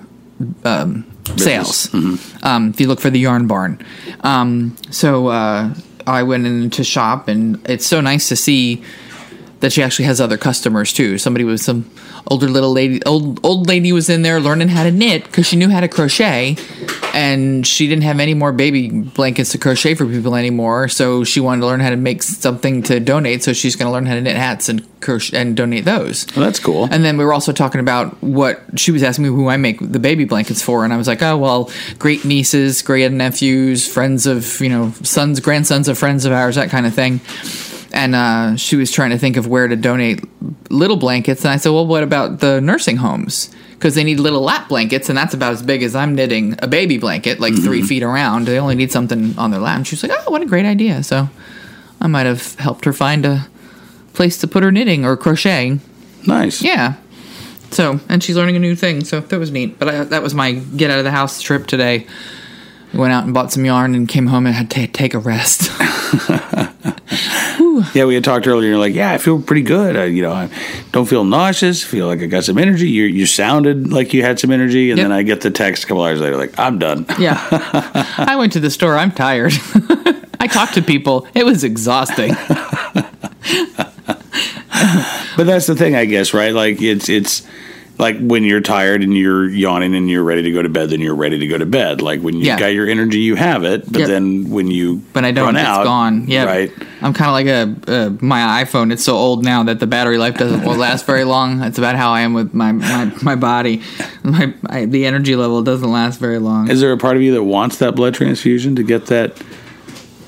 um, 0.63 1.05
sales. 1.37 1.93
Um, 2.43 2.69
if 2.69 2.79
you 2.79 2.87
look 2.87 2.99
for 2.99 3.09
the 3.09 3.19
Yarn 3.19 3.47
Barn, 3.47 3.79
um, 4.21 4.75
so 4.91 5.27
uh, 5.27 5.73
I 6.07 6.23
went 6.23 6.45
in 6.45 6.69
to 6.71 6.83
shop, 6.83 7.27
and 7.27 7.59
it's 7.67 7.85
so 7.85 8.01
nice 8.01 8.29
to 8.29 8.35
see 8.35 8.83
that 9.65 9.73
she 9.73 9.81
actually 9.81 10.05
has 10.05 10.21
other 10.21 10.37
customers 10.37 10.93
too. 10.93 11.17
Somebody 11.17 11.43
was 11.43 11.65
some 11.65 11.89
older 12.27 12.47
little 12.47 12.71
lady, 12.71 13.03
old 13.03 13.43
old 13.43 13.67
lady 13.67 13.91
was 13.91 14.11
in 14.11 14.21
there 14.21 14.39
learning 14.39 14.67
how 14.67 14.83
to 14.83 14.91
knit 14.91 15.23
because 15.23 15.47
she 15.47 15.55
knew 15.55 15.71
how 15.71 15.79
to 15.79 15.87
crochet, 15.87 16.55
and 17.15 17.65
she 17.65 17.87
didn't 17.87 18.03
have 18.03 18.19
any 18.19 18.35
more 18.35 18.51
baby 18.51 18.91
blankets 18.91 19.53
to 19.53 19.57
crochet 19.57 19.95
for 19.95 20.05
people 20.05 20.35
anymore. 20.35 20.87
So 20.87 21.23
she 21.23 21.39
wanted 21.39 21.61
to 21.61 21.65
learn 21.65 21.79
how 21.79 21.89
to 21.89 21.95
make 21.95 22.21
something 22.21 22.83
to 22.83 22.99
donate. 22.99 23.41
So 23.41 23.53
she's 23.53 23.75
going 23.75 23.87
to 23.87 23.91
learn 23.91 24.05
how 24.05 24.13
to 24.13 24.21
knit 24.21 24.35
hats 24.35 24.69
and 24.69 24.85
crochet 25.01 25.35
and 25.35 25.57
donate 25.57 25.85
those. 25.85 26.27
Well, 26.35 26.45
that's 26.45 26.59
cool. 26.59 26.87
And 26.91 27.03
then 27.03 27.17
we 27.17 27.25
were 27.25 27.33
also 27.33 27.51
talking 27.51 27.81
about 27.81 28.21
what 28.21 28.61
she 28.75 28.91
was 28.91 29.01
asking 29.01 29.23
me 29.23 29.29
who 29.29 29.47
I 29.47 29.57
make 29.57 29.79
the 29.79 29.97
baby 29.97 30.25
blankets 30.25 30.61
for, 30.61 30.83
and 30.83 30.93
I 30.93 30.97
was 30.97 31.07
like, 31.07 31.23
oh 31.23 31.37
well, 31.37 31.71
great 31.97 32.23
nieces, 32.23 32.83
great 32.83 33.11
nephews, 33.11 33.87
friends 33.91 34.27
of 34.27 34.61
you 34.61 34.69
know 34.69 34.91
sons, 35.01 35.39
grandsons 35.39 35.87
of 35.87 35.97
friends 35.97 36.23
of 36.25 36.33
ours, 36.33 36.53
that 36.53 36.69
kind 36.69 36.85
of 36.85 36.93
thing. 36.93 37.19
And 37.95 38.13
uh, 38.13 38.57
she 38.57 38.75
was 38.75 38.91
trying 38.91 39.11
to 39.11 39.17
think 39.17 39.37
of 39.37 39.47
where 39.47 39.69
to 39.69 39.75
donate 39.77 40.21
little 40.69 40.97
blankets, 40.97 41.45
and 41.45 41.53
I 41.53 41.55
said, 41.55 41.69
well, 41.69 41.87
what 41.87 42.03
about 42.03 42.41
the 42.41 42.59
nursing 42.59 42.97
homes? 42.97 43.49
Because 43.71 43.95
they 43.95 44.03
need 44.03 44.19
little 44.19 44.41
lap 44.41 44.67
blankets, 44.67 45.07
and 45.07 45.17
that's 45.17 45.33
about 45.33 45.53
as 45.53 45.63
big 45.63 45.81
as 45.81 45.95
I'm 45.95 46.13
knitting 46.13 46.55
a 46.59 46.67
baby 46.67 46.97
blanket, 46.97 47.39
like 47.39 47.55
three 47.55 47.81
feet 47.81 48.03
around. 48.03 48.47
They 48.47 48.59
only 48.59 48.75
need 48.75 48.91
something 48.91 49.39
on 49.39 49.51
their 49.51 49.61
lap. 49.61 49.77
And 49.77 49.87
she 49.87 49.95
was 49.95 50.03
like, 50.03 50.11
oh, 50.13 50.29
what 50.29 50.41
a 50.41 50.45
great 50.45 50.65
idea! 50.65 51.03
So 51.03 51.29
I 52.01 52.07
might 52.07 52.25
have 52.25 52.55
helped 52.55 52.83
her 52.83 52.91
find 52.91 53.25
a 53.25 53.47
place 54.13 54.37
to 54.39 54.47
put 54.47 54.61
her 54.61 54.73
knitting 54.73 55.05
or 55.05 55.15
crocheting. 55.15 55.79
nice. 56.27 56.61
Yeah. 56.61 56.95
So, 57.71 58.01
and 58.09 58.21
she's 58.21 58.35
learning 58.35 58.57
a 58.57 58.59
new 58.59 58.75
thing, 58.75 59.05
so 59.05 59.21
that 59.21 59.39
was 59.39 59.51
neat. 59.51 59.79
But 59.79 59.87
I, 59.87 60.03
that 60.03 60.21
was 60.21 60.33
my 60.33 60.51
get 60.51 60.91
out 60.91 60.97
of 60.97 61.05
the 61.05 61.11
house 61.11 61.41
trip 61.41 61.65
today. 61.65 62.07
We 62.91 62.99
went 62.99 63.13
out 63.13 63.23
and 63.23 63.33
bought 63.33 63.53
some 63.53 63.63
yarn 63.63 63.95
and 63.95 64.07
came 64.07 64.27
home 64.27 64.45
and 64.45 64.53
had 64.53 64.69
to 64.71 64.87
take 64.87 65.13
a 65.13 65.19
rest. 65.19 65.71
Yeah, 67.93 68.05
we 68.05 68.15
had 68.15 68.23
talked 68.23 68.47
earlier. 68.47 68.69
You're 68.69 68.77
like, 68.77 68.93
yeah, 68.95 69.11
I 69.11 69.17
feel 69.17 69.41
pretty 69.41 69.61
good. 69.63 69.95
I, 69.97 70.05
you 70.05 70.21
know, 70.21 70.31
I 70.31 70.49
don't 70.91 71.05
feel 71.07 71.23
nauseous. 71.23 71.83
Feel 71.83 72.07
like 72.07 72.21
I 72.21 72.25
got 72.27 72.43
some 72.43 72.57
energy. 72.57 72.89
You 72.89 73.03
you 73.05 73.25
sounded 73.25 73.91
like 73.91 74.13
you 74.13 74.21
had 74.21 74.39
some 74.39 74.51
energy, 74.51 74.91
and 74.91 74.97
Yep. 74.97 75.05
then 75.05 75.11
I 75.11 75.23
get 75.23 75.41
the 75.41 75.51
text 75.51 75.83
a 75.83 75.87
couple 75.87 76.03
hours 76.03 76.19
later, 76.21 76.37
like, 76.37 76.57
I'm 76.59 76.79
done. 76.79 77.05
yeah. 77.19 77.39
I 78.17 78.35
went 78.37 78.53
to 78.53 78.59
the 78.59 78.69
store. 78.69 78.95
I'm 78.97 79.11
tired. 79.11 79.53
I 80.39 80.47
talked 80.47 80.73
to 80.75 80.81
people. 80.81 81.27
It 81.33 81.45
was 81.45 81.63
exhausting. 81.63 82.33
But 85.37 85.47
that's 85.47 85.67
the 85.67 85.75
thing, 85.75 85.95
I 85.95 86.05
guess, 86.05 86.33
right? 86.33 86.53
Like 86.53 86.81
it's 86.81 87.09
it's 87.09 87.45
like 87.97 88.17
when 88.19 88.43
you're 88.43 88.59
tired 88.61 89.03
and 89.03 89.13
you're 89.15 89.47
yawning 89.47 89.95
and 89.95 90.09
you're 90.09 90.23
ready 90.23 90.41
to 90.41 90.51
go 90.51 90.61
to 90.61 90.67
bed, 90.67 90.89
then 90.89 90.99
you're 90.99 91.15
ready 91.15 91.39
to 91.39 91.47
go 91.47 91.57
to 91.57 91.65
bed. 91.65 92.01
Like 92.01 92.19
when 92.21 92.35
you 92.35 92.43
Yeah. 92.45 92.59
got 92.59 92.67
your 92.73 92.87
energy, 92.87 93.19
you 93.19 93.35
have 93.35 93.63
it. 93.63 93.89
But 93.89 93.99
Yep. 93.99 94.07
then 94.09 94.49
when 94.49 94.69
you 94.69 95.01
But 95.13 95.23
I 95.23 95.31
don't. 95.31 95.45
run 95.45 95.55
It's 95.55 95.65
out, 95.65 95.85
gone. 95.85 96.25
Yeah. 96.27 96.43
right. 96.43 96.71
I'm 97.01 97.13
kind 97.13 97.29
of 97.29 97.33
like 97.33 97.87
a 97.87 97.95
uh, 98.07 98.09
my 98.19 98.63
iPhone. 98.63 98.91
It's 98.91 99.03
so 99.03 99.15
old 99.15 99.45
now 99.45 99.63
that 99.63 99.79
the 99.79 99.87
battery 99.87 100.17
life 100.17 100.37
doesn't 100.37 100.65
last 100.77 101.05
very 101.05 101.23
long. 101.23 101.59
That's 101.59 101.77
about 101.77 101.95
how 101.95 102.11
I 102.11 102.21
am 102.21 102.33
with 102.33 102.53
my 102.53 102.71
my, 102.73 103.11
my 103.21 103.35
body. 103.35 103.81
My, 104.23 104.53
my 104.61 104.85
the 104.85 105.05
energy 105.05 105.35
level 105.35 105.61
doesn't 105.61 105.89
last 105.91 106.19
very 106.19 106.39
long. 106.39 106.69
Is 106.69 106.81
there 106.81 106.91
a 106.91 106.97
part 106.97 107.15
of 107.15 107.21
you 107.23 107.31
that 107.33 107.43
wants 107.43 107.77
that 107.77 107.95
blood 107.95 108.13
transfusion 108.15 108.75
to 108.75 108.83
get 108.83 109.05
that 109.05 109.37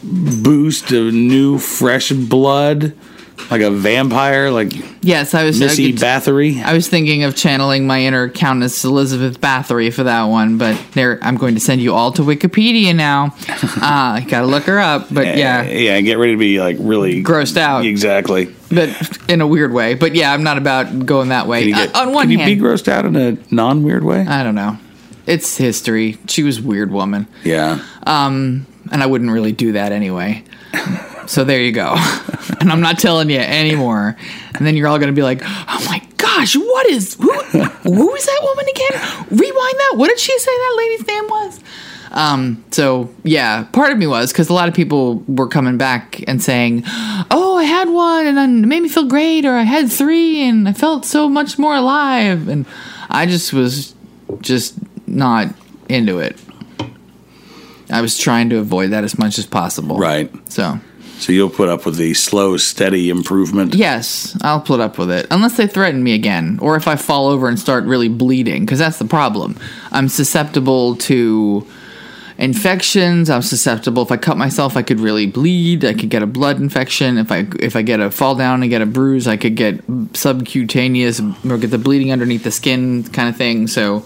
boost 0.04 0.92
of 0.92 1.14
new, 1.14 1.58
fresh 1.58 2.12
blood 2.12 2.94
Like 3.51 3.62
a 3.62 3.70
vampire, 3.72 4.50
like 4.51 4.74
Yes, 5.03 5.34
I 5.34 5.44
was. 5.46 5.62
I 5.62 5.65
Missy 5.65 5.94
could- 5.94 6.01
Bathory. 6.01 6.62
I 6.63 6.74
was 6.74 6.89
thinking 6.89 7.24
of 7.24 7.36
channeling 7.36 7.86
my 7.88 8.01
inner 8.01 8.29
Countess 8.29 8.84
Elizabeth 8.84 9.39
Bathory 9.39 9.94
for 9.94 10.03
that 10.03 10.24
one, 10.24 10.58
but 10.58 10.77
there 10.94 11.20
I'm 11.22 11.38
going 11.38 11.53
to 11.56 11.62
send 11.62 11.82
you 11.82 11.94
all 11.94 12.12
to 12.13 12.24
Wikipedia 12.24 12.96
now. 12.96 13.36
Uh, 13.79 14.20
gotta 14.22 14.48
look 14.48 14.63
her 14.63 14.79
up, 14.79 15.08
but 15.12 15.38
yeah, 15.38 15.63
yeah, 15.63 16.01
get 16.01 16.17
ready 16.17 16.34
to 16.34 16.38
be 16.38 16.60
like 16.60 16.75
really 16.79 17.24
grossed 17.24 17.58
out, 17.58 17.86
Exactly. 17.86 18.53
but 18.70 18.89
in 19.29 19.39
a 19.39 19.48
weird 19.48 19.72
way. 19.72 19.94
But 19.94 20.13
yeah, 20.15 20.34
I'm 20.34 20.44
not 20.44 20.58
about 20.58 21.06
going 21.06 21.29
that 21.29 21.48
way. 21.48 21.60
Can 21.62 21.70
you, 21.70 21.75
get, 21.75 21.96
Uh, 21.96 22.00
on 22.01 22.13
one 22.13 22.24
can 22.29 22.39
you 22.39 22.46
be 22.46 22.58
grossed 22.62 22.88
out 22.88 23.06
in 23.06 23.15
a 23.15 23.38
non-weird 23.53 24.03
way? 24.03 24.25
I 24.27 24.44
don't 24.44 24.56
know. 24.56 24.77
It's 25.27 25.58
history. 25.58 26.17
She 26.27 26.44
was 26.44 26.58
a 26.60 26.63
weird 26.63 26.91
woman, 26.91 27.27
yeah. 27.44 27.79
Um, 28.03 28.65
and 28.91 29.03
I 29.03 29.06
wouldn't 29.06 29.32
really 29.32 29.51
do 29.53 29.74
that 29.74 29.91
anyway. 29.91 30.44
So 31.27 31.43
there 31.43 31.62
you 31.62 31.72
go. 31.72 31.96
and 32.60 32.72
I'm 32.72 32.81
not 32.81 33.00
telling 33.00 33.29
you 33.29 33.39
anymore. 33.39 34.15
And 34.55 34.65
then 34.65 34.75
you're 34.75 34.88
all 34.88 34.98
going 34.98 35.13
to 35.13 35.15
be 35.15 35.24
like, 35.24 35.41
"Oh 35.43 35.84
my 35.86 36.01
gosh, 36.17 36.55
what 36.55 36.88
is 36.88 37.15
who? 37.15 37.31
who 37.31 38.15
is 38.15 38.25
that 38.25 38.39
woman 38.41 38.65
again? 38.69 39.25
Rewind 39.29 39.75
that. 39.79 39.93
What 39.96 40.07
did 40.07 40.19
she 40.19 40.38
say 40.39 40.51
that 40.51 40.75
lady's 40.77 41.07
name 41.07 41.27
was?" 41.27 41.60
Um, 42.12 42.63
so 42.72 43.13
yeah, 43.24 43.63
part 43.65 43.91
of 43.91 43.98
me 43.98 44.07
was 44.07 44.31
because 44.31 44.50
a 44.50 44.53
lot 44.53 44.69
of 44.69 44.74
people 44.74 45.24
were 45.27 45.48
coming 45.48 45.77
back 45.77 46.24
and 46.27 46.41
saying, 46.41 46.84
"Oh, 47.29 47.57
I 47.57 47.63
had 47.63 47.89
one 47.89 48.25
and 48.25 48.38
then 48.38 48.63
it 48.63 48.67
made 48.67 48.81
me 48.81 48.89
feel 48.89 49.07
great," 49.07 49.46
or 49.46 49.53
"I 49.53 49.63
had 49.63 49.91
three 49.91 50.41
and 50.41 50.67
I 50.67 50.74
felt 50.74 51.05
so 51.05 51.27
much 51.27 51.60
more 51.60 51.75
alive," 51.75 52.48
and 52.48 52.65
I 53.10 53.25
just 53.25 53.53
was 53.53 53.93
just 54.41 54.75
not 55.07 55.53
into 55.89 56.19
it. 56.19 56.38
I 57.89 58.01
was 58.01 58.17
trying 58.17 58.50
to 58.50 58.57
avoid 58.57 58.91
that 58.91 59.03
as 59.03 59.17
much 59.17 59.38
as 59.38 59.46
possible. 59.46 59.98
Right. 59.98 60.31
So 60.51 60.79
So 61.20 61.34
you'll 61.34 61.50
put 61.50 61.68
up 61.68 61.86
with 61.86 61.98
the 61.98 62.14
slow, 62.14 62.58
steady 62.58 63.10
improvement. 63.10 63.74
yes, 63.74 64.38
I'll 64.42 64.62
put 64.62 64.80
up 64.80 64.98
with 64.98 65.10
it 65.10 65.28
unless 65.32 65.58
they 65.58 65.68
threaten 65.68 66.04
me 66.04 66.14
again, 66.14 66.60
or 66.62 66.76
if 66.76 66.88
I 66.88 66.96
fall 66.96 67.28
over 67.28 67.48
and 67.48 67.60
start 67.60 67.86
really 67.86 68.10
bleeding, 68.10 68.66
because 68.66 68.80
that's 68.80 69.00
the 69.00 69.06
problem. 69.06 69.58
I'm 69.92 70.10
susceptible 70.10 70.96
to 70.98 71.66
infections. 72.38 73.30
I'm 73.30 73.42
susceptible. 73.42 74.04
If 74.04 74.12
I 74.12 74.18
cut 74.18 74.38
myself, 74.38 74.78
I 74.78 74.84
could 74.84 75.00
really 75.00 75.26
bleed. 75.26 75.84
I 75.84 75.94
could 75.94 76.10
get 76.10 76.22
a 76.22 76.28
blood 76.28 76.60
infection. 76.60 77.18
If 77.18 77.32
I 77.32 77.48
if 77.60 77.76
I 77.76 77.82
get 77.82 78.00
a 78.00 78.12
fall 78.12 78.36
down 78.36 78.62
and 78.62 78.70
get 78.70 78.82
a 78.82 78.86
bruise, 78.86 79.28
I 79.28 79.38
could 79.38 79.56
get 79.56 79.84
subcutaneous 80.14 81.20
or 81.50 81.58
get 81.58 81.72
the 81.72 81.78
bleeding 81.78 82.12
underneath 82.12 82.44
the 82.44 82.52
skin 82.52 83.04
kind 83.04 83.30
of 83.30 83.36
thing. 83.36 83.68
So 83.68 84.06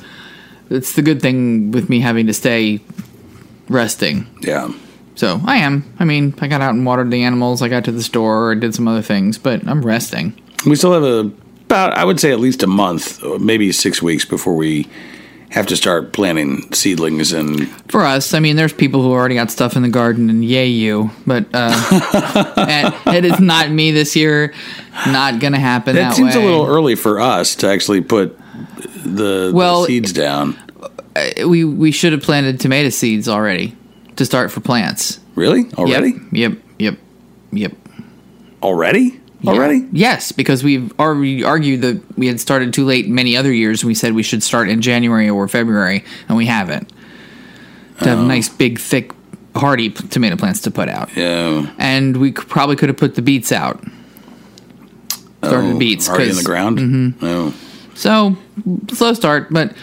it's 0.70 0.94
the 0.94 1.02
good 1.02 1.22
thing 1.22 1.72
with 1.72 1.90
me 1.90 2.00
having 2.00 2.28
to 2.28 2.34
stay 2.34 2.80
resting. 3.68 4.28
Yeah. 4.42 4.72
So 5.16 5.42
I 5.46 5.58
am. 5.58 5.94
I 6.00 6.06
mean, 6.06 6.34
I 6.40 6.48
got 6.48 6.62
out 6.62 6.74
and 6.74 6.86
watered 6.86 7.12
the 7.12 7.24
animals. 7.24 7.62
I 7.62 7.68
got 7.68 7.86
to 7.86 7.92
the 7.92 8.04
store. 8.04 8.54
I 8.54 8.56
did 8.56 8.74
some 8.74 8.88
other 8.88 9.02
things, 9.02 9.38
but 9.38 9.68
I'm 9.68 9.86
resting. 9.86 10.34
We 10.66 10.76
still 10.76 10.94
have 10.94 11.04
a 11.04 11.32
about 11.72 11.94
I 11.94 12.04
would 12.04 12.20
say 12.20 12.32
at 12.32 12.40
least 12.40 12.64
a 12.64 12.68
month, 12.68 13.24
maybe 13.40 13.72
six 13.72 14.02
weeks 14.02 14.26
before 14.26 14.56
we 14.56 14.88
have 15.52 15.68
to 15.68 15.76
start 15.76 16.14
planting 16.14 16.72
seedlings 16.74 17.34
and 17.34 17.70
For 17.90 18.04
us, 18.04 18.34
I 18.34 18.40
mean, 18.40 18.56
there's 18.56 18.72
people 18.74 19.02
who 19.02 19.12
already 19.12 19.36
got 19.36 19.52
stuff 19.52 19.76
in 19.76 19.82
the 19.82 19.90
garden, 19.90 20.30
and 20.30 20.44
yay 20.46 20.68
you. 20.68 21.12
But 21.28 21.46
uh, 21.54 21.72
it 23.08 23.26
is 23.26 23.40
not 23.40 23.70
me 23.70 23.92
this 23.92 24.16
year. 24.16 24.54
Not 25.08 25.40
gonna 25.40 25.60
happen. 25.60 25.96
that 25.96 26.10
That, 26.10 26.16
seems 26.16 26.36
way. 26.36 26.42
a 26.42 26.46
little 26.46 26.66
early 26.66 26.96
for 26.96 27.20
us 27.20 27.56
to 27.58 27.68
actually 27.70 28.02
put 28.02 28.38
the, 29.04 29.52
Well, 29.54 29.82
the 29.82 29.88
seeds 29.88 30.14
down. 30.14 30.58
We 31.46 31.66
we 31.66 31.92
should 31.92 32.14
have 32.14 32.22
planted 32.22 32.60
tomato 32.60 32.90
seeds 32.90 33.28
already 33.28 33.76
to 34.16 34.26
start 34.26 34.52
for 34.52 34.60
plants. 34.62 35.20
Really? 35.36 35.66
Already? 35.74 36.14
Yep. 36.32 36.54
Yep. 36.80 36.98
Yep. 37.52 37.74
Already? 38.62 39.20
Already? 39.46 39.88
Yes, 39.92 40.32
because 40.32 40.64
we've 40.64 40.94
already 41.00 41.44
argued 41.44 41.82
that 41.82 42.02
we 42.18 42.28
had 42.28 42.40
started 42.40 42.74
too 42.74 42.86
late 42.86 43.08
many 43.08 43.36
other 43.36 43.52
years. 43.52 43.84
We 43.84 43.96
said 43.96 44.14
we 44.14 44.22
should 44.24 44.44
start 44.44 44.70
in 44.70 44.82
January 44.82 45.30
or 45.30 45.48
February, 45.48 46.04
and 46.28 46.38
we 46.38 46.46
haven't. 46.46 46.92
To 48.00 48.10
have 48.10 48.20
nice, 48.20 48.50
big, 48.50 48.80
thick, 48.80 49.12
hardy 49.56 49.90
tomato 49.90 50.36
plants 50.36 50.62
to 50.62 50.72
put 50.72 50.90
out. 50.90 51.16
Yeah. 51.16 51.72
And 51.78 52.18
we 52.18 52.32
could, 52.32 52.48
probably 52.50 52.76
could 52.76 52.90
have 52.90 52.98
put 52.98 53.16
the 53.16 53.22
beets 53.22 53.52
out. 53.52 53.84
Started 55.44 55.76
Oh, 55.76 55.78
beets. 55.80 56.08
already 56.10 56.30
in 56.30 56.36
the 56.36 56.44
ground. 56.44 56.78
Mhm. 56.80 57.14
Oh. 57.22 57.54
So 57.96 58.38
slow 58.94 59.14
start, 59.14 59.48
but 59.52 59.74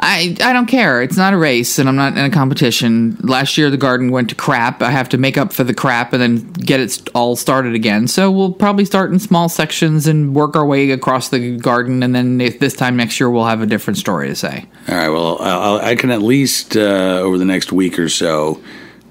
I 0.00 0.36
I 0.40 0.52
don't 0.52 0.66
care. 0.66 1.02
It's 1.02 1.16
not 1.16 1.34
a 1.34 1.36
race, 1.36 1.78
and 1.78 1.88
I'm 1.88 1.96
not 1.96 2.16
in 2.16 2.24
a 2.24 2.30
competition. 2.30 3.16
Last 3.20 3.58
year 3.58 3.70
the 3.70 3.76
garden 3.76 4.10
went 4.10 4.28
to 4.30 4.34
crap. 4.34 4.82
I 4.82 4.90
have 4.90 5.08
to 5.10 5.18
make 5.18 5.36
up 5.36 5.52
for 5.52 5.64
the 5.64 5.74
crap 5.74 6.12
and 6.12 6.22
then 6.22 6.52
get 6.52 6.80
it 6.80 7.08
all 7.14 7.34
started 7.36 7.74
again. 7.74 8.06
So 8.06 8.30
we'll 8.30 8.52
probably 8.52 8.84
start 8.84 9.12
in 9.12 9.18
small 9.18 9.48
sections 9.48 10.06
and 10.06 10.34
work 10.34 10.54
our 10.54 10.66
way 10.66 10.90
across 10.90 11.30
the 11.30 11.56
garden, 11.56 12.02
and 12.02 12.14
then 12.14 12.38
this 12.38 12.74
time 12.74 12.96
next 12.96 13.18
year 13.18 13.28
we'll 13.28 13.46
have 13.46 13.60
a 13.60 13.66
different 13.66 13.98
story 13.98 14.28
to 14.28 14.36
say. 14.36 14.66
All 14.88 14.94
right. 14.94 15.08
Well, 15.08 15.38
I'll, 15.40 15.78
I 15.78 15.96
can 15.96 16.10
at 16.10 16.22
least 16.22 16.76
uh, 16.76 17.20
over 17.20 17.38
the 17.38 17.44
next 17.44 17.72
week 17.72 17.98
or 17.98 18.08
so 18.08 18.62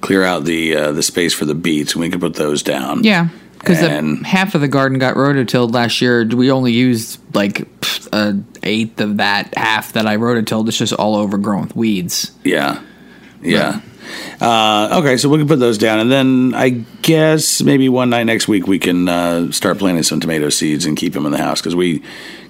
clear 0.02 0.24
out 0.24 0.46
the 0.46 0.76
uh, 0.76 0.92
the 0.92 1.04
space 1.04 1.34
for 1.34 1.46
the 1.46 1.56
beets, 1.56 1.94
and 1.94 2.02
we 2.02 2.10
can 2.10 2.20
put 2.20 2.36
those 2.36 2.64
down. 2.64 3.04
Yeah. 3.04 3.30
Because 3.68 4.26
half 4.26 4.56
of 4.56 4.62
the 4.62 4.68
garden 4.68 5.00
got 5.00 5.16
rototilled 5.16 5.74
last 5.74 6.02
year. 6.02 6.26
We 6.26 6.52
only 6.52 6.72
used 6.72 7.20
like 7.36 7.56
pff, 7.82 8.08
a 8.14 8.44
eighth 8.64 9.00
of 9.02 9.18
that 9.18 9.56
half 9.58 9.94
that 9.94 10.08
I 10.08 10.18
rototilled. 10.18 10.68
It's 10.68 10.78
just 10.78 10.94
all 10.94 11.16
overgrown 11.16 11.62
with 11.62 11.76
weeds. 11.76 12.32
Yeah. 12.44 12.82
Yeah. 13.42 13.82
Uh, 14.42 15.00
okay, 15.00 15.18
so 15.18 15.30
we 15.30 15.38
can 15.38 15.48
put 15.48 15.60
those 15.60 15.78
down, 15.78 16.00
and 16.00 16.12
then 16.12 16.54
I 16.56 16.70
guess 17.02 17.62
maybe 17.62 17.90
one 17.90 18.10
night 18.10 18.24
next 18.24 18.48
week 18.48 18.68
we 18.68 18.80
can 18.80 19.08
uh, 19.08 19.52
start 19.52 19.80
planting 19.80 20.04
some 20.04 20.20
tomato 20.20 20.50
seeds 20.50 20.86
and 20.86 20.96
keep 20.96 21.14
them 21.14 21.26
in 21.26 21.32
the 21.32 21.38
house 21.38 21.62
because 21.62 21.76
we 21.76 22.04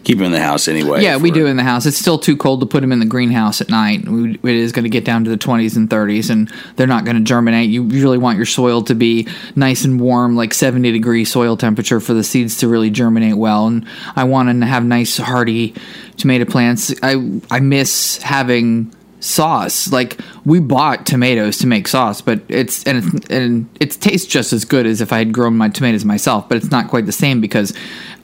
keep 0.03 0.17
them 0.19 0.27
in 0.27 0.31
the 0.31 0.41
house 0.41 0.69
anyway. 0.69 1.03
Yeah, 1.03 1.17
we 1.17 1.31
do 1.31 1.47
in 1.47 1.57
the 1.57 1.63
house. 1.63 1.85
It's 1.85 1.97
still 1.97 2.17
too 2.17 2.37
cold 2.37 2.61
to 2.61 2.65
put 2.65 2.79
them 2.79 2.93
in 2.93 2.99
the 2.99 3.05
greenhouse 3.05 3.59
at 3.59 3.69
night. 3.69 4.07
We, 4.07 4.35
it 4.35 4.43
is 4.43 4.71
going 4.71 4.83
to 4.83 4.89
get 4.89 5.03
down 5.03 5.25
to 5.25 5.29
the 5.29 5.37
20s 5.37 5.75
and 5.75 5.89
30s, 5.89 6.29
and 6.29 6.51
they're 6.75 6.87
not 6.87 7.03
going 7.03 7.17
to 7.17 7.23
germinate. 7.23 7.69
You 7.69 7.83
really 7.83 8.17
want 8.17 8.37
your 8.37 8.45
soil 8.45 8.81
to 8.83 8.95
be 8.95 9.27
nice 9.55 9.83
and 9.83 9.99
warm, 9.99 10.35
like 10.35 10.53
70 10.53 10.91
degree 10.93 11.25
soil 11.25 11.57
temperature, 11.57 11.99
for 11.99 12.13
the 12.13 12.23
seeds 12.23 12.57
to 12.59 12.67
really 12.69 12.89
germinate 12.89 13.35
well. 13.35 13.67
And 13.67 13.85
I 14.15 14.23
want 14.23 14.49
to 14.49 14.65
have 14.65 14.85
nice, 14.85 15.17
hardy 15.17 15.73
tomato 16.17 16.45
plants. 16.45 16.93
I 17.03 17.39
I 17.51 17.59
miss 17.59 18.21
having 18.21 18.93
sauce. 19.19 19.91
Like 19.91 20.19
we 20.45 20.59
bought 20.59 21.05
tomatoes 21.05 21.57
to 21.59 21.67
make 21.67 21.87
sauce, 21.87 22.21
but 22.21 22.41
it's 22.47 22.83
and 22.85 22.97
it's, 23.13 23.25
and 23.29 23.69
it 23.79 23.91
tastes 23.91 24.27
just 24.27 24.53
as 24.53 24.65
good 24.65 24.85
as 24.85 25.01
if 25.01 25.11
I 25.13 25.17
had 25.19 25.31
grown 25.33 25.57
my 25.57 25.69
tomatoes 25.69 26.05
myself. 26.05 26.47
But 26.49 26.57
it's 26.57 26.71
not 26.71 26.87
quite 26.89 27.05
the 27.05 27.11
same 27.11 27.41
because 27.41 27.73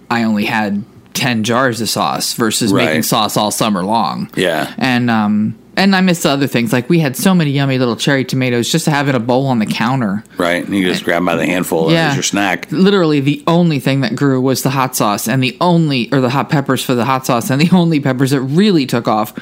I 0.09 0.23
only 0.23 0.45
had 0.45 0.83
ten 1.13 1.43
jars 1.43 1.79
of 1.81 1.89
sauce 1.89 2.33
versus 2.33 2.73
Right. 2.73 2.85
making 2.85 3.03
sauce 3.03 3.37
all 3.37 3.51
summer 3.51 3.83
long. 3.83 4.29
Yeah. 4.35 4.73
and 4.77 5.09
um 5.09 5.55
and 5.75 5.95
I 5.95 6.01
miss 6.01 6.21
the 6.21 6.29
other 6.29 6.45
things. 6.45 6.71
Like 6.71 6.87
we 6.87 6.99
had 6.99 7.17
so 7.17 7.33
many 7.33 7.49
yummy 7.49 7.79
little 7.79 7.95
cherry 7.95 8.23
tomatoes 8.23 8.71
just 8.71 8.85
to 8.85 8.91
have 8.91 9.09
in 9.09 9.15
a 9.15 9.19
bowl 9.19 9.47
on 9.47 9.57
the 9.57 9.65
counter. 9.65 10.23
right. 10.37 10.63
And 10.63 10.75
you 10.75 10.87
just 10.87 11.03
grab 11.03 11.25
by 11.25 11.35
the 11.35 11.47
handful 11.47 11.85
and 11.85 11.93
Yeah. 11.93 12.13
your 12.13 12.21
snack. 12.21 12.67
Literally, 12.71 13.19
the 13.19 13.43
only 13.47 13.79
thing 13.79 14.01
that 14.01 14.15
grew 14.15 14.39
was 14.39 14.61
the 14.61 14.69
hot 14.69 14.95
sauce, 14.95 15.27
and 15.27 15.41
the 15.43 15.57
only, 15.59 16.09
or 16.13 16.21
the 16.21 16.29
hot 16.29 16.49
peppers 16.51 16.83
for 16.83 16.93
the 16.93 17.05
hot 17.05 17.25
sauce, 17.25 17.49
and 17.49 17.59
the 17.59 17.75
only 17.75 17.99
peppers 17.99 18.29
that 18.31 18.41
really 18.41 18.85
took 18.85 19.07
off 19.07 19.33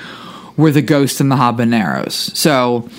were 0.57 0.71
the 0.71 0.81
ghost 0.81 1.21
and 1.21 1.31
the 1.31 1.35
habaneros. 1.35 2.35
So 2.35 2.89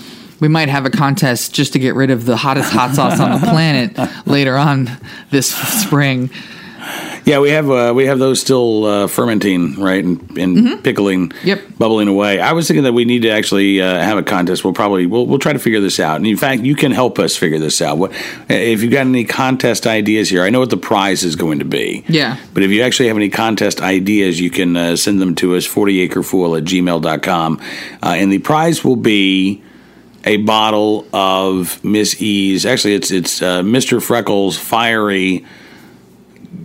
we 0.40 0.48
might 0.48 0.68
have 0.68 0.84
a 0.86 0.90
contest 0.90 1.54
just 1.54 1.72
to 1.74 1.78
get 1.78 1.94
rid 1.94 2.10
of 2.10 2.24
the 2.24 2.36
hottest 2.36 2.72
hot 2.72 2.94
sauce 2.94 3.20
on 3.20 3.40
the 3.40 3.46
planet 3.46 3.96
later 4.26 4.56
on 4.56 4.90
this 5.30 5.54
spring. 5.54 6.30
Yeah, 7.24 7.38
we 7.38 7.50
have 7.50 7.70
uh, 7.70 7.92
we 7.94 8.06
have 8.06 8.18
those 8.18 8.40
still 8.40 8.84
uh, 8.84 9.06
fermenting, 9.06 9.78
right, 9.80 10.04
and, 10.04 10.38
and 10.38 10.82
pickling, 10.82 11.28
Mm-hmm. 11.30 11.46
Yep. 11.48 11.62
bubbling 11.78 12.08
away. 12.08 12.40
I 12.40 12.52
was 12.52 12.66
thinking 12.66 12.82
that 12.84 12.92
we 12.94 13.04
need 13.04 13.22
to 13.22 13.30
actually 13.30 13.80
uh, 13.80 13.86
have 14.00 14.18
a 14.18 14.22
contest. 14.22 14.64
We'll 14.64 14.72
probably 14.72 15.06
we'll, 15.06 15.26
we'll 15.26 15.38
try 15.38 15.52
to 15.52 15.58
figure 15.58 15.80
this 15.80 16.00
out. 16.00 16.16
And 16.16 16.26
in 16.26 16.36
fact, 16.36 16.62
you 16.62 16.74
can 16.74 16.90
help 16.90 17.18
us 17.18 17.36
figure 17.36 17.58
this 17.60 17.80
out. 17.80 17.98
What 17.98 18.12
if 18.48 18.82
you've 18.82 18.90
got 18.92 19.06
any 19.06 19.24
contest 19.24 19.86
ideas 19.86 20.30
here? 20.30 20.42
I 20.42 20.50
know 20.50 20.60
what 20.60 20.70
the 20.70 20.76
prize 20.76 21.22
is 21.22 21.36
going 21.36 21.60
to 21.60 21.64
be. 21.64 22.04
Yeah. 22.08 22.38
But 22.54 22.64
if 22.64 22.70
you 22.70 22.82
actually 22.82 23.06
have 23.08 23.16
any 23.16 23.28
contest 23.30 23.80
ideas, 23.80 24.40
you 24.40 24.50
can 24.50 24.76
uh, 24.76 24.96
send 24.96 25.20
them 25.20 25.34
to 25.36 25.54
us, 25.56 25.66
40acrefool 25.66 26.58
at 26.58 26.64
gmail.com. 26.64 27.60
Uh, 28.02 28.06
and 28.16 28.32
the 28.32 28.38
prize 28.38 28.84
will 28.84 28.96
be 28.96 29.62
a 30.24 30.38
bottle 30.38 31.06
of 31.12 31.82
Miss 31.84 32.20
E's. 32.20 32.66
Actually, 32.66 32.94
it's 32.94 33.10
it's 33.10 33.42
uh, 33.42 33.62
Mr. 33.62 34.02
Freckles 34.02 34.56
Fiery 34.58 35.44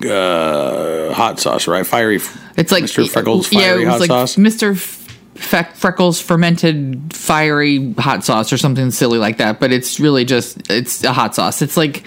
uh, 0.05 1.13
hot 1.13 1.39
sauce, 1.39 1.67
right? 1.67 1.85
Fiery. 1.85 2.19
It's 2.57 2.71
like 2.71 2.83
Mr. 2.85 3.09
Freckles 3.09 3.51
yeah, 3.51 3.59
Fiery 3.61 3.81
it 3.83 3.85
was 3.85 3.91
hot 3.93 3.99
like 4.01 4.07
sauce. 4.09 4.35
Mr. 4.35 4.75
Fe- 4.77 5.67
Freckles 5.75 6.19
fermented 6.19 7.13
fiery 7.13 7.93
hot 7.93 8.23
sauce 8.23 8.51
or 8.51 8.57
something 8.57 8.89
silly 8.91 9.19
like 9.19 9.37
that. 9.37 9.59
But 9.59 9.71
it's 9.71 9.99
really 9.99 10.25
just 10.25 10.69
it's 10.71 11.03
a 11.03 11.13
hot 11.13 11.35
sauce. 11.35 11.61
It's 11.61 11.77
like 11.77 12.03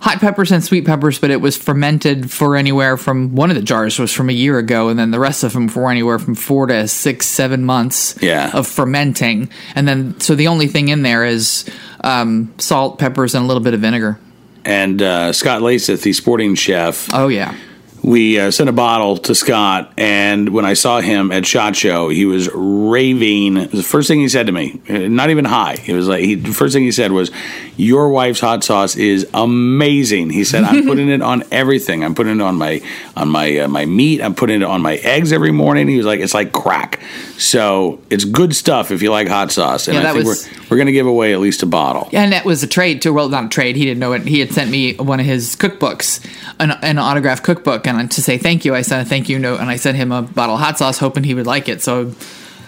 hot 0.00 0.18
peppers 0.20 0.50
and 0.52 0.62
sweet 0.64 0.86
peppers, 0.86 1.18
but 1.18 1.30
it 1.30 1.40
was 1.40 1.56
fermented 1.56 2.30
for 2.30 2.56
anywhere 2.56 2.96
from 2.96 3.34
one 3.34 3.50
of 3.50 3.56
the 3.56 3.62
jars 3.62 3.98
was 3.98 4.12
from 4.12 4.30
a 4.30 4.32
year 4.32 4.56
ago, 4.58 4.88
and 4.88 4.98
then 4.98 5.10
the 5.10 5.18
rest 5.18 5.42
of 5.44 5.52
them 5.52 5.68
for 5.68 5.90
anywhere 5.90 6.18
from 6.18 6.34
four 6.36 6.66
to 6.68 6.86
six, 6.88 7.26
seven 7.26 7.64
months 7.64 8.14
Yeah. 8.22 8.50
of 8.54 8.66
fermenting. 8.68 9.50
And 9.74 9.86
then 9.88 10.18
so 10.20 10.34
the 10.36 10.46
only 10.46 10.68
thing 10.68 10.88
in 10.88 11.02
there 11.02 11.24
is 11.24 11.68
um, 12.02 12.54
salt, 12.58 12.98
peppers, 12.98 13.34
and 13.34 13.44
a 13.44 13.46
little 13.48 13.62
bit 13.62 13.74
of 13.74 13.80
vinegar. 13.80 14.18
And 14.64 15.00
uh, 15.00 15.32
Scott 15.32 15.62
Leysath, 15.62 16.02
the 16.02 16.12
sporting 16.12 16.54
chef, 16.54 17.08
Oh 17.12 17.28
yeah. 17.28 17.54
We 18.02 18.38
uh, 18.40 18.50
sent 18.50 18.68
a 18.68 18.72
bottle 18.72 19.16
to 19.18 19.34
Scott, 19.34 19.92
and 19.98 20.48
when 20.50 20.64
I 20.64 20.72
saw 20.74 21.00
him 21.00 21.30
at 21.32 21.44
Shot 21.46 21.76
Show, 21.76 22.08
he 22.08 22.24
was 22.24 22.48
raving. 22.54 23.54
The 23.54 23.82
first 23.82 24.08
thing 24.08 24.20
he 24.20 24.28
said 24.28 24.46
to 24.46 24.52
me, 24.52 24.80
not 24.88 25.30
even 25.30 25.44
hi, 25.44 25.76
he 25.76 25.92
was 25.92 26.08
like, 26.08 26.22
he, 26.24 26.34
the 26.34 26.52
first 26.52 26.72
thing 26.74 26.82
he 26.82 26.92
said 26.92 27.12
was, 27.12 27.30
"Your 27.76 28.08
wife's 28.08 28.40
hot 28.40 28.64
sauce 28.64 28.96
is 28.96 29.28
amazing." 29.34 30.30
He 30.30 30.44
said, 30.44 30.64
"I'm 30.64 30.86
putting 30.86 31.08
it 31.10 31.22
on 31.22 31.44
everything. 31.52 32.02
I'm 32.04 32.14
putting 32.14 32.40
it 32.40 32.42
on 32.42 32.56
my 32.56 32.80
on 33.16 33.28
my 33.28 33.58
uh, 33.58 33.68
my 33.68 33.84
meat. 33.86 34.22
I'm 34.22 34.34
putting 34.34 34.62
it 34.62 34.64
on 34.66 34.80
my 34.82 34.96
eggs 34.96 35.32
every 35.32 35.52
morning." 35.52 35.88
He 35.88 35.96
was 35.96 36.06
like, 36.06 36.20
"It's 36.20 36.34
like 36.34 36.52
crack." 36.52 37.00
So 37.36 38.00
it's 38.10 38.24
good 38.24 38.54
stuff 38.54 38.90
if 38.90 39.02
you 39.02 39.10
like 39.10 39.28
hot 39.28 39.50
sauce, 39.52 39.88
and 39.88 39.96
Yeah, 39.96 40.10
I 40.10 40.12
think 40.12 40.24
was- 40.26 40.48
we're 40.48 40.60
we're 40.70 40.76
going 40.76 40.86
to 40.86 40.92
give 40.92 41.06
away 41.06 41.32
at 41.32 41.40
least 41.40 41.62
a 41.64 41.66
bottle. 41.66 42.08
Yeah, 42.12 42.22
and 42.22 42.32
that 42.32 42.44
was 42.44 42.62
a 42.62 42.66
trade 42.68 43.02
too. 43.02 43.12
Well, 43.12 43.28
not 43.28 43.46
a 43.46 43.48
trade. 43.48 43.74
He 43.76 43.84
didn't 43.84 43.98
know 43.98 44.12
it. 44.12 44.22
He 44.22 44.38
had 44.38 44.52
sent 44.52 44.70
me 44.70 44.94
one 44.94 45.18
of 45.18 45.26
his 45.26 45.56
cookbooks, 45.56 46.24
an, 46.60 46.72
an 46.82 46.98
autographed 46.98 47.42
cookbook, 47.42 47.86
and 47.86 48.10
to 48.10 48.22
say 48.22 48.38
thank 48.38 48.64
you, 48.64 48.74
I 48.74 48.82
sent 48.82 49.06
a 49.06 49.08
thank 49.08 49.28
you 49.28 49.38
note, 49.38 49.60
and 49.60 49.68
I 49.68 49.76
sent 49.76 49.96
him 49.96 50.12
a 50.12 50.22
bottle 50.22 50.54
of 50.54 50.60
hot 50.60 50.78
sauce, 50.78 50.98
hoping 50.98 51.24
he 51.24 51.34
would 51.34 51.46
like 51.46 51.68
it. 51.68 51.82
So 51.82 52.14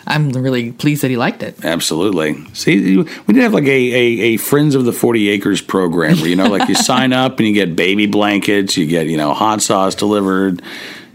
I'm 0.07 0.31
really 0.31 0.73
pleased 0.73 1.03
that 1.03 1.11
he 1.11 1.17
liked 1.17 1.43
it. 1.43 1.65
Absolutely. 1.65 2.45
See, 2.55 2.97
we 2.99 3.35
did 3.35 3.43
have 3.43 3.55
like 3.55 3.65
a, 3.65 3.69
a, 3.69 4.21
a 4.21 4.37
Friends 4.37 4.75
of 4.75 4.85
the 4.85 4.93
40 4.93 5.29
Acres 5.29 5.61
program 5.61 6.17
where, 6.17 6.29
you 6.29 6.37
know, 6.37 6.49
like 6.49 6.69
you 6.69 6.75
sign 6.93 7.13
up 7.13 7.39
and 7.39 7.47
you 7.47 7.55
get 7.55 7.77
baby 7.77 8.07
blankets, 8.07 8.77
you 8.77 8.87
get, 8.87 9.07
you 9.07 9.17
know, 9.17 9.33
hot 9.33 9.63
sauce 9.63 9.95
delivered, 9.95 10.63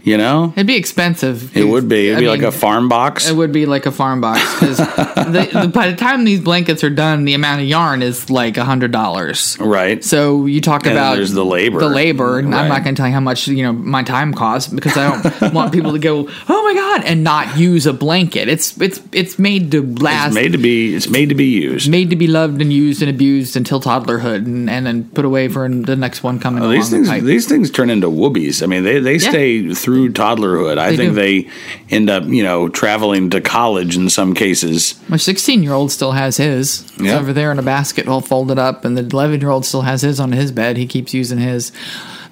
you 0.02 0.16
know? 0.16 0.52
It'd 0.56 0.66
be 0.66 0.76
expensive. 0.76 1.56
It 1.56 1.64
would 1.64 1.88
be. 1.88 2.06
It'd 2.08 2.18
I 2.18 2.20
be 2.20 2.28
like 2.28 2.42
a 2.42 2.52
farm 2.52 2.88
box. 2.88 3.28
It 3.28 3.34
would 3.36 3.52
be 3.52 3.66
like 3.66 3.86
a 3.86 3.92
farm 3.92 4.20
box 4.20 4.40
because 4.54 4.76
the, 4.78 5.48
the, 5.62 5.68
by 5.68 5.90
the 5.90 5.96
time 5.96 6.24
these 6.24 6.40
blankets 6.40 6.82
are 6.84 6.90
done, 6.90 7.24
the 7.24 7.34
amount 7.34 7.60
of 7.62 7.66
yarn 7.68 8.02
is 8.02 8.30
like 8.30 8.56
a 8.56 8.64
hundred 8.64 8.92
dollars. 8.92 9.56
Right. 9.60 10.02
So 10.04 10.46
you 10.46 10.60
talk 10.60 10.84
And 10.86 10.92
about 10.92 11.16
there's 11.16 11.32
the 11.32 11.44
labor. 11.44 11.80
the 11.80 11.88
labor, 11.88 12.38
and 12.38 12.54
I'm 12.54 12.68
not 12.68 12.84
going 12.84 12.94
to 12.94 13.00
tell 13.00 13.08
you 13.08 13.14
how 13.14 13.20
much 13.20 13.48
you 13.48 13.62
know 13.62 13.72
my 13.72 14.02
time 14.02 14.32
costs 14.34 14.72
because 14.72 14.96
I 14.96 15.20
don't 15.20 15.52
want 15.54 15.72
people 15.72 15.92
to 15.92 15.98
go, 15.98 16.28
oh 16.48 16.62
my 16.64 16.74
god, 16.74 17.04
and 17.04 17.22
not 17.24 17.56
use 17.58 17.86
a 17.86 17.92
blanket. 17.92 18.48
It's 18.48 18.78
it's 18.80 19.00
it's 19.12 19.38
made 19.38 19.70
to 19.72 19.82
last, 19.82 20.28
It's 20.28 20.34
made 20.34 20.52
to 20.52 20.58
be. 20.58 20.94
It's 20.94 21.08
made 21.08 21.28
to 21.28 21.34
be 21.34 21.46
used. 21.46 21.88
made 21.90 22.10
to 22.10 22.16
be 22.16 22.26
loved 22.26 22.60
and 22.62 22.72
used 22.72 23.02
and 23.02 23.10
abused 23.10 23.56
until 23.56 23.80
toddlerhood, 23.80 24.46
and, 24.46 24.70
and 24.70 24.86
then 24.86 25.08
put 25.10 25.24
away 25.24 25.48
for 25.48 25.68
the 25.68 25.96
next 25.96 26.22
one 26.22 26.38
coming 26.38 26.62
oh, 26.62 26.66
along 26.66 26.74
these 26.76 26.90
the 26.90 26.96
things, 26.98 27.08
pipe. 27.08 27.22
these 27.24 27.48
things 27.48 27.70
turn 27.70 27.90
into 27.90 28.06
whoobies. 28.08 28.62
I 28.62 28.66
mean, 28.66 28.84
they, 28.84 28.98
they 29.00 29.14
Yeah. 29.18 29.30
stay 29.30 29.74
through 29.74 29.97
toddlerhood. 30.08 30.78
I 30.78 30.90
They 30.90 30.96
think 30.96 31.10
do. 31.10 31.14
they 31.16 31.48
end 31.90 32.08
up, 32.08 32.24
you 32.26 32.42
know, 32.42 32.68
traveling 32.68 33.30
to 33.30 33.40
college 33.40 33.96
in 33.96 34.08
some 34.08 34.34
cases. 34.34 34.94
My 35.08 35.16
16 35.16 35.62
year 35.62 35.72
old 35.72 35.90
still 35.92 36.12
has 36.12 36.36
his. 36.36 36.82
It's 36.82 37.00
Yeah. 37.00 37.18
over 37.18 37.32
there 37.32 37.50
in 37.52 37.58
a 37.58 37.62
basket 37.62 38.06
all 38.08 38.20
folded 38.20 38.58
up, 38.58 38.84
and 38.84 38.96
the 38.96 39.02
11 39.02 39.40
year 39.40 39.50
old 39.50 39.66
still 39.66 39.82
has 39.82 40.02
his 40.02 40.20
on 40.20 40.32
his 40.32 40.52
bed. 40.52 40.76
He 40.76 40.86
keeps 40.86 41.12
using 41.12 41.38
his. 41.38 41.72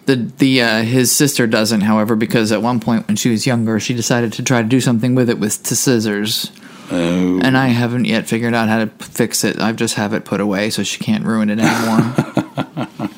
The 0.06 0.14
the 0.38 0.62
uh, 0.62 0.82
his 0.82 1.10
sister 1.10 1.48
doesn't, 1.48 1.80
however, 1.80 2.14
because 2.14 2.52
at 2.52 2.62
one 2.62 2.78
point 2.78 3.08
when 3.08 3.16
she 3.16 3.28
was 3.28 3.44
younger, 3.44 3.80
she 3.80 3.92
decided 3.92 4.32
to 4.34 4.42
try 4.44 4.62
to 4.62 4.68
do 4.68 4.80
something 4.80 5.16
with 5.16 5.28
it 5.28 5.40
with 5.40 5.60
t- 5.64 5.74
scissors. 5.74 6.52
Oh. 6.92 7.40
And 7.42 7.58
I 7.58 7.66
haven't 7.68 8.04
yet 8.04 8.28
figured 8.28 8.54
out 8.54 8.68
how 8.68 8.84
to 8.84 8.86
fix 9.04 9.42
it. 9.42 9.58
I 9.58 9.72
just 9.72 9.94
have 9.94 10.12
it 10.14 10.24
put 10.24 10.40
away 10.40 10.70
so 10.70 10.84
she 10.84 11.02
can't 11.02 11.24
ruin 11.24 11.50
it 11.50 11.58
anymore. 11.58 12.14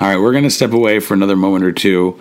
All 0.00 0.08
right, 0.08 0.16
we're 0.18 0.32
going 0.32 0.44
to 0.44 0.50
step 0.50 0.72
away 0.72 0.98
for 1.00 1.14
another 1.14 1.36
moment 1.36 1.64
or 1.64 1.72
two. 1.72 2.20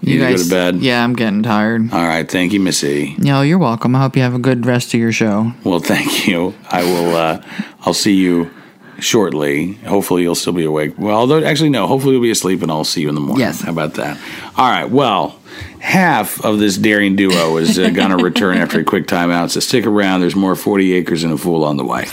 You, 0.00 0.18
need 0.18 0.26
to 0.26 0.36
go 0.36 0.42
to 0.42 0.50
bed. 0.50 0.76
Yeah, 0.76 1.04
I'm 1.04 1.14
getting 1.14 1.42
tired. 1.42 1.92
All 1.92 2.06
right, 2.06 2.28
thank 2.30 2.52
you, 2.52 2.60
Missy. 2.60 3.14
No, 3.18 3.42
you're 3.42 3.58
welcome. 3.58 3.94
I 3.94 4.00
hope 4.00 4.16
you 4.16 4.22
have 4.22 4.34
a 4.34 4.38
good 4.38 4.64
rest 4.66 4.94
of 4.94 5.00
your 5.00 5.12
show. 5.12 5.52
Well, 5.64 5.80
thank 5.80 6.26
you. 6.26 6.54
I 6.68 6.82
will. 6.84 7.16
Uh, 7.16 7.42
I'll 7.80 7.94
see 7.94 8.14
you 8.14 8.50
shortly. 8.98 9.74
Hopefully, 9.74 10.22
you'll 10.22 10.34
still 10.34 10.52
be 10.52 10.64
awake. 10.64 10.94
Well, 10.98 11.16
although 11.16 11.44
actually, 11.44 11.70
no. 11.70 11.86
Hopefully, 11.86 12.14
you'll 12.14 12.22
be 12.22 12.30
asleep, 12.30 12.62
and 12.62 12.70
I'll 12.70 12.84
see 12.84 13.02
you 13.02 13.08
in 13.08 13.14
the 13.14 13.20
morning. 13.20 13.40
Yes. 13.40 13.60
How 13.62 13.72
about 13.72 13.94
that? 13.94 14.18
All 14.56 14.70
right. 14.70 14.88
Well, 14.88 15.38
half 15.80 16.42
of 16.44 16.58
this 16.58 16.76
daring 16.78 17.16
duo 17.16 17.56
is 17.58 17.78
uh, 17.78 17.90
going 17.90 18.16
to 18.16 18.22
return 18.22 18.56
after 18.56 18.80
a 18.80 18.84
quick 18.84 19.06
timeout. 19.06 19.50
So 19.50 19.60
stick 19.60 19.86
around. 19.86 20.20
There's 20.20 20.36
more 20.36 20.56
40 20.56 20.94
acres 20.94 21.24
and 21.24 21.32
a 21.32 21.38
fool 21.38 21.64
on 21.64 21.76
the 21.76 21.84
way. 21.84 22.06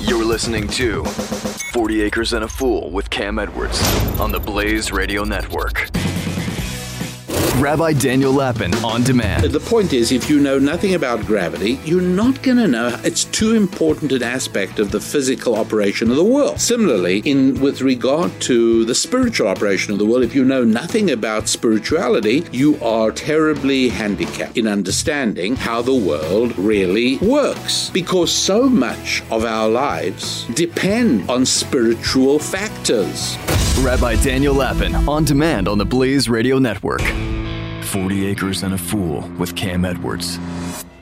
You're 0.00 0.24
listening 0.24 0.66
to 0.68 1.04
40 1.04 2.02
Acres 2.02 2.32
and 2.32 2.44
a 2.44 2.48
Fool 2.48 2.90
with 2.90 3.08
Cam 3.08 3.38
Edwards 3.38 3.80
on 4.18 4.32
the 4.32 4.40
Blaze 4.40 4.90
Radio 4.90 5.22
Network. 5.22 5.88
Rabbi 7.58 7.92
Daniel 7.92 8.32
Lapin 8.32 8.74
on 8.76 9.02
demand. 9.02 9.44
The 9.44 9.60
point 9.60 9.92
is, 9.92 10.10
if 10.10 10.28
you 10.30 10.40
know 10.40 10.58
nothing 10.58 10.94
about 10.94 11.26
gravity, 11.26 11.78
you're 11.84 12.00
not 12.00 12.42
going 12.42 12.56
to 12.56 12.66
know. 12.66 12.98
It's 13.04 13.24
too 13.24 13.54
important 13.54 14.10
an 14.12 14.22
aspect 14.22 14.78
of 14.78 14.90
the 14.90 15.00
physical 15.00 15.54
operation 15.54 16.10
of 16.10 16.16
the 16.16 16.24
world. 16.24 16.58
Similarly, 16.58 17.18
in 17.18 17.60
with 17.60 17.82
regard 17.82 18.32
to 18.42 18.86
the 18.86 18.94
spiritual 18.94 19.48
operation 19.48 19.92
of 19.92 19.98
the 19.98 20.06
world, 20.06 20.24
if 20.24 20.34
you 20.34 20.44
know 20.44 20.64
nothing 20.64 21.10
about 21.10 21.46
spirituality, 21.46 22.42
you 22.52 22.82
are 22.82 23.12
terribly 23.12 23.90
handicapped 23.90 24.56
in 24.56 24.66
understanding 24.66 25.54
how 25.54 25.82
the 25.82 25.94
world 25.94 26.58
really 26.58 27.18
works. 27.18 27.90
Because 27.90 28.32
so 28.32 28.66
much 28.66 29.22
of 29.30 29.44
our 29.44 29.68
lives 29.68 30.46
depend 30.54 31.28
on 31.30 31.44
spiritual 31.44 32.38
factors. 32.38 33.36
Rabbi 33.80 34.16
Daniel 34.16 34.54
Lapin 34.54 34.94
on 35.06 35.24
demand 35.24 35.68
on 35.68 35.76
the 35.76 35.84
Blaze 35.84 36.30
Radio 36.30 36.58
Network. 36.58 37.02
40 37.92 38.26
Acres 38.26 38.62
and 38.62 38.72
a 38.72 38.78
Fool 38.78 39.20
with 39.38 39.54
Cam 39.54 39.84
Edwards 39.84 40.38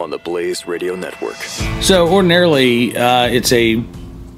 on 0.01 0.11
the 0.11 0.19
Blaze 0.19 0.67
Radio 0.67 0.97
Network. 0.97 1.37
So 1.81 2.09
ordinarily, 2.09 2.97
uh, 2.97 3.29
it's 3.29 3.53
a 3.53 3.81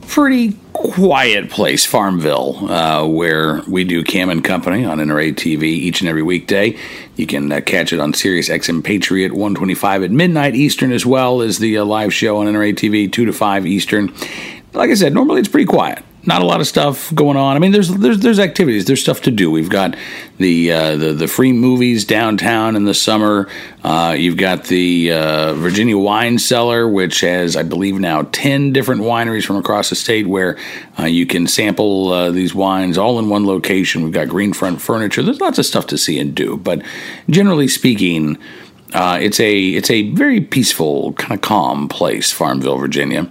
pretty 0.09 0.53
quiet 0.75 1.49
place, 1.49 1.87
Farmville, 1.87 2.71
uh, 2.71 3.07
where 3.07 3.63
we 3.63 3.85
do 3.85 4.05
Cam 4.05 4.29
and 4.29 4.45
Company 4.45 4.85
on 4.85 4.99
NRA 4.99 5.33
TV 5.33 5.63
each 5.63 6.03
and 6.03 6.11
every 6.11 6.23
weekday. 6.23 6.77
You 7.17 7.27
can 7.27 7.51
uh, 7.51 7.63
catch 7.63 7.91
it 7.95 8.01
on 8.01 8.13
Sirius 8.13 8.51
XM 8.51 8.85
Patriot 8.85 9.33
125 9.33 10.03
at 10.03 10.11
midnight 10.11 10.55
Eastern, 10.55 10.93
as 10.93 11.07
well 11.07 11.41
as 11.41 11.59
the 11.59 11.79
uh, 11.79 11.87
live 11.87 12.13
show 12.13 12.37
on 12.37 12.47
NRA 12.47 12.75
TV 12.75 13.11
2 13.11 13.25
to 13.25 13.33
5 13.33 13.67
Eastern. 13.67 14.13
Like 14.75 14.91
I 14.91 14.95
said, 14.95 15.15
normally 15.15 15.41
it's 15.41 15.49
pretty 15.49 15.65
quiet. 15.65 16.05
Not 16.25 16.41
a 16.41 16.45
lot 16.45 16.61
of 16.61 16.69
stuff 16.69 17.13
going 17.13 17.37
on. 17.37 17.57
I 17.57 17.59
mean, 17.59 17.73
there's 17.73 17.89
there's 17.89 18.21
there's 18.21 18.39
activities. 18.39 18.85
There's 18.85 19.01
stuff 19.01 19.23
to 19.23 19.33
do. 19.33 19.51
We've 19.51 19.69
got 19.69 19.97
the 20.39 20.71
uh, 20.71 20.97
the 20.97 21.13
the 21.13 21.27
free 21.27 21.53
movies 21.53 22.05
downtown 22.05 22.77
in 22.77 22.85
the 22.85 22.95
summer. 22.95 23.49
Uh, 23.83 24.15
you've 24.17 24.37
got 24.37 24.65
the 24.67 25.11
uh, 25.11 25.55
Virginia 25.55 25.99
Wine 25.99 26.39
Cellar, 26.39 26.87
which 26.87 27.23
has, 27.23 27.57
I 27.57 27.65
believe, 27.65 27.99
now 27.99 28.23
ten 28.31 28.73
different 28.73 29.01
wineries 29.01 29.45
from 29.45 29.57
across 29.57 29.91
the 29.91 29.97
state 29.97 30.29
where 30.29 30.57
uh, 30.97 31.07
you 31.07 31.27
can 31.27 31.49
sample 31.49 32.13
uh, 32.13 32.31
these 32.31 32.55
wines 32.55 32.97
all 32.97 33.19
in 33.19 33.29
one 33.29 33.45
location. 33.45 34.05
We've 34.05 34.13
got 34.13 34.29
Greenfront 34.29 34.81
Furniture. 34.81 35.25
There's 35.25 35.41
lots 35.41 35.59
of 35.59 35.67
stuff 35.67 35.89
to 35.89 35.99
see 35.99 36.21
and 36.21 36.37
do. 36.37 36.57
But 36.57 36.83
generally 37.31 37.67
speaking, 37.67 38.39
uh, 38.95 39.19
it's 39.21 39.41
a 39.41 39.59
it's 39.59 39.91
a 39.91 40.11
very 40.13 40.41
peaceful, 40.41 41.15
kind 41.15 41.33
of 41.33 41.41
calm 41.41 41.89
place, 41.89 42.31
Farmville, 42.31 42.79
Virginia. 42.79 43.29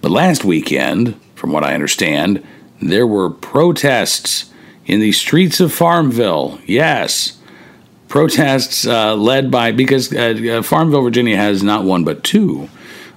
But 0.00 0.12
last 0.12 0.44
weekend, 0.44 1.20
from 1.36 1.52
what 1.52 1.62
I 1.62 1.74
understand, 1.74 2.44
there 2.82 3.06
were 3.06 3.30
protests 3.30 4.50
in 4.86 5.00
the 5.00 5.12
streets 5.12 5.60
of 5.60 5.72
Farmville. 5.72 6.58
Yes, 6.66 7.38
protests 8.08 8.86
uh, 8.86 9.14
led 9.14 9.50
by 9.50 9.72
because 9.72 10.12
uh, 10.12 10.58
uh, 10.58 10.62
Farmville, 10.62 11.02
Virginia 11.02 11.36
has 11.36 11.62
not 11.62 11.84
one 11.84 12.04
but 12.04 12.24
two 12.24 12.68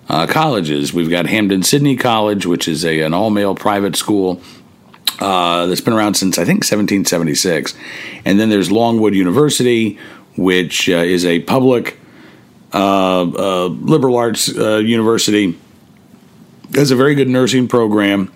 uh, 0.10 0.27
colleges. 0.27 0.93
We've 0.93 1.10
got 1.10 1.25
Hampden-Sydney 1.27 1.95
College, 1.95 2.45
which 2.45 2.67
is 2.67 2.86
a, 2.86 3.01
an 3.01 3.13
all 3.13 3.29
male 3.29 3.55
private 3.55 3.95
school. 3.95 4.41
Uh, 5.19 5.65
that's 5.65 5.82
been 5.82 5.93
around 5.93 6.13
since 6.13 6.38
I 6.38 6.45
think 6.45 6.60
1776, 6.60 7.73
and 8.23 8.39
then 8.39 8.49
there's 8.49 8.71
Longwood 8.71 9.13
University, 9.13 9.99
which 10.38 10.88
uh, 10.89 10.93
is 10.93 11.25
a 11.25 11.39
public 11.41 11.97
liberal 12.71 14.15
arts 14.15 14.47
university 14.47 15.58
has 16.73 16.91
a 16.91 16.95
very 16.95 17.15
good 17.15 17.29
nursing 17.29 17.67
program. 17.67 18.32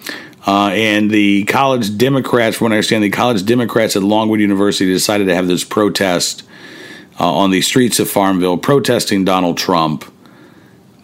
Uh, 0.45 0.71
and 0.73 1.09
the 1.09 1.45
college 1.45 1.97
Democrats, 1.97 2.57
from 2.57 2.65
what 2.65 2.71
I 2.73 2.75
understand, 2.75 3.03
the 3.03 3.09
college 3.09 3.45
Democrats 3.45 3.95
at 3.95 4.03
Longwood 4.03 4.41
University 4.41 4.91
decided 4.91 5.27
to 5.27 5.35
have 5.35 5.47
this 5.47 5.63
protest 5.63 6.43
uh, 7.19 7.31
on 7.31 7.51
the 7.51 7.61
streets 7.61 7.99
of 7.99 8.09
Farmville, 8.09 8.57
protesting 8.57 9.23
Donald 9.23 9.57
Trump, 9.57 10.03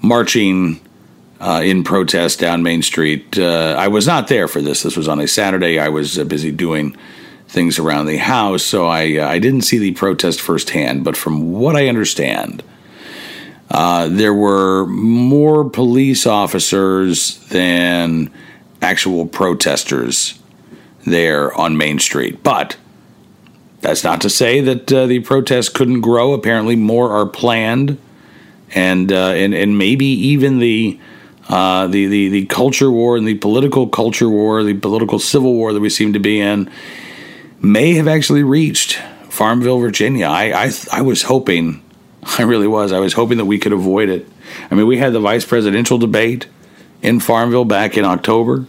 marching 0.01 0.81
uh, 1.39 1.61
in 1.63 1.83
protest 1.83 2.39
down 2.39 2.63
Main 2.63 2.81
Street. 2.81 3.37
Uh, 3.37 3.75
I 3.77 3.87
was 3.87 4.05
not 4.05 4.27
there 4.27 4.47
for 4.47 4.61
this. 4.61 4.83
This 4.83 4.97
was 4.97 5.07
on 5.07 5.19
a 5.19 5.27
Saturday. 5.27 5.79
I 5.79 5.89
was 5.89 6.19
uh, 6.19 6.25
busy 6.25 6.51
doing 6.51 6.97
things 7.47 7.79
around 7.79 8.05
the 8.05 8.17
house, 8.17 8.63
so 8.63 8.87
I 8.87 9.17
uh, 9.17 9.27
I 9.27 9.39
didn't 9.39 9.61
see 9.61 9.77
the 9.77 9.91
protest 9.93 10.41
firsthand. 10.41 11.03
But 11.03 11.15
from 11.15 11.53
what 11.53 11.75
I 11.75 11.87
understand, 11.87 12.61
uh, 13.71 14.07
there 14.09 14.33
were 14.33 14.85
more 14.87 15.69
police 15.69 16.25
officers 16.25 17.39
than 17.47 18.31
actual 18.81 19.25
protesters 19.25 20.39
there 21.05 21.53
on 21.53 21.77
Main 21.77 21.99
Street. 21.99 22.41
But 22.43 22.77
that's 23.81 24.03
not 24.03 24.21
to 24.21 24.29
say 24.29 24.61
that 24.61 24.91
uh, 24.91 25.05
the 25.05 25.19
protests 25.19 25.69
couldn't 25.69 26.01
grow. 26.01 26.33
Apparently, 26.33 26.75
more 26.75 27.11
are 27.11 27.25
planned, 27.25 27.97
and 28.73 29.11
uh, 29.11 29.31
and 29.31 29.53
and 29.53 29.77
maybe 29.77 30.05
even 30.05 30.59
the. 30.59 30.99
Uh, 31.51 31.87
the, 31.87 32.05
the 32.05 32.29
the 32.29 32.45
culture 32.45 32.91
war 32.91 33.17
and 33.17 33.27
the 33.27 33.33
political 33.33 33.87
culture 33.87 34.29
war, 34.29 34.63
the 34.63 34.75
political 34.75 35.17
civil 35.17 35.55
war 35.55 35.73
that 35.73 35.79
we 35.79 35.89
seem 35.89 36.13
to 36.13 36.19
be 36.19 36.39
in, 36.39 36.69
may 37.59 37.95
have 37.95 38.07
actually 38.07 38.43
reached 38.43 38.99
Farmville, 39.29 39.79
Virginia. 39.79 40.27
I, 40.27 40.65
I, 40.65 40.71
I 40.91 41.01
was 41.01 41.23
hoping, 41.23 41.81
I 42.37 42.43
really 42.43 42.67
was, 42.67 42.91
I 42.91 42.99
was 42.99 43.13
hoping 43.13 43.37
that 43.37 43.45
we 43.45 43.59
could 43.59 43.73
avoid 43.73 44.09
it. 44.09 44.27
I 44.69 44.75
mean, 44.75 44.87
we 44.87 44.97
had 44.97 45.13
the 45.13 45.19
vice 45.19 45.45
presidential 45.45 45.97
debate 45.97 46.47
in 47.01 47.19
Farmville 47.19 47.65
back 47.65 47.97
in 47.97 48.05
October, 48.05 48.65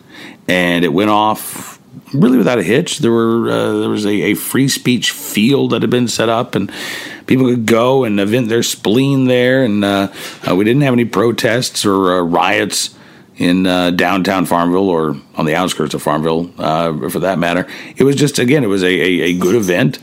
and 0.48 0.84
it 0.84 0.92
went 0.92 1.10
off 1.10 1.80
really 2.12 2.38
without 2.38 2.58
a 2.58 2.62
hitch. 2.62 2.98
There 2.98 3.10
were 3.10 3.50
uh, 3.50 3.78
there 3.80 3.88
was 3.88 4.06
a, 4.06 4.32
a, 4.32 4.34
free 4.34 4.68
speech 4.68 5.10
field 5.10 5.70
that 5.70 5.82
had 5.82 5.90
been 5.90 6.08
set 6.08 6.28
up, 6.28 6.54
and 6.54 6.70
people 7.26 7.46
could 7.46 7.66
go 7.66 8.04
and 8.04 8.18
event 8.20 8.48
their 8.48 8.62
spleen 8.62 9.26
there. 9.26 9.64
And 9.64 9.84
uh, 9.84 10.12
uh, 10.48 10.54
we 10.54 10.64
didn't 10.64 10.82
have 10.82 10.92
any 10.92 11.04
protests 11.04 11.84
or 11.84 12.18
uh, 12.18 12.22
riots 12.22 12.96
in 13.36 13.66
uh, 13.66 13.90
downtown 13.90 14.44
Farmville 14.44 14.88
or 14.88 15.16
on 15.34 15.46
the 15.46 15.54
outskirts 15.54 15.94
of 15.94 16.02
Farmville, 16.02 16.50
uh, 16.58 17.08
for 17.08 17.20
that 17.20 17.38
matter. 17.38 17.66
It 17.96 18.04
was 18.04 18.16
just 18.16 18.38
again, 18.38 18.64
it 18.64 18.68
was 18.68 18.82
a, 18.82 18.86
a, 18.86 19.20
a, 19.30 19.38
good 19.38 19.54
event, 19.54 19.98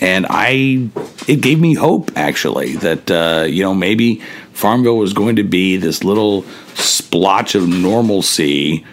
and 0.00 0.26
I 0.28 0.88
it 1.28 1.40
gave 1.42 1.60
me 1.60 1.74
hope 1.74 2.10
actually 2.16 2.76
that 2.76 3.48
you 3.50 3.62
know 3.62 3.74
maybe 3.74 4.22
Farmville 4.52 4.98
was 4.98 5.12
going 5.12 5.36
to 5.36 5.44
be 5.44 5.76
this 5.76 6.04
little 6.04 6.42
splotch 6.74 7.54
of 7.54 7.68
normalcy 7.68 8.84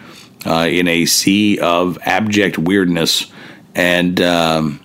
uh, 0.46 0.68
in 0.70 0.88
a 0.88 1.06
sea 1.06 1.60
of 1.60 1.98
abject 2.04 2.58
weirdness, 2.58 3.32
and 3.76 4.20
um, 4.22 4.80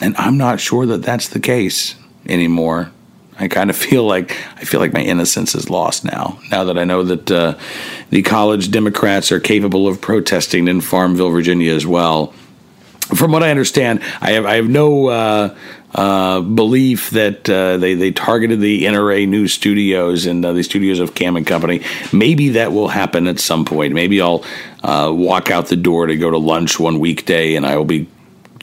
and 0.00 0.16
I'm 0.16 0.36
not 0.36 0.60
sure 0.60 0.86
that 0.86 1.02
that's 1.02 1.28
the 1.28 1.40
case 1.40 1.94
anymore. 2.26 2.90
I 3.38 3.46
kind 3.46 3.70
of 3.70 3.76
feel 3.76 4.04
like 4.04 4.32
I 4.56 4.64
feel 4.64 4.80
like 4.80 4.92
my 4.92 5.02
innocence 5.02 5.54
is 5.54 5.70
lost 5.70 6.04
now. 6.04 6.40
Now 6.50 6.64
that 6.64 6.76
I 6.76 6.84
know 6.84 7.04
that 7.04 7.30
uh, 7.30 7.58
the 8.10 8.22
college 8.22 8.70
Democrats 8.70 9.30
are 9.30 9.40
capable 9.40 9.86
of 9.86 10.00
protesting 10.00 10.66
in 10.66 10.80
Farmville, 10.80 11.30
Virginia, 11.30 11.72
as 11.72 11.86
well. 11.86 12.34
From 13.14 13.32
what 13.32 13.42
I 13.42 13.50
understand, 13.50 14.02
I 14.20 14.32
have 14.32 14.44
I 14.44 14.56
have 14.56 14.68
no 14.68 15.06
uh, 15.06 15.56
uh, 15.94 16.42
belief 16.42 17.08
that 17.10 17.48
uh, 17.48 17.78
they 17.78 17.94
they 17.94 18.10
targeted 18.10 18.60
the 18.60 18.84
NRA 18.84 19.26
news 19.26 19.54
studios 19.54 20.26
and 20.26 20.44
uh, 20.44 20.52
the 20.52 20.62
studios 20.62 21.00
of 21.00 21.14
Cam 21.14 21.34
and 21.36 21.46
Company. 21.46 21.82
Maybe 22.12 22.50
that 22.50 22.72
will 22.72 22.88
happen 22.88 23.26
at 23.26 23.38
some 23.40 23.64
point. 23.64 23.94
Maybe 23.94 24.20
I'll 24.20 24.44
uh, 24.82 25.10
walk 25.14 25.50
out 25.50 25.68
the 25.68 25.76
door 25.76 26.06
to 26.06 26.16
go 26.16 26.30
to 26.30 26.36
lunch 26.36 26.78
one 26.78 26.98
weekday, 27.00 27.54
and 27.54 27.64
I 27.64 27.76
will 27.78 27.86
be 27.86 28.08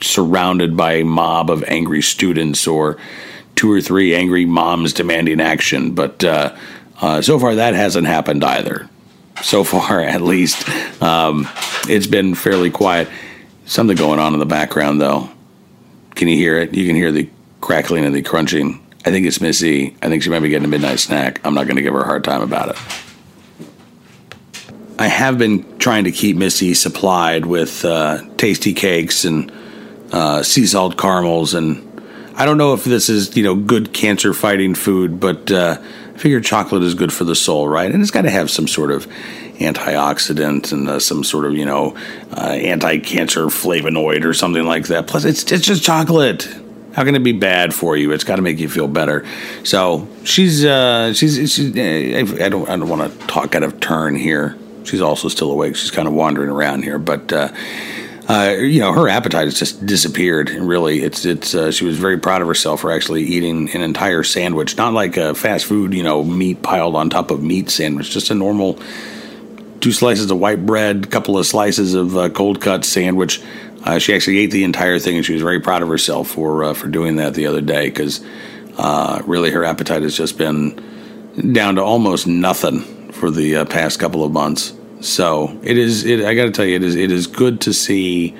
surrounded 0.00 0.76
by 0.76 0.92
a 0.92 1.04
mob 1.04 1.50
of 1.50 1.64
angry 1.64 2.02
students 2.02 2.68
or 2.68 2.98
two 3.56 3.72
or 3.72 3.80
three 3.80 4.14
angry 4.14 4.44
moms 4.44 4.92
demanding 4.92 5.40
action. 5.40 5.92
But 5.92 6.22
uh, 6.22 6.54
so 7.20 7.40
far, 7.40 7.56
that 7.56 7.74
hasn't 7.74 8.06
happened 8.06 8.44
either. 8.44 8.88
So 9.42 9.64
far, 9.64 10.00
at 10.02 10.20
least, 10.22 10.68
um, 11.02 11.48
it's 11.88 12.06
been 12.06 12.36
fairly 12.36 12.70
quiet. 12.70 13.08
Something 13.66 13.96
going 13.96 14.20
on 14.20 14.32
in 14.32 14.38
the 14.38 14.46
background, 14.46 15.00
though. 15.00 15.28
Can 16.14 16.28
you 16.28 16.36
hear 16.36 16.56
it? 16.56 16.72
You 16.72 16.86
can 16.86 16.96
hear 16.96 17.12
the 17.12 17.28
crackling 17.60 18.04
and 18.04 18.14
the 18.14 18.22
crunching. 18.22 18.80
I 19.04 19.10
think 19.10 19.26
it's 19.26 19.40
Missy. 19.40 19.96
I 20.00 20.08
think 20.08 20.22
she 20.22 20.30
might 20.30 20.40
be 20.40 20.48
getting 20.48 20.64
a 20.64 20.68
midnight 20.68 21.00
snack. 21.00 21.40
I'm 21.44 21.52
not 21.52 21.66
going 21.66 21.76
to 21.76 21.82
give 21.82 21.92
her 21.92 22.00
a 22.00 22.06
hard 22.06 22.24
time 22.24 22.42
about 22.42 22.70
it. 22.70 22.76
I 24.98 25.08
have 25.08 25.36
been 25.36 25.78
trying 25.78 26.04
to 26.04 26.12
keep 26.12 26.36
Missy 26.36 26.74
supplied 26.74 27.44
with 27.44 27.84
uh, 27.84 28.22
tasty 28.36 28.72
cakes 28.72 29.24
and 29.24 29.52
uh, 30.12 30.42
sea 30.42 30.66
salt 30.66 30.96
caramels, 30.96 31.52
and 31.54 31.82
I 32.34 32.46
don't 32.46 32.58
know 32.58 32.72
if 32.72 32.84
this 32.84 33.08
is 33.08 33.36
you 33.36 33.42
know 33.42 33.56
good 33.56 33.92
cancer 33.92 34.32
fighting 34.32 34.74
food, 34.74 35.20
but 35.20 35.50
uh, 35.50 35.82
figure 36.16 36.40
chocolate 36.40 36.82
is 36.82 36.94
good 36.94 37.12
for 37.12 37.24
the 37.24 37.34
soul, 37.34 37.68
right? 37.68 37.90
And 37.90 38.02
it's 38.02 38.10
got 38.10 38.22
to 38.22 38.30
have 38.30 38.50
some 38.50 38.68
sort 38.68 38.90
of 38.90 39.06
antioxidant 39.58 40.72
and 40.72 40.88
uh, 40.88 41.00
some 41.00 41.24
sort 41.24 41.46
of 41.46 41.54
you 41.54 41.64
know 41.64 41.96
uh, 42.32 42.50
anti-cancer 42.50 43.46
flavonoid 43.46 44.24
or 44.24 44.34
something 44.34 44.64
like 44.64 44.86
that. 44.88 45.06
Plus, 45.06 45.24
it's 45.24 45.50
it's 45.50 45.64
just 45.66 45.82
chocolate. 45.82 46.48
How 46.92 47.04
can 47.04 47.14
it 47.14 47.22
be 47.22 47.32
bad 47.32 47.74
for 47.74 47.94
you? 47.96 48.12
It's 48.12 48.24
got 48.24 48.36
to 48.36 48.42
make 48.42 48.58
you 48.58 48.70
feel 48.70 48.88
better. 48.88 49.26
So 49.64 50.08
she's 50.24 50.64
uh, 50.64 51.12
she's, 51.12 51.52
she's 51.52 51.70
I 51.76 52.48
don't 52.48 52.68
I 52.68 52.76
don't 52.76 52.88
want 52.88 53.12
to 53.12 53.26
talk 53.26 53.54
out 53.54 53.62
of 53.62 53.80
turn 53.80 54.16
here. 54.16 54.56
She's 54.84 55.00
also 55.00 55.28
still 55.28 55.50
awake. 55.50 55.76
She's 55.76 55.90
kind 55.90 56.08
of 56.08 56.14
wandering 56.14 56.50
around 56.50 56.82
here, 56.82 56.98
but. 56.98 57.32
Uh, 58.28 58.56
you 58.58 58.80
know, 58.80 58.92
her 58.92 59.08
appetite 59.08 59.44
has 59.44 59.56
just 59.56 59.86
disappeared. 59.86 60.50
Really, 60.50 61.02
it's 61.02 61.24
it's. 61.24 61.54
Uh, 61.54 61.70
she 61.70 61.84
was 61.84 61.96
very 61.96 62.18
proud 62.18 62.42
of 62.42 62.48
herself 62.48 62.80
for 62.80 62.90
actually 62.90 63.22
eating 63.22 63.70
an 63.70 63.82
entire 63.82 64.24
sandwich, 64.24 64.76
not 64.76 64.92
like 64.92 65.16
a 65.16 65.34
fast 65.34 65.66
food, 65.66 65.94
you 65.94 66.02
know, 66.02 66.24
meat 66.24 66.60
piled 66.60 66.96
on 66.96 67.08
top 67.08 67.30
of 67.30 67.40
meat 67.40 67.70
sandwich, 67.70 68.10
just 68.10 68.30
a 68.30 68.34
normal 68.34 68.80
two 69.80 69.92
slices 69.92 70.28
of 70.28 70.40
white 70.40 70.66
bread, 70.66 71.08
couple 71.10 71.38
of 71.38 71.46
slices 71.46 71.94
of 71.94 72.16
uh, 72.16 72.28
cold 72.28 72.60
cut 72.60 72.84
sandwich. 72.84 73.40
Uh, 73.84 74.00
she 74.00 74.12
actually 74.12 74.38
ate 74.38 74.50
the 74.50 74.64
entire 74.64 74.98
thing, 74.98 75.16
and 75.16 75.24
she 75.24 75.32
was 75.32 75.42
very 75.42 75.60
proud 75.60 75.82
of 75.82 75.88
herself 75.88 76.28
for 76.28 76.64
uh, 76.64 76.74
for 76.74 76.88
doing 76.88 77.16
that 77.16 77.34
the 77.34 77.46
other 77.46 77.60
day 77.60 77.88
because 77.88 78.24
uh, 78.76 79.22
really 79.26 79.52
her 79.52 79.64
appetite 79.64 80.02
has 80.02 80.16
just 80.16 80.36
been 80.36 81.52
down 81.52 81.76
to 81.76 81.82
almost 81.82 82.26
nothing 82.26 82.80
for 83.12 83.30
the 83.30 83.64
past 83.66 84.00
couple 84.00 84.24
of 84.24 84.32
months. 84.32 84.75
So 85.00 85.58
it 85.62 85.76
is. 85.78 86.04
It, 86.04 86.24
I 86.24 86.34
got 86.34 86.46
to 86.46 86.50
tell 86.50 86.64
you, 86.64 86.76
it 86.76 86.82
is. 86.82 86.94
It 86.94 87.10
is 87.10 87.26
good 87.26 87.60
to 87.62 87.72
see 87.72 88.34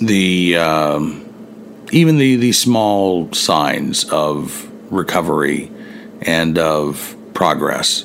the 0.00 0.56
um, 0.56 1.86
even 1.92 2.18
the 2.18 2.36
the 2.36 2.52
small 2.52 3.32
signs 3.32 4.04
of 4.10 4.68
recovery 4.92 5.70
and 6.22 6.58
of 6.58 7.16
progress. 7.34 8.04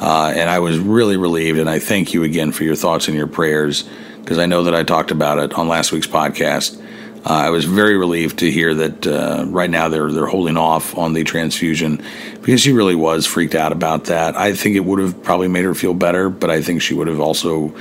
Uh, 0.00 0.32
and 0.34 0.50
I 0.50 0.58
was 0.58 0.78
really 0.78 1.16
relieved, 1.16 1.58
and 1.58 1.70
I 1.70 1.78
thank 1.78 2.12
you 2.12 2.24
again 2.24 2.52
for 2.52 2.64
your 2.64 2.74
thoughts 2.74 3.08
and 3.08 3.16
your 3.16 3.28
prayers 3.28 3.88
because 4.20 4.38
I 4.38 4.46
know 4.46 4.64
that 4.64 4.74
I 4.74 4.82
talked 4.82 5.10
about 5.10 5.38
it 5.38 5.52
on 5.54 5.68
last 5.68 5.92
week's 5.92 6.06
podcast. 6.06 6.80
Uh, 7.24 7.34
I 7.34 7.50
was 7.50 7.64
very 7.64 7.96
relieved 7.96 8.40
to 8.40 8.50
hear 8.50 8.74
that 8.74 9.06
uh, 9.06 9.44
right 9.46 9.70
now 9.70 9.88
they're 9.88 10.10
they're 10.10 10.26
holding 10.26 10.56
off 10.56 10.98
on 10.98 11.12
the 11.12 11.22
transfusion 11.22 12.02
because 12.40 12.60
she 12.60 12.72
really 12.72 12.96
was 12.96 13.26
freaked 13.26 13.54
out 13.54 13.70
about 13.70 14.06
that. 14.06 14.36
I 14.36 14.54
think 14.54 14.74
it 14.74 14.84
would 14.84 14.98
have 14.98 15.22
probably 15.22 15.48
made 15.48 15.64
her 15.64 15.74
feel 15.74 15.94
better, 15.94 16.28
but 16.28 16.50
I 16.50 16.62
think 16.62 16.82
she 16.82 16.94
would 16.94 17.06
have 17.06 17.20
also 17.20 17.74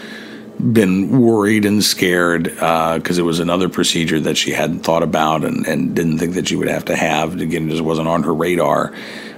been 0.60 1.20
worried 1.20 1.66
and 1.66 1.84
scared 1.84 2.44
because 2.44 3.18
uh, 3.18 3.22
it 3.22 3.26
was 3.26 3.40
another 3.40 3.68
procedure 3.68 4.20
that 4.20 4.38
she 4.38 4.52
hadn't 4.52 4.82
thought 4.82 5.02
about 5.02 5.44
and, 5.44 5.66
and 5.66 5.96
didn't 5.96 6.20
think 6.20 6.36
that 6.36 6.48
she 6.48 6.56
would 6.56 6.68
have 6.68 6.86
to 6.86 6.96
have. 6.96 7.40
Again, 7.40 7.68
it 7.68 7.72
just 7.72 7.82
wasn't 7.82 8.08
on 8.08 8.22
her 8.24 8.34
radar. 8.34 8.94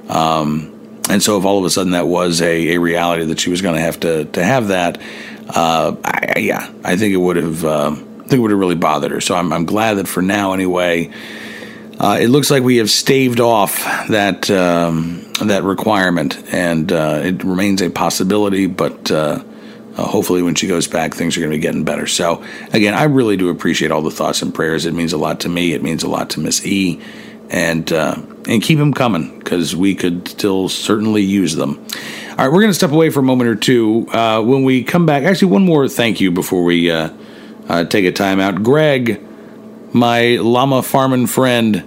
Um, 0.10 0.70
and 1.10 1.24
so, 1.24 1.38
if 1.38 1.46
all 1.46 1.60
of 1.60 1.66
a 1.66 1.70
sudden 1.70 1.94
that 1.94 2.08
was 2.08 2.42
a, 2.42 2.76
a 2.76 2.78
reality 2.78 3.26
that 3.26 3.40
she 3.40 3.50
was 3.50 3.62
going 3.62 3.76
to 3.76 3.82
have 3.82 4.02
to 4.02 4.26
to 4.26 4.44
have 4.44 4.68
that, 4.68 5.02
uh, 5.48 5.96
I, 6.04 6.40
yeah, 6.40 6.74
I 6.84 6.98
think 6.98 7.14
it 7.14 7.18
would 7.18 7.38
have. 7.38 7.64
I 8.24 8.28
think 8.28 8.40
it 8.40 8.40
would 8.40 8.52
have 8.52 8.60
really 8.60 8.76
bothered 8.76 9.12
her. 9.12 9.22
So 9.22 9.36
I'm, 9.36 9.52
I'm 9.52 9.66
glad 9.66 9.96
that 9.96 10.08
for 10.08 10.22
now, 10.22 10.54
anyway, 10.54 11.12
uh, 12.00 12.18
it 12.20 12.28
looks 12.28 12.50
like 12.50 12.64
we 12.64 12.78
have 12.78 12.90
staved 12.90 13.40
off 13.40 13.78
that 14.10 14.50
um, 14.50 15.32
that 15.42 15.64
requirement, 15.64 16.42
and 16.52 16.92
uh, 16.92 17.22
it 17.24 17.44
remains 17.44 17.82
a 17.82 17.90
possibility. 17.90 18.66
But 18.68 19.12
uh, 19.12 19.44
uh, 19.96 20.04
hopefully, 20.04 20.42
when 20.42 20.56
she 20.56 20.68
goes 20.68 20.88
back, 20.88 21.14
things 21.14 21.38
are 21.38 21.42
going 21.42 21.52
to 21.52 21.58
be 21.58 21.62
getting 21.62 21.84
better. 21.84 22.08
So 22.08 22.44
again, 22.72 22.94
I 22.94 23.04
really 23.04 23.38
do 23.38 23.50
appreciate 23.50 23.92
all 23.92 24.02
the 24.02 24.12
thoughts 24.12 24.42
and 24.42 24.54
prayers. 24.54 24.86
It 24.86 24.94
means 24.94 25.14
a 25.14 25.18
lot 25.18 25.42
to 25.42 25.50
me. 25.50 25.74
It 25.74 25.84
means 25.84 26.04
a 26.04 26.10
lot 26.10 26.32
to 26.32 26.40
Miss 26.40 26.66
E 26.66 27.00
and 27.50 27.92
uh, 27.94 28.16
and 28.48 28.62
keep 28.62 28.80
them 28.80 28.94
coming 28.94 29.38
because 29.40 29.76
we 29.76 29.96
could 29.96 30.28
still 30.28 30.70
certainly 30.70 31.22
use 31.22 31.56
them. 31.56 31.86
All 32.32 32.38
right, 32.38 32.48
we're 32.48 32.62
going 32.62 32.72
to 32.72 32.74
step 32.74 32.92
away 32.92 33.12
for 33.12 33.20
a 33.20 33.24
moment 33.24 33.50
or 33.50 33.56
two. 33.56 34.08
Uh, 34.10 34.42
when 34.42 34.64
we 34.64 34.84
come 34.84 35.06
back, 35.06 35.24
actually, 35.24 35.52
one 35.52 35.64
more 35.64 35.88
thank 35.88 36.20
you 36.20 36.32
before 36.32 36.64
we 36.64 36.90
uh, 37.70 37.74
uh 37.74 37.84
take 37.84 38.06
a 38.06 38.12
time 38.12 38.40
out. 38.40 38.64
Greg, 38.64 39.22
my 39.94 40.38
llama 40.38 40.84
farming 40.84 41.28
friend 41.28 41.84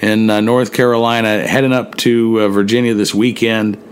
in 0.00 0.30
uh, 0.30 0.40
North 0.40 0.72
Carolina, 0.72 1.46
heading 1.46 1.72
up 1.72 1.96
to 1.96 2.40
uh, 2.40 2.48
Virginia 2.48 2.94
this 2.94 3.14
weekend. 3.14 3.82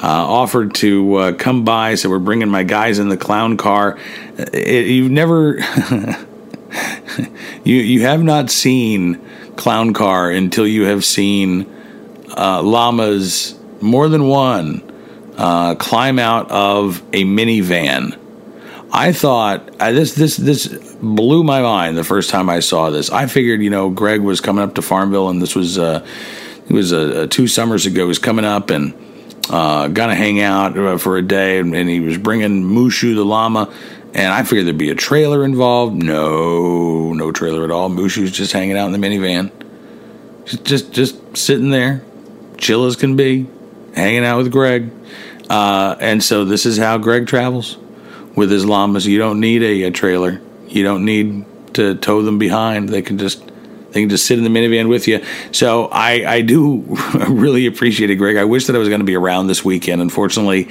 offered 0.00 0.74
to 0.74 1.34
come 1.38 1.64
by, 1.64 1.94
so 1.94 2.08
we're 2.08 2.18
bringing 2.18 2.48
my 2.48 2.62
guys 2.62 2.98
in 2.98 3.08
the 3.08 3.16
clown 3.16 3.56
car. 3.56 3.98
It, 4.36 4.86
you've 4.86 5.10
never, 5.10 5.58
you 7.64 7.76
you 7.76 8.02
have 8.02 8.22
not 8.22 8.50
seen 8.50 9.20
clown 9.56 9.92
car 9.92 10.30
until 10.30 10.66
you 10.66 10.84
have 10.84 11.04
seen 11.04 11.66
uh, 12.36 12.62
llamas, 12.62 13.58
more 13.80 14.08
than 14.08 14.26
one, 14.26 14.82
uh, 15.36 15.74
climb 15.76 16.18
out 16.18 16.50
of 16.50 17.00
a 17.12 17.24
minivan. 17.24 18.18
I 18.92 19.12
thought 19.12 19.70
uh, 19.80 19.92
this 19.92 20.14
this 20.14 20.36
this 20.36 20.66
blew 21.00 21.44
my 21.44 21.62
mind 21.62 21.96
the 21.96 22.04
first 22.04 22.30
time 22.30 22.50
I 22.50 22.60
saw 22.60 22.90
this. 22.90 23.10
I 23.10 23.26
figured, 23.26 23.62
you 23.62 23.70
know, 23.70 23.90
Greg 23.90 24.20
was 24.20 24.40
coming 24.40 24.64
up 24.64 24.74
to 24.74 24.82
Farmville, 24.82 25.28
and 25.28 25.40
this 25.40 25.54
was 25.54 25.78
uh, 25.78 26.04
it 26.68 26.72
was 26.72 26.92
uh, 26.92 27.26
two 27.30 27.46
summers 27.46 27.86
ago. 27.86 28.02
He 28.02 28.08
was 28.08 28.18
coming 28.18 28.44
up 28.44 28.70
and 28.70 28.94
uh, 29.48 29.88
gonna 29.88 30.16
hang 30.16 30.40
out 30.40 30.76
uh, 30.76 30.98
for 30.98 31.16
a 31.16 31.22
day, 31.22 31.58
and, 31.58 31.74
and 31.74 31.88
he 31.88 32.00
was 32.00 32.18
bringing 32.18 32.64
Mushu 32.64 33.14
the 33.14 33.24
llama. 33.24 33.72
And 34.12 34.32
I 34.32 34.42
figured 34.42 34.66
there'd 34.66 34.76
be 34.76 34.90
a 34.90 34.96
trailer 34.96 35.44
involved. 35.44 35.94
No, 35.94 37.12
no 37.12 37.30
trailer 37.30 37.62
at 37.62 37.70
all. 37.70 37.88
Mushu's 37.88 38.32
just 38.32 38.52
hanging 38.52 38.76
out 38.76 38.92
in 38.92 39.00
the 39.00 39.06
minivan. 39.06 39.52
Just, 40.46 40.64
just, 40.64 40.92
just 40.92 41.36
sitting 41.36 41.70
there, 41.70 42.02
chill 42.58 42.86
as 42.86 42.96
can 42.96 43.14
be, 43.14 43.46
hanging 43.94 44.24
out 44.24 44.38
with 44.38 44.50
Greg. 44.50 44.90
Uh, 45.48 45.94
and 46.00 46.24
so 46.24 46.44
this 46.44 46.66
is 46.66 46.76
how 46.76 46.98
Greg 46.98 47.28
travels 47.28 47.78
with 48.34 48.50
his 48.50 48.64
llamas. 48.64 49.06
You 49.06 49.18
don't 49.18 49.40
need 49.40 49.62
a, 49.62 49.84
a 49.84 49.90
trailer. 49.90 50.40
You 50.68 50.82
don't 50.84 51.04
need 51.04 51.44
to 51.74 51.94
tow 51.96 52.22
them 52.22 52.38
behind. 52.38 52.88
They 52.88 53.02
can 53.02 53.18
just 53.18 53.42
they 53.92 54.00
can 54.00 54.08
just 54.08 54.26
sit 54.26 54.38
in 54.38 54.44
the 54.44 54.50
minivan 54.50 54.88
with 54.88 55.08
you. 55.08 55.24
So 55.52 55.86
I, 55.86 56.34
I 56.34 56.40
do 56.42 56.78
really 57.28 57.66
appreciate 57.66 58.10
it, 58.10 58.16
Greg. 58.16 58.36
I 58.36 58.44
wish 58.44 58.66
that 58.66 58.76
I 58.76 58.78
was 58.78 58.88
going 58.88 59.00
to 59.00 59.04
be 59.04 59.16
around 59.16 59.48
this 59.48 59.64
weekend. 59.64 60.00
Unfortunately, 60.00 60.68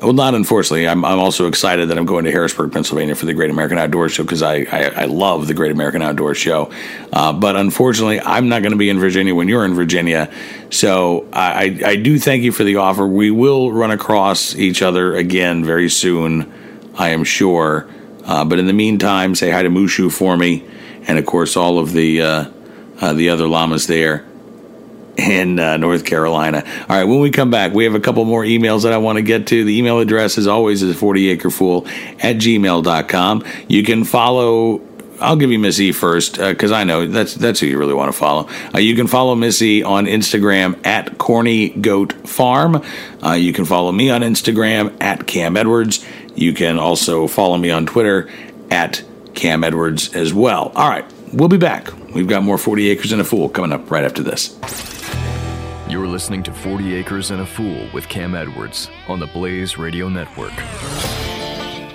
well, 0.00 0.12
not 0.12 0.34
unfortunately. 0.34 0.88
I'm, 0.88 1.04
I'm 1.04 1.18
also 1.18 1.48
excited 1.48 1.88
that 1.88 1.98
I'm 1.98 2.06
going 2.06 2.24
to 2.24 2.30
Harrisburg, 2.30 2.72
Pennsylvania 2.72 3.14
for 3.14 3.26
the 3.26 3.34
Great 3.34 3.50
American 3.50 3.78
Outdoor 3.78 4.08
Show 4.08 4.22
because 4.22 4.42
I, 4.42 4.58
I, 4.70 4.82
I, 4.84 5.04
love 5.06 5.48
the 5.48 5.54
Great 5.54 5.72
American 5.72 6.02
Outdoor 6.02 6.34
Show. 6.36 6.70
Uh, 7.12 7.32
but 7.32 7.56
unfortunately, 7.56 8.20
I'm 8.20 8.48
not 8.48 8.62
going 8.62 8.72
to 8.72 8.78
be 8.78 8.90
in 8.90 9.00
Virginia 9.00 9.34
when 9.34 9.48
you're 9.48 9.64
in 9.64 9.74
Virginia. 9.74 10.32
So 10.70 11.28
I, 11.32 11.80
I 11.84 11.96
do 11.96 12.18
thank 12.18 12.44
you 12.44 12.52
for 12.52 12.62
the 12.62 12.76
offer. 12.76 13.06
We 13.06 13.32
will 13.32 13.72
run 13.72 13.90
across 13.90 14.54
each 14.54 14.82
other 14.82 15.16
again 15.16 15.64
very 15.64 15.88
soon, 15.88 16.52
I 16.98 17.10
am 17.10 17.24
sure. 17.24 17.88
Uh, 18.24 18.44
but 18.44 18.58
in 18.58 18.66
the 18.66 18.74
meantime, 18.74 19.34
say 19.34 19.50
hi 19.50 19.62
to 19.62 19.70
Mushu 19.70 20.12
for 20.12 20.36
me, 20.36 20.64
and 21.06 21.18
of 21.18 21.24
course 21.24 21.56
all 21.56 21.78
of 21.78 21.92
the 21.92 22.20
uh, 22.20 22.50
uh 23.00 23.12
the 23.14 23.30
other 23.30 23.46
llamas 23.46 23.86
there 23.86 24.26
in 25.16 25.58
uh, 25.58 25.76
North 25.76 26.04
Carolina. 26.04 26.62
All 26.82 26.96
right, 26.96 27.04
when 27.04 27.20
we 27.20 27.30
come 27.30 27.50
back, 27.50 27.72
we 27.72 27.84
have 27.84 27.94
a 27.94 28.00
couple 28.00 28.24
more 28.24 28.42
emails 28.42 28.82
that 28.84 28.92
I 28.92 28.98
want 28.98 29.16
to 29.16 29.22
get 29.22 29.46
to. 29.48 29.64
The 29.64 29.78
email 29.78 29.98
address, 29.98 30.38
as 30.38 30.46
always, 30.46 30.82
is 30.82 30.94
40acrefool 30.96 31.88
at 32.22 32.36
gmail.com. 32.36 33.44
You 33.68 33.82
can 33.82 34.04
follow 34.04 34.82
I'll 35.20 35.36
give 35.36 35.50
you 35.50 35.58
Missy 35.58 35.92
first 35.92 36.38
because 36.38 36.70
uh, 36.70 36.76
I 36.76 36.84
know 36.84 37.06
that's 37.06 37.34
that's 37.34 37.60
who 37.60 37.66
you 37.66 37.78
really 37.78 37.94
want 37.94 38.12
to 38.12 38.18
follow. 38.18 38.48
Uh, 38.74 38.78
you 38.78 38.94
can 38.94 39.06
follow 39.06 39.34
Missy 39.34 39.82
on 39.82 40.06
Instagram 40.06 40.84
at 40.86 41.18
Corny 41.18 41.70
Goat 41.70 42.12
Farm. 42.28 42.84
Uh, 43.22 43.32
you 43.32 43.52
can 43.52 43.64
follow 43.64 43.90
me 43.90 44.10
on 44.10 44.20
Instagram 44.20 44.96
at 45.02 45.26
Cam 45.26 45.56
Edwards. 45.56 46.04
You 46.38 46.52
can 46.54 46.78
also 46.78 47.26
follow 47.26 47.56
me 47.56 47.72
on 47.72 47.84
Twitter 47.84 48.30
at 48.70 49.02
Cam 49.34 49.64
Edwards 49.64 50.14
as 50.14 50.32
well. 50.32 50.70
All 50.76 50.88
right, 50.88 51.04
we'll 51.32 51.48
be 51.48 51.56
back. 51.56 51.92
We've 52.14 52.28
got 52.28 52.44
more 52.44 52.58
40 52.58 52.90
Acres 52.90 53.10
and 53.10 53.20
a 53.20 53.24
Fool 53.24 53.48
coming 53.48 53.72
up 53.72 53.90
right 53.90 54.04
after 54.04 54.22
this. 54.22 54.56
You're 55.88 56.06
listening 56.06 56.44
to 56.44 56.52
40 56.52 56.94
Acres 56.94 57.32
and 57.32 57.40
a 57.40 57.46
Fool 57.46 57.88
with 57.92 58.08
Cam 58.08 58.36
Edwards 58.36 58.88
on 59.08 59.18
the 59.18 59.26
Blaze 59.26 59.78
Radio 59.78 60.08
Network. 60.08 60.52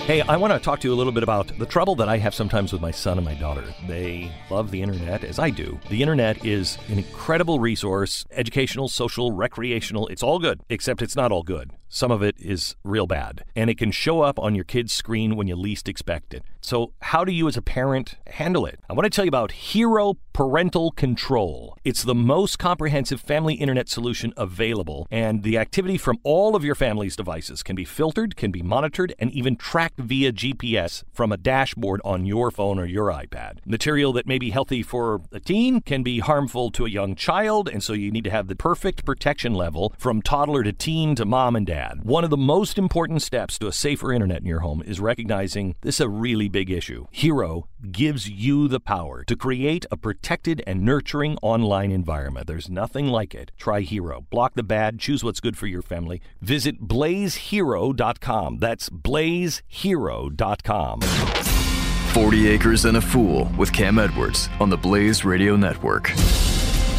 Hey, 0.04 0.20
I 0.20 0.36
want 0.36 0.52
to 0.52 0.60
talk 0.60 0.82
to 0.82 0.90
you 0.90 0.94
a 0.94 0.98
little 0.98 1.14
bit 1.14 1.24
about 1.24 1.58
the 1.58 1.66
trouble 1.66 1.96
that 1.96 2.10
I 2.10 2.18
have 2.18 2.36
sometimes 2.36 2.74
with 2.74 2.82
my 2.82 2.92
son 2.92 3.18
and 3.18 3.24
my 3.24 3.36
daughter. 3.36 3.64
They 3.88 4.30
love 4.50 4.72
the 4.72 4.82
internet 4.82 5.24
as 5.24 5.40
I 5.40 5.52
do. 5.52 5.80
The 5.90 6.02
internet 6.02 6.46
is 6.46 6.78
an 6.90 6.98
incredible 6.98 7.62
resource, 7.62 8.26
educational, 8.32 8.90
social, 8.90 9.32
recreational. 9.32 10.10
It's 10.10 10.22
all 10.22 10.40
good, 10.40 10.60
except 10.68 11.02
it's 11.02 11.16
not 11.16 11.32
all 11.32 11.44
good. 11.44 11.72
Some 11.96 12.10
of 12.10 12.24
it 12.24 12.36
is 12.40 12.76
real 12.84 13.06
bad, 13.06 13.44
and 13.56 13.70
it 13.70 13.78
can 13.78 13.92
show 13.92 14.22
up 14.22 14.40
on 14.40 14.56
your 14.56 14.64
kid's 14.64 14.92
screen 14.92 15.36
when 15.36 15.48
you 15.48 15.56
least 15.56 15.88
expect 15.88 16.34
it. 16.34 16.44
So, 16.60 16.94
how 17.02 17.24
do 17.24 17.32
you 17.32 17.48
as 17.48 17.56
a 17.56 17.62
parent 17.62 18.16
handle 18.26 18.66
it? 18.66 18.80
I 18.90 18.94
want 18.94 19.04
to 19.04 19.12
tell 19.12 19.26
you 19.26 19.30
about 19.30 19.52
Hero 19.52 20.16
Parental 20.32 20.90
Control. 20.90 21.78
It's 21.84 22.02
the 22.02 22.16
most 22.16 22.58
comprehensive 22.58 23.22
family 23.22 23.54
internet 23.56 23.90
solution 23.90 24.34
available, 24.38 25.06
and 25.12 25.44
the 25.44 25.60
activity 25.60 26.00
from 26.00 26.18
all 26.24 26.56
of 26.56 26.64
your 26.64 26.74
family's 26.74 27.16
devices 27.16 27.62
can 27.62 27.76
be 27.76 27.86
filtered, 27.86 28.36
can 28.36 28.50
be 28.50 28.64
monitored, 28.64 29.14
and 29.20 29.30
even 29.30 29.56
tracked 29.56 30.00
via 30.00 30.32
GPS 30.32 31.04
from 31.12 31.32
a 31.32 31.38
dashboard 31.38 32.02
on 32.04 32.26
your 32.26 32.50
phone 32.50 32.80
or 32.80 32.86
your 32.86 33.12
iPad. 33.12 33.60
Material 33.68 34.12
that 34.14 34.26
may 34.26 34.40
be 34.40 34.50
healthy 34.50 34.82
for 34.82 35.22
a 35.32 35.40
teen 35.40 35.80
can 35.82 36.02
be 36.02 36.20
harmful 36.20 36.72
to 36.72 36.88
a 36.88 36.90
young 36.90 37.14
child, 37.14 37.70
and 37.70 37.84
so 37.84 37.94
you 37.94 38.10
need 38.10 38.24
to 38.24 38.32
have 38.32 38.48
the 38.48 38.56
perfect 38.56 39.06
protection 39.06 39.54
level 39.54 39.94
from 40.00 40.24
toddler 40.24 40.64
to 40.64 40.74
teen 40.74 41.14
to 41.14 41.26
mom 41.26 41.56
and 41.56 41.68
dad. 41.68 41.83
One 42.04 42.24
of 42.24 42.30
the 42.30 42.38
most 42.38 42.78
important 42.78 43.22
steps 43.22 43.60
to 43.60 43.68
a 43.68 43.74
safer 43.74 44.14
internet 44.14 44.42
in 44.42 44.48
your 44.48 44.62
home 44.62 44.82
is 44.86 45.00
recognizing 45.00 45.76
this 45.82 45.96
is 45.96 46.02
a 46.02 46.10
really 46.10 46.50
big 46.50 46.72
issue. 46.72 47.06
Hero 47.12 47.68
gives 47.92 48.30
you 48.30 48.68
the 48.68 48.80
power 48.80 49.24
to 49.26 49.36
create 49.36 49.86
a 49.92 49.98
protected 49.98 50.64
and 50.66 50.82
nurturing 50.82 51.38
online 51.42 51.92
environment. 51.92 52.48
There's 52.48 52.70
nothing 52.70 53.08
like 53.08 53.36
it. 53.36 53.52
Try 53.58 53.82
Hero. 53.82 54.26
Block 54.30 54.54
the 54.56 54.64
bad, 54.64 55.00
choose 55.00 55.24
what's 55.24 55.40
good 55.40 55.58
for 55.58 55.68
your 55.68 55.82
family. 55.82 56.22
Visit 56.42 56.88
blazehero.com. 56.88 58.58
That's 58.58 58.90
blazehero.com. 58.90 61.02
40 61.02 62.48
Acres 62.48 62.86
and 62.86 62.98
a 62.98 63.02
Fool 63.02 63.46
with 63.58 63.74
Cam 63.74 63.98
Edwards 63.98 64.48
on 64.60 64.70
the 64.70 64.78
Blaze 64.78 65.26
Radio 65.26 65.56
Network. 65.56 66.12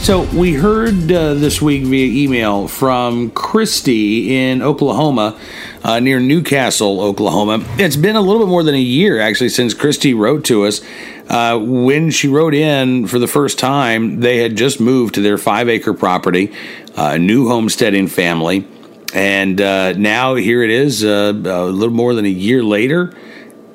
So 0.05 0.25
we 0.35 0.53
heard 0.53 1.11
uh, 1.11 1.33
this 1.33 1.62
week 1.62 1.83
via 1.85 2.25
email 2.25 2.69
from 2.69 3.31
Christy 3.31 4.37
in 4.37 4.61
Oklahoma, 4.61 5.40
uh, 5.83 5.99
near 5.99 6.21
Newcastle, 6.21 7.01
Oklahoma. 7.01 7.64
It's 7.79 7.97
been 7.97 8.14
a 8.14 8.21
little 8.21 8.43
bit 8.43 8.51
more 8.51 8.62
than 8.62 8.75
a 8.75 8.79
year 8.79 9.19
actually 9.19 9.49
since 9.49 9.73
Christy 9.73 10.12
wrote 10.12 10.45
to 10.45 10.67
us. 10.67 10.83
Uh, 11.27 11.59
when 11.59 12.11
she 12.11 12.29
wrote 12.29 12.53
in 12.53 13.07
for 13.07 13.19
the 13.19 13.27
first 13.27 13.59
time, 13.59 14.21
they 14.21 14.37
had 14.37 14.59
just 14.59 14.79
moved 14.79 15.14
to 15.14 15.23
their 15.23 15.38
five 15.38 15.71
acre 15.71 15.95
property, 15.95 16.53
a 16.99 17.19
new 17.19 17.49
homesteading 17.49 18.09
family, 18.09 18.69
and 19.14 19.59
uh, 19.59 19.95
now 19.95 20.35
here 20.35 20.62
it 20.62 20.69
is, 20.69 21.03
uh, 21.03 21.33
a 21.33 21.64
little 21.64 21.95
more 21.95 22.12
than 22.12 22.27
a 22.27 22.29
year 22.29 22.62
later 22.62 23.14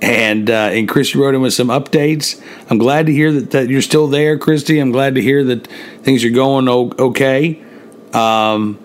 and 0.01 0.49
uh, 0.49 0.69
and 0.71 0.87
Christy 0.87 1.19
wrote 1.19 1.35
in 1.35 1.41
with 1.41 1.53
some 1.53 1.67
updates. 1.67 2.41
I'm 2.69 2.77
glad 2.77 3.05
to 3.07 3.11
hear 3.11 3.31
that, 3.33 3.51
that 3.51 3.69
you're 3.69 3.81
still 3.81 4.07
there, 4.07 4.37
Christy. 4.37 4.79
I'm 4.79 4.91
glad 4.91 5.15
to 5.15 5.21
hear 5.21 5.43
that 5.45 5.67
things 6.03 6.23
are 6.23 6.29
going 6.29 6.69
okay. 6.69 7.61
Um, 8.13 8.79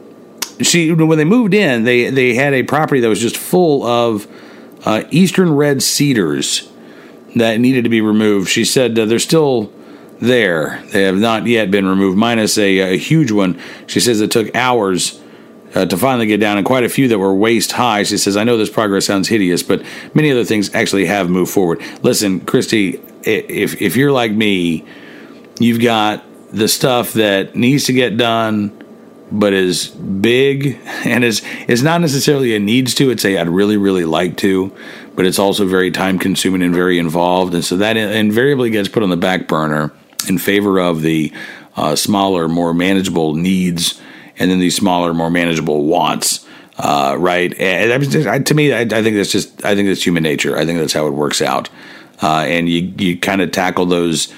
she 0.60 0.92
when 0.92 1.18
they 1.18 1.24
moved 1.24 1.54
in, 1.54 1.84
they 1.84 2.10
they 2.10 2.34
had 2.34 2.52
a 2.54 2.62
property 2.62 3.00
that 3.00 3.08
was 3.08 3.20
just 3.20 3.36
full 3.36 3.84
of 3.84 4.26
uh, 4.84 5.04
eastern 5.10 5.54
red 5.54 5.82
cedars 5.82 6.70
that 7.36 7.58
needed 7.58 7.84
to 7.84 7.90
be 7.90 8.00
removed. 8.00 8.48
She 8.48 8.64
said 8.64 8.98
uh, 8.98 9.06
they're 9.06 9.18
still 9.18 9.72
there. 10.20 10.82
They 10.92 11.02
have 11.02 11.16
not 11.16 11.46
yet 11.46 11.70
been 11.70 11.86
removed, 11.86 12.16
minus 12.16 12.58
a, 12.58 12.94
a 12.94 12.98
huge 12.98 13.30
one. 13.30 13.60
She 13.86 14.00
says 14.00 14.20
it 14.20 14.30
took 14.30 14.54
hours 14.54 15.20
uh, 15.74 15.86
to 15.86 15.96
finally 15.96 16.26
get 16.26 16.40
down, 16.40 16.56
and 16.56 16.66
quite 16.66 16.84
a 16.84 16.88
few 16.88 17.08
that 17.08 17.18
were 17.18 17.34
waist 17.34 17.72
high. 17.72 18.02
She 18.02 18.18
says, 18.18 18.36
I 18.36 18.44
know 18.44 18.56
this 18.56 18.70
progress 18.70 19.06
sounds 19.06 19.28
hideous, 19.28 19.62
but 19.62 19.82
many 20.14 20.30
other 20.30 20.44
things 20.44 20.74
actually 20.74 21.06
have 21.06 21.28
moved 21.28 21.52
forward. 21.52 21.82
Listen, 22.02 22.40
Christy, 22.40 23.00
if, 23.22 23.80
if 23.80 23.96
you're 23.96 24.12
like 24.12 24.32
me, 24.32 24.84
you've 25.58 25.82
got 25.82 26.24
the 26.52 26.68
stuff 26.68 27.14
that 27.14 27.56
needs 27.56 27.84
to 27.84 27.92
get 27.92 28.16
done 28.16 28.80
but 29.32 29.52
is 29.52 29.88
big 29.88 30.78
and 31.04 31.24
is 31.24 31.42
is 31.66 31.82
not 31.82 32.00
necessarily 32.00 32.54
a 32.54 32.60
needs 32.60 32.94
to. 32.94 33.10
It's 33.10 33.24
a 33.24 33.38
I'd 33.38 33.48
really 33.48 33.76
really 33.76 34.04
like 34.04 34.36
to, 34.38 34.72
but 35.14 35.26
it's 35.26 35.38
also 35.38 35.66
very 35.66 35.90
time 35.90 36.18
consuming 36.18 36.62
and 36.62 36.74
very 36.74 36.98
involved, 36.98 37.54
and 37.54 37.64
so 37.64 37.76
that 37.78 37.96
invariably 37.96 38.70
gets 38.70 38.88
put 38.88 39.02
on 39.02 39.10
the 39.10 39.16
back 39.16 39.48
burner 39.48 39.92
in 40.28 40.38
favor 40.38 40.78
of 40.78 41.02
the 41.02 41.32
uh, 41.76 41.96
smaller, 41.96 42.48
more 42.48 42.72
manageable 42.72 43.34
needs 43.34 44.00
and 44.38 44.50
then 44.50 44.58
these 44.58 44.76
smaller, 44.76 45.14
more 45.14 45.30
manageable 45.30 45.84
wants. 45.84 46.46
Uh, 46.76 47.14
right? 47.18 47.54
And 47.60 48.02
just, 48.02 48.46
to 48.46 48.54
me, 48.54 48.72
I, 48.72 48.80
I, 48.80 49.02
think 49.02 49.14
that's 49.16 49.30
just 49.30 49.64
I 49.64 49.76
think 49.76 49.88
that's 49.88 50.04
human 50.04 50.24
nature. 50.24 50.56
I 50.56 50.66
think 50.66 50.80
that's 50.80 50.92
how 50.92 51.06
it 51.06 51.12
works 51.12 51.40
out. 51.40 51.70
Uh, 52.20 52.44
and 52.48 52.68
you 52.68 52.92
you 52.98 53.16
kind 53.16 53.40
of 53.40 53.52
tackle 53.52 53.86
those 53.86 54.32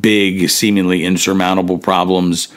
big, 0.00 0.48
seemingly 0.48 1.04
insurmountable 1.04 1.78
problems 1.78 2.48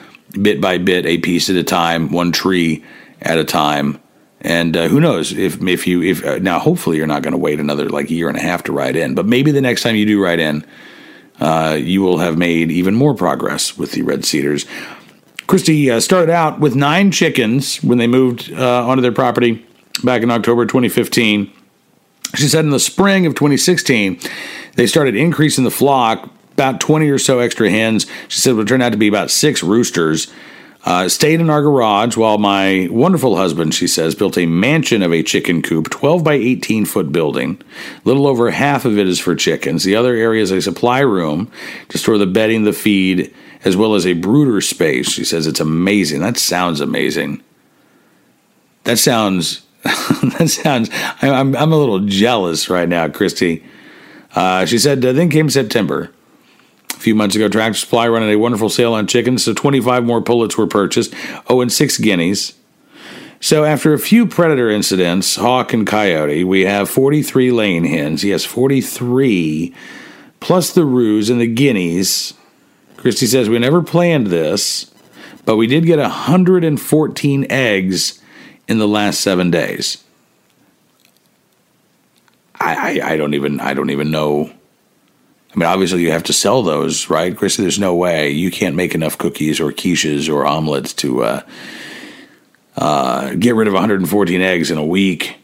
bit 0.42 0.62
by 0.62 0.78
bit, 0.78 1.06
a 1.06 1.18
piece 1.18 1.50
at 1.50 1.56
a 1.56 1.64
time, 1.64 2.12
one 2.12 2.32
tree 2.32 2.84
at 3.22 3.38
a 3.38 3.44
time. 3.44 4.00
And 4.42 4.78
uh, 4.78 4.88
who 4.88 5.00
knows 5.00 5.32
if 5.34 5.62
if 5.62 5.88
you 5.88 6.04
if 6.04 6.24
uh, 6.24 6.38
now 6.40 6.60
hopefully 6.60 6.98
you're 6.98 7.08
not 7.08 7.24
going 7.24 7.32
to 7.32 7.38
wait 7.38 7.60
another 7.60 7.90
like 7.90 8.12
year 8.12 8.30
and 8.30 8.38
a 8.38 8.42
half 8.42 8.64
to 8.64 8.72
write 8.72 8.96
in, 8.96 9.16
but 9.16 9.26
maybe 9.26 9.52
the 9.52 9.62
next 9.62 9.82
time 9.82 9.96
you 9.96 10.06
do 10.06 10.22
write 10.22 10.40
in, 10.40 10.66
uh, 11.40 11.78
you 11.80 12.02
will 12.02 12.20
have 12.20 12.38
made 12.38 12.72
even 12.72 12.94
more 12.94 13.16
progress 13.16 13.78
with 13.78 13.94
the 13.94 14.04
red 14.04 14.24
cedars. 14.24 14.66
Christy 15.48 15.92
uh, 15.92 16.00
started 16.00 16.32
out 16.32 16.60
with 16.60 16.76
nine 16.76 17.12
chickens 17.12 17.78
when 17.84 17.98
they 17.98 18.08
moved 18.08 18.52
uh, 18.52 18.88
onto 18.88 19.02
their 19.02 19.12
property 19.12 19.66
back 20.04 20.24
in 20.24 20.32
October 20.32 20.66
2015. 20.66 21.52
She 22.36 22.48
said 22.48 22.66
in 22.66 22.72
the 22.72 22.80
spring 22.80 23.26
of 23.26 23.36
2016, 23.36 24.20
they 24.76 24.88
started 24.88 25.16
increasing 25.16 25.64
the 25.64 25.72
flock, 25.72 26.30
about 26.54 26.80
20 26.80 27.10
or 27.10 27.20
so 27.20 27.40
extra 27.40 27.70
hens. 27.70 28.08
She 28.28 28.40
said 28.40 28.52
it 28.52 28.54
would 28.54 28.68
turn 28.68 28.82
out 28.82 28.92
to 28.92 28.98
be 28.98 29.08
about 29.08 29.30
six 29.30 29.62
roosters. 29.62 30.32
Uh, 30.84 31.10
stayed 31.10 31.40
in 31.40 31.50
our 31.50 31.64
garage 31.64 32.16
while 32.16 32.38
my 32.38 32.88
wonderful 32.92 33.36
husband, 33.36 33.74
she 33.74 33.88
says, 33.88 34.14
built 34.14 34.38
a 34.38 34.46
mansion 34.46 35.02
of 35.02 35.12
a 35.12 35.24
chicken 35.24 35.64
coop, 35.64 35.90
12 35.90 36.24
by 36.24 36.34
18 36.34 36.86
foot 36.86 37.12
building. 37.12 37.60
A 38.04 38.08
little 38.08 38.28
over 38.28 38.52
half 38.52 38.86
of 38.86 39.00
it 39.00 39.08
is 39.08 39.20
for 39.20 39.36
chickens. 39.36 39.84
The 39.84 39.96
other 39.96 40.16
area 40.16 40.44
is 40.44 40.52
a 40.52 40.62
supply 40.62 41.00
room 41.00 41.52
to 41.90 41.98
store 41.98 42.20
the 42.20 42.28
bedding, 42.28 42.66
the 42.66 42.74
feed, 42.74 43.34
as 43.66 43.76
well 43.76 43.96
as 43.96 44.06
a 44.06 44.14
brooder 44.14 44.62
space. 44.62 45.12
She 45.12 45.26
says 45.26 45.48
it's 45.48 45.60
amazing. 45.60 46.22
That 46.22 46.38
sounds 46.38 46.80
amazing. 46.80 47.44
That 48.84 49.00
sounds. 49.00 49.64
that 49.84 50.50
sounds. 50.50 50.90
I'm, 51.22 51.56
I'm 51.56 51.74
a 51.74 51.78
little 51.78 52.00
jealous 52.00 52.70
right 52.70 52.88
now, 52.88 53.10
Christy. 53.10 53.64
Uh, 54.36 54.66
she 54.66 54.78
said, 54.78 55.02
then 55.02 55.30
came 55.30 55.50
September. 55.50 56.12
A 56.94 56.98
few 56.98 57.16
months 57.16 57.36
ago, 57.36 57.50
Tractor 57.50 57.78
Supply 57.78 58.08
running 58.08 58.30
a 58.30 58.36
wonderful 58.38 58.70
sale 58.70 58.94
on 58.94 59.08
chickens, 59.08 59.44
so 59.44 59.54
25 59.54 60.04
more 60.04 60.22
pullets 60.22 60.58
were 60.58 60.68
purchased. 60.68 61.14
Oh, 61.48 61.62
and 61.62 61.72
six 61.72 61.98
guineas. 61.98 62.54
So, 63.42 63.64
after 63.64 63.94
a 63.94 64.00
few 64.00 64.26
predator 64.26 64.70
incidents, 64.70 65.36
hawk 65.36 65.74
and 65.74 65.86
coyote, 65.86 66.44
we 66.44 66.62
have 66.66 66.90
43 66.90 67.52
laying 67.52 67.86
hens. 67.86 68.24
Yes, 68.24 68.44
43 68.44 69.74
plus 70.40 70.74
the 70.74 70.86
roos 70.86 71.30
and 71.30 71.40
the 71.40 71.48
guineas. 71.48 72.34
Christy 73.06 73.28
says 73.28 73.50
we 73.50 73.60
never 73.60 73.84
planned 73.84 74.26
this, 74.26 74.92
but 75.46 75.58
we 75.58 75.68
did 75.68 75.86
get 75.86 76.00
114 76.00 77.46
eggs 77.52 78.20
in 78.68 78.80
the 78.80 78.88
last 78.88 79.22
seven 79.22 79.52
days. 79.52 80.04
I, 82.60 83.00
I, 83.04 83.12
I 83.12 83.16
don't 83.18 83.36
even 83.36 83.60
I 83.60 83.76
don't 83.76 83.92
even 83.92 84.10
know. 84.10 84.46
I 84.46 85.56
mean, 85.56 85.70
obviously 85.70 86.02
you 86.02 86.10
have 86.10 86.24
to 86.24 86.34
sell 86.34 86.64
those, 86.64 87.08
right, 87.08 87.38
Christy? 87.38 87.62
There's 87.62 87.78
no 87.78 87.94
way 87.94 88.32
you 88.32 88.50
can't 88.50 88.76
make 88.76 88.96
enough 88.96 89.20
cookies 89.20 89.60
or 89.60 89.72
quiches 89.72 90.28
or 90.28 90.44
omelets 90.44 90.92
to 90.94 91.26
uh, 91.26 91.42
uh, 92.76 93.36
get 93.36 93.54
rid 93.54 93.68
of 93.68 93.76
114 93.76 94.42
eggs 94.42 94.72
in 94.72 94.80
a 94.80 94.84
week. 94.84 95.38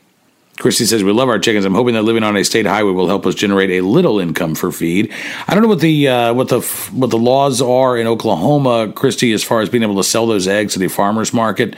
Christy 0.61 0.85
says, 0.85 1.03
We 1.03 1.11
love 1.11 1.27
our 1.27 1.39
chickens. 1.39 1.65
I'm 1.65 1.73
hoping 1.73 1.95
that 1.95 2.03
living 2.03 2.23
on 2.23 2.37
a 2.37 2.43
state 2.43 2.67
highway 2.67 2.91
will 2.91 3.07
help 3.07 3.25
us 3.25 3.33
generate 3.33 3.71
a 3.71 3.81
little 3.81 4.19
income 4.19 4.53
for 4.53 4.71
feed. 4.71 5.11
I 5.47 5.55
don't 5.55 5.63
know 5.63 5.69
what 5.69 5.79
the 5.79 6.07
uh, 6.07 6.33
what 6.35 6.49
the 6.49 6.61
what 6.91 7.09
the 7.09 7.17
laws 7.17 7.63
are 7.63 7.97
in 7.97 8.05
Oklahoma, 8.05 8.93
Christy, 8.95 9.33
as 9.33 9.43
far 9.43 9.61
as 9.61 9.69
being 9.69 9.81
able 9.81 9.97
to 9.97 10.03
sell 10.03 10.27
those 10.27 10.47
eggs 10.47 10.77
at 10.77 10.83
a 10.83 10.87
farmer's 10.87 11.33
market. 11.33 11.75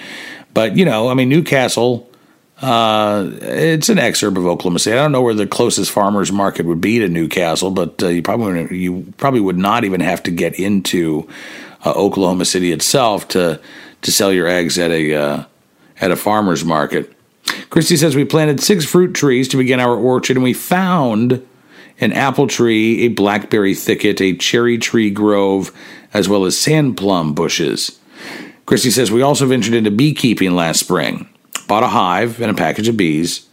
But, 0.53 0.75
you 0.75 0.83
know, 0.83 1.07
I 1.07 1.13
mean, 1.13 1.29
Newcastle, 1.29 2.11
uh, 2.61 3.29
it's 3.41 3.87
an 3.87 3.97
exurb 3.97 4.37
of 4.37 4.45
Oklahoma 4.45 4.79
City. 4.79 4.97
I 4.97 5.01
don't 5.01 5.13
know 5.13 5.21
where 5.21 5.33
the 5.33 5.47
closest 5.47 5.89
farmers 5.89 6.31
market 6.31 6.65
would 6.65 6.81
be 6.81 6.99
to 6.99 7.07
Newcastle, 7.07 7.71
but 7.71 8.03
uh, 8.03 8.07
you 8.07 8.21
probably 8.21 8.77
you 8.77 9.13
probably 9.17 9.39
would 9.39 9.57
not 9.57 9.85
even 9.85 10.01
have 10.01 10.21
to 10.23 10.31
get 10.31 10.59
into 10.59 11.27
uh, 11.85 11.93
Oklahoma 11.95 12.43
City 12.43 12.73
itself 12.73 13.29
to 13.29 13.61
to 14.01 14.11
sell 14.11 14.33
your 14.33 14.47
eggs 14.47 14.77
at 14.77 14.91
a 14.91 15.13
uh, 15.13 15.43
at 16.01 16.11
a 16.11 16.17
farmer's 16.17 16.65
market. 16.65 17.13
Christy 17.69 17.97
says 17.97 18.15
we 18.15 18.25
planted 18.25 18.61
six 18.61 18.85
fruit 18.85 19.13
trees 19.13 19.47
to 19.49 19.57
begin 19.57 19.79
our 19.79 19.95
orchard, 19.95 20.37
and 20.37 20.43
we 20.43 20.53
found 20.53 21.45
an 21.99 22.13
apple 22.13 22.47
tree, 22.47 23.01
a 23.01 23.07
blackberry 23.09 23.73
thicket, 23.73 24.21
a 24.21 24.35
cherry 24.35 24.77
tree 24.77 25.09
grove, 25.09 25.71
as 26.13 26.29
well 26.29 26.45
as 26.45 26.57
sand 26.57 26.97
plum 26.97 27.33
bushes. 27.33 27.99
Christy 28.65 28.91
says 28.91 29.11
we 29.11 29.21
also 29.21 29.45
ventured 29.45 29.73
into 29.73 29.91
beekeeping 29.91 30.51
last 30.51 30.79
spring, 30.79 31.27
bought 31.67 31.83
a 31.83 31.87
hive 31.87 32.41
and 32.41 32.49
a 32.49 32.53
package 32.53 32.87
of 32.87 32.97
bees, 32.97 33.47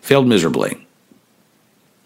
failed 0.00 0.26
miserably. 0.26 0.86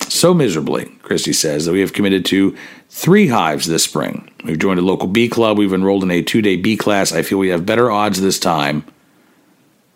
So 0.00 0.34
miserably, 0.34 0.86
Christy 1.02 1.32
says, 1.32 1.66
that 1.66 1.72
we 1.72 1.80
have 1.80 1.92
committed 1.92 2.24
to 2.26 2.56
three 2.88 3.28
hives 3.28 3.66
this 3.66 3.84
spring. 3.84 4.30
We've 4.44 4.58
joined 4.58 4.80
a 4.80 4.82
local 4.82 5.06
bee 5.06 5.28
club. 5.28 5.56
We've 5.56 5.72
enrolled 5.72 6.02
in 6.02 6.10
a 6.10 6.22
two 6.22 6.42
day 6.42 6.56
bee 6.56 6.76
class. 6.76 7.12
I 7.12 7.22
feel 7.22 7.38
we 7.38 7.48
have 7.48 7.66
better 7.66 7.90
odds 7.90 8.20
this 8.20 8.38
time 8.38 8.84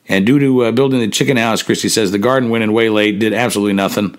and 0.08 0.26
due 0.26 0.38
to 0.38 0.64
uh, 0.64 0.72
building 0.72 1.00
the 1.00 1.08
chicken 1.08 1.36
house, 1.36 1.62
Christy 1.62 1.88
says 1.88 2.10
the 2.10 2.18
garden 2.18 2.50
went 2.50 2.64
in 2.64 2.72
way 2.72 2.88
late, 2.88 3.18
did 3.18 3.32
absolutely 3.32 3.72
nothing. 3.72 4.16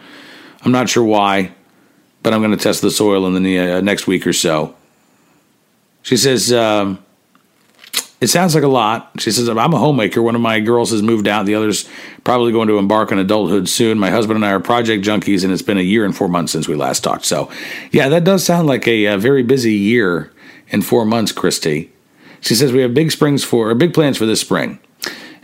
I'm 0.63 0.71
not 0.71 0.89
sure 0.89 1.03
why, 1.03 1.51
but 2.23 2.33
I'm 2.33 2.41
going 2.41 2.57
to 2.57 2.63
test 2.63 2.81
the 2.81 2.91
soil 2.91 3.27
in 3.27 3.43
the 3.43 3.59
uh, 3.59 3.81
next 3.81 4.07
week 4.07 4.25
or 4.25 4.33
so. 4.33 4.75
She 6.01 6.17
says, 6.17 6.51
um, 6.51 7.03
it 8.21 8.27
sounds 8.27 8.55
like 8.55 8.63
a 8.63 8.67
lot. 8.67 9.11
She 9.19 9.31
says, 9.31 9.47
I'm 9.49 9.73
a 9.73 9.77
homemaker. 9.77 10.21
One 10.21 10.35
of 10.35 10.41
my 10.41 10.59
girls 10.59 10.91
has 10.91 11.03
moved 11.03 11.27
out. 11.27 11.45
The 11.45 11.55
other's 11.55 11.87
probably 12.23 12.51
going 12.51 12.67
to 12.69 12.79
embark 12.79 13.11
on 13.11 13.19
adulthood 13.19 13.69
soon. 13.69 13.99
My 13.99 14.09
husband 14.09 14.37
and 14.37 14.45
I 14.45 14.51
are 14.51 14.59
project 14.59 15.03
junkies, 15.03 15.43
and 15.43 15.53
it's 15.53 15.61
been 15.61 15.77
a 15.77 15.81
year 15.81 16.05
and 16.05 16.15
four 16.15 16.27
months 16.27 16.51
since 16.51 16.67
we 16.67 16.75
last 16.75 17.03
talked. 17.03 17.25
So, 17.25 17.51
yeah, 17.91 18.09
that 18.09 18.23
does 18.23 18.43
sound 18.43 18.67
like 18.67 18.87
a, 18.87 19.05
a 19.05 19.17
very 19.17 19.43
busy 19.43 19.73
year 19.73 20.31
in 20.69 20.81
four 20.81 21.05
months, 21.05 21.31
Christy. 21.31 21.91
She 22.41 22.55
says, 22.55 22.71
we 22.71 22.81
have 22.81 22.93
big 22.93 23.11
springs 23.11 23.43
for, 23.43 23.69
or 23.69 23.75
big 23.75 23.93
plans 23.93 24.17
for 24.17 24.25
this 24.25 24.41
spring. 24.41 24.79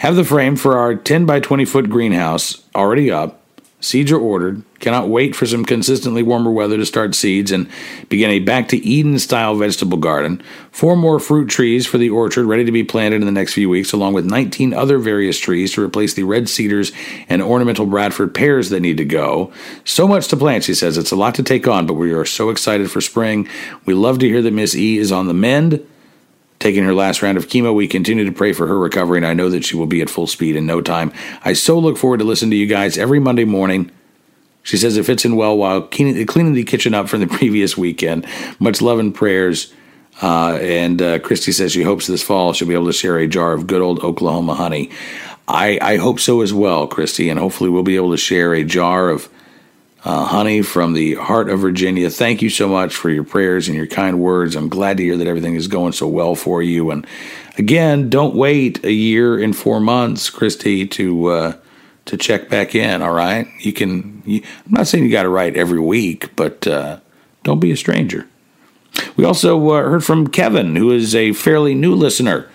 Have 0.02 0.16
the 0.16 0.24
frame 0.24 0.56
for 0.56 0.80
our 0.80 0.96
10 0.96 1.28
by 1.28 1.40
20 1.40 1.64
foot 1.64 1.88
greenhouse 1.88 2.64
already 2.74 3.12
up. 3.12 3.40
Seeds 3.82 4.12
are 4.12 4.18
ordered. 4.18 4.64
Cannot 4.80 5.10
wait 5.10 5.36
for 5.36 5.46
some 5.46 5.64
consistently 5.64 6.24
warmer 6.24 6.50
weather 6.50 6.76
to 6.78 6.88
start 6.88 7.14
seeds 7.14 7.52
and 7.52 7.70
begin 8.10 8.32
a 8.32 8.40
back 8.40 8.68
to 8.70 8.78
Eden 8.78 9.20
style 9.20 9.56
vegetable 9.56 10.00
garden. 10.00 10.42
Four 10.72 10.96
more 10.96 11.20
fruit 11.20 11.50
trees 11.50 11.86
for 11.86 12.00
the 12.00 12.10
orchard 12.10 12.48
ready 12.48 12.66
to 12.66 12.72
be 12.72 12.84
planted 12.84 13.18
in 13.18 13.28
the 13.28 13.32
next 13.32 13.54
few 13.54 13.70
weeks, 13.70 13.94
along 13.94 14.14
with 14.14 14.26
19 14.26 14.74
other 14.74 14.98
various 14.98 15.38
trees 15.38 15.72
to 15.74 15.84
replace 15.84 16.16
the 16.16 16.24
red 16.24 16.50
cedars 16.50 16.92
and 17.30 17.44
ornamental 17.44 17.86
Bradford 17.86 18.34
pears 18.34 18.72
that 18.72 18.80
need 18.80 18.98
to 18.98 19.06
go. 19.06 19.54
So 19.86 20.08
much 20.08 20.30
to 20.30 20.36
plant, 20.36 20.64
she 20.64 20.74
says. 20.74 20.98
It's 20.98 21.12
a 21.12 21.16
lot 21.16 21.36
to 21.36 21.44
take 21.44 21.68
on, 21.68 21.86
but 21.86 21.94
we 21.94 22.12
are 22.12 22.26
so 22.26 22.50
excited 22.50 22.90
for 22.90 23.02
spring. 23.02 23.48
We 23.86 23.94
love 23.94 24.18
to 24.18 24.28
hear 24.28 24.42
that 24.42 24.52
Miss 24.52 24.74
E 24.74 24.98
is 24.98 25.12
on 25.12 25.28
the 25.28 25.36
mend 25.36 25.86
taking 26.62 26.86
her 26.86 26.94
last 26.94 27.22
round 27.22 27.38
of 27.38 27.48
chemo. 27.48 27.76
We 27.76 27.88
continue 27.88 28.24
to 28.24 28.32
pray 28.32 28.54
for 28.54 28.68
her 28.68 28.80
recovery, 28.80 29.18
and 29.18 29.26
I 29.26 29.34
know 29.34 29.50
that 29.50 29.66
she 29.66 29.76
will 29.76 29.88
be 29.88 30.02
at 30.02 30.10
full 30.10 30.28
speed 30.28 30.56
in 30.56 30.66
no 30.66 30.80
time. 30.80 31.12
I 31.44 31.54
so 31.54 31.78
look 31.78 31.98
forward 31.98 32.20
to 32.20 32.24
listening 32.24 32.52
to 32.52 32.58
you 32.58 32.68
guys 32.68 32.98
every 32.98 33.20
Monday 33.20 33.46
morning. 33.46 33.92
She 34.64 34.78
says 34.78 34.96
it 34.96 35.06
fits 35.06 35.26
in 35.26 35.36
well 35.36 35.58
while 35.58 35.82
cleaning 35.82 36.54
the 36.54 36.64
kitchen 36.64 36.94
up 36.94 37.10
from 37.10 37.20
the 37.20 37.28
previous 37.38 37.76
weekend. 37.76 38.26
Much 38.60 38.82
love 38.82 39.00
and 39.00 39.14
prayers. 39.14 39.74
Uh, 40.22 40.58
and 40.62 41.02
uh, 41.02 41.20
Christy 41.20 41.52
says 41.52 41.72
she 41.72 41.82
hopes 41.82 42.06
this 42.06 42.22
fall 42.22 42.54
she'll 42.54 42.68
be 42.68 42.76
able 42.76 42.86
to 42.86 42.94
share 42.94 43.18
a 43.18 43.28
jar 43.28 43.54
of 43.54 43.66
good 43.66 43.82
old 43.82 44.04
Oklahoma 44.04 44.54
honey. 44.54 44.92
I, 45.48 45.80
I 45.82 45.98
hope 45.98 46.20
so 46.20 46.42
as 46.42 46.54
well, 46.54 46.86
Christy, 46.88 47.30
and 47.30 47.40
hopefully 47.40 47.70
we'll 47.70 47.84
be 47.84 47.96
able 47.96 48.12
to 48.12 48.18
share 48.18 48.54
a 48.54 48.64
jar 48.64 49.10
of 49.10 49.30
uh, 50.04 50.26
honey 50.26 50.62
from 50.62 50.94
the 50.94 51.16
heart 51.16 51.50
of 51.50 51.60
Virginia. 51.60 52.10
Thank 52.10 52.42
you 52.42 52.50
so 52.50 52.68
much 52.68 52.96
for 52.96 53.10
your 53.10 53.24
prayers 53.24 53.68
and 53.68 53.78
your 53.78 53.88
kind 53.88 54.20
words. 54.20 54.56
I'm 54.56 54.70
glad 54.70 54.98
to 54.98 55.04
hear 55.04 55.18
that 55.18 55.28
everything 55.28 55.56
is 55.56 55.68
going 55.68 55.94
so 55.94 56.08
well 56.08 56.36
for 56.36 56.64
you. 56.64 56.90
And 56.92 57.06
again, 57.58 58.10
don't 58.10 58.36
wait 58.36 58.84
a 58.84 58.92
year 58.92 59.40
and 59.40 59.56
four 59.56 59.80
months, 59.80 60.30
Christy, 60.30 60.88
to 60.88 61.26
uh, 61.28 61.54
to 62.06 62.18
check 62.18 62.50
back 62.50 62.74
in. 62.74 63.02
All 63.02 63.14
right, 63.14 63.48
you 63.60 63.74
can. 63.74 64.24
You, 64.26 64.42
I'm 64.66 64.72
not 64.72 64.88
saying 64.88 65.04
you 65.04 65.12
got 65.12 65.24
to 65.24 65.30
write 65.30 65.56
every 65.56 65.80
week, 65.80 66.36
but 66.36 66.66
uh, 66.66 67.00
don't 67.44 67.60
be 67.60 67.72
a 67.72 67.78
stranger. 67.78 68.28
We 69.16 69.24
also 69.24 69.70
uh, 69.70 69.84
heard 69.84 70.04
from 70.04 70.28
Kevin, 70.28 70.76
who 70.76 70.92
is 70.92 71.16
a 71.16 71.34
fairly 71.34 71.76
new 71.76 71.94
listener. 71.94 72.50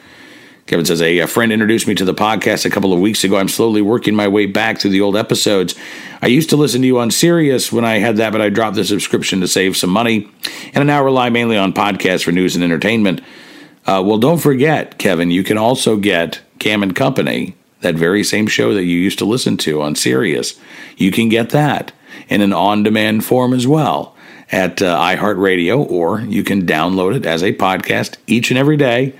Kevin 0.66 0.84
says, 0.84 1.00
a, 1.00 1.18
a, 1.20 1.26
friend 1.28 1.52
introduced 1.52 1.86
me 1.86 1.94
to 1.94 2.04
the 2.04 2.14
podcast 2.14 2.64
a 2.64 2.70
couple 2.70 2.92
of 2.92 2.98
weeks 2.98 3.22
ago. 3.22 3.36
I'm 3.36 3.48
slowly 3.48 3.80
working 3.80 4.16
my 4.16 4.26
way 4.26 4.46
back 4.46 4.80
through 4.80 4.90
the 4.90 5.00
old 5.00 5.16
episodes. 5.16 5.76
I 6.20 6.26
used 6.26 6.50
to 6.50 6.56
listen 6.56 6.80
to 6.80 6.86
you 6.88 6.98
on 6.98 7.12
Sirius 7.12 7.70
when 7.70 7.84
I 7.84 7.98
had 7.98 8.16
that, 8.16 8.32
but 8.32 8.40
I 8.40 8.48
dropped 8.48 8.74
the 8.74 8.84
subscription 8.84 9.40
to 9.40 9.48
save 9.48 9.76
some 9.76 9.90
money, 9.90 10.28
and 10.74 10.78
I 10.78 10.82
now 10.82 11.04
rely 11.04 11.30
mainly 11.30 11.56
on 11.56 11.72
podcasts 11.72 12.24
for 12.24 12.32
news 12.32 12.56
and 12.56 12.64
entertainment. 12.64 13.20
Uh, 13.86 14.02
well, 14.04 14.18
don't 14.18 14.38
forget, 14.38 14.98
Kevin, 14.98 15.30
you 15.30 15.44
can 15.44 15.56
also 15.56 15.96
get 15.96 16.40
Cam 16.58 16.82
and 16.82 16.96
Company, 16.96 17.54
that 17.82 17.94
very 17.94 18.24
same 18.24 18.48
show 18.48 18.74
that 18.74 18.84
you 18.84 18.98
used 18.98 19.20
to 19.20 19.24
listen 19.24 19.56
to 19.58 19.82
on 19.82 19.94
Sirius. 19.94 20.58
You 20.96 21.12
can 21.12 21.28
get 21.28 21.50
that 21.50 21.92
in 22.28 22.40
an 22.40 22.52
on 22.52 22.82
demand 22.82 23.24
form 23.24 23.52
as 23.52 23.68
well 23.68 24.16
at 24.50 24.82
uh, 24.82 24.98
iHeartRadio, 24.98 25.88
or 25.88 26.20
you 26.22 26.42
can 26.42 26.66
download 26.66 27.14
it 27.14 27.24
as 27.24 27.44
a 27.44 27.52
podcast 27.52 28.16
each 28.26 28.50
and 28.50 28.58
every 28.58 28.76
day 28.76 29.14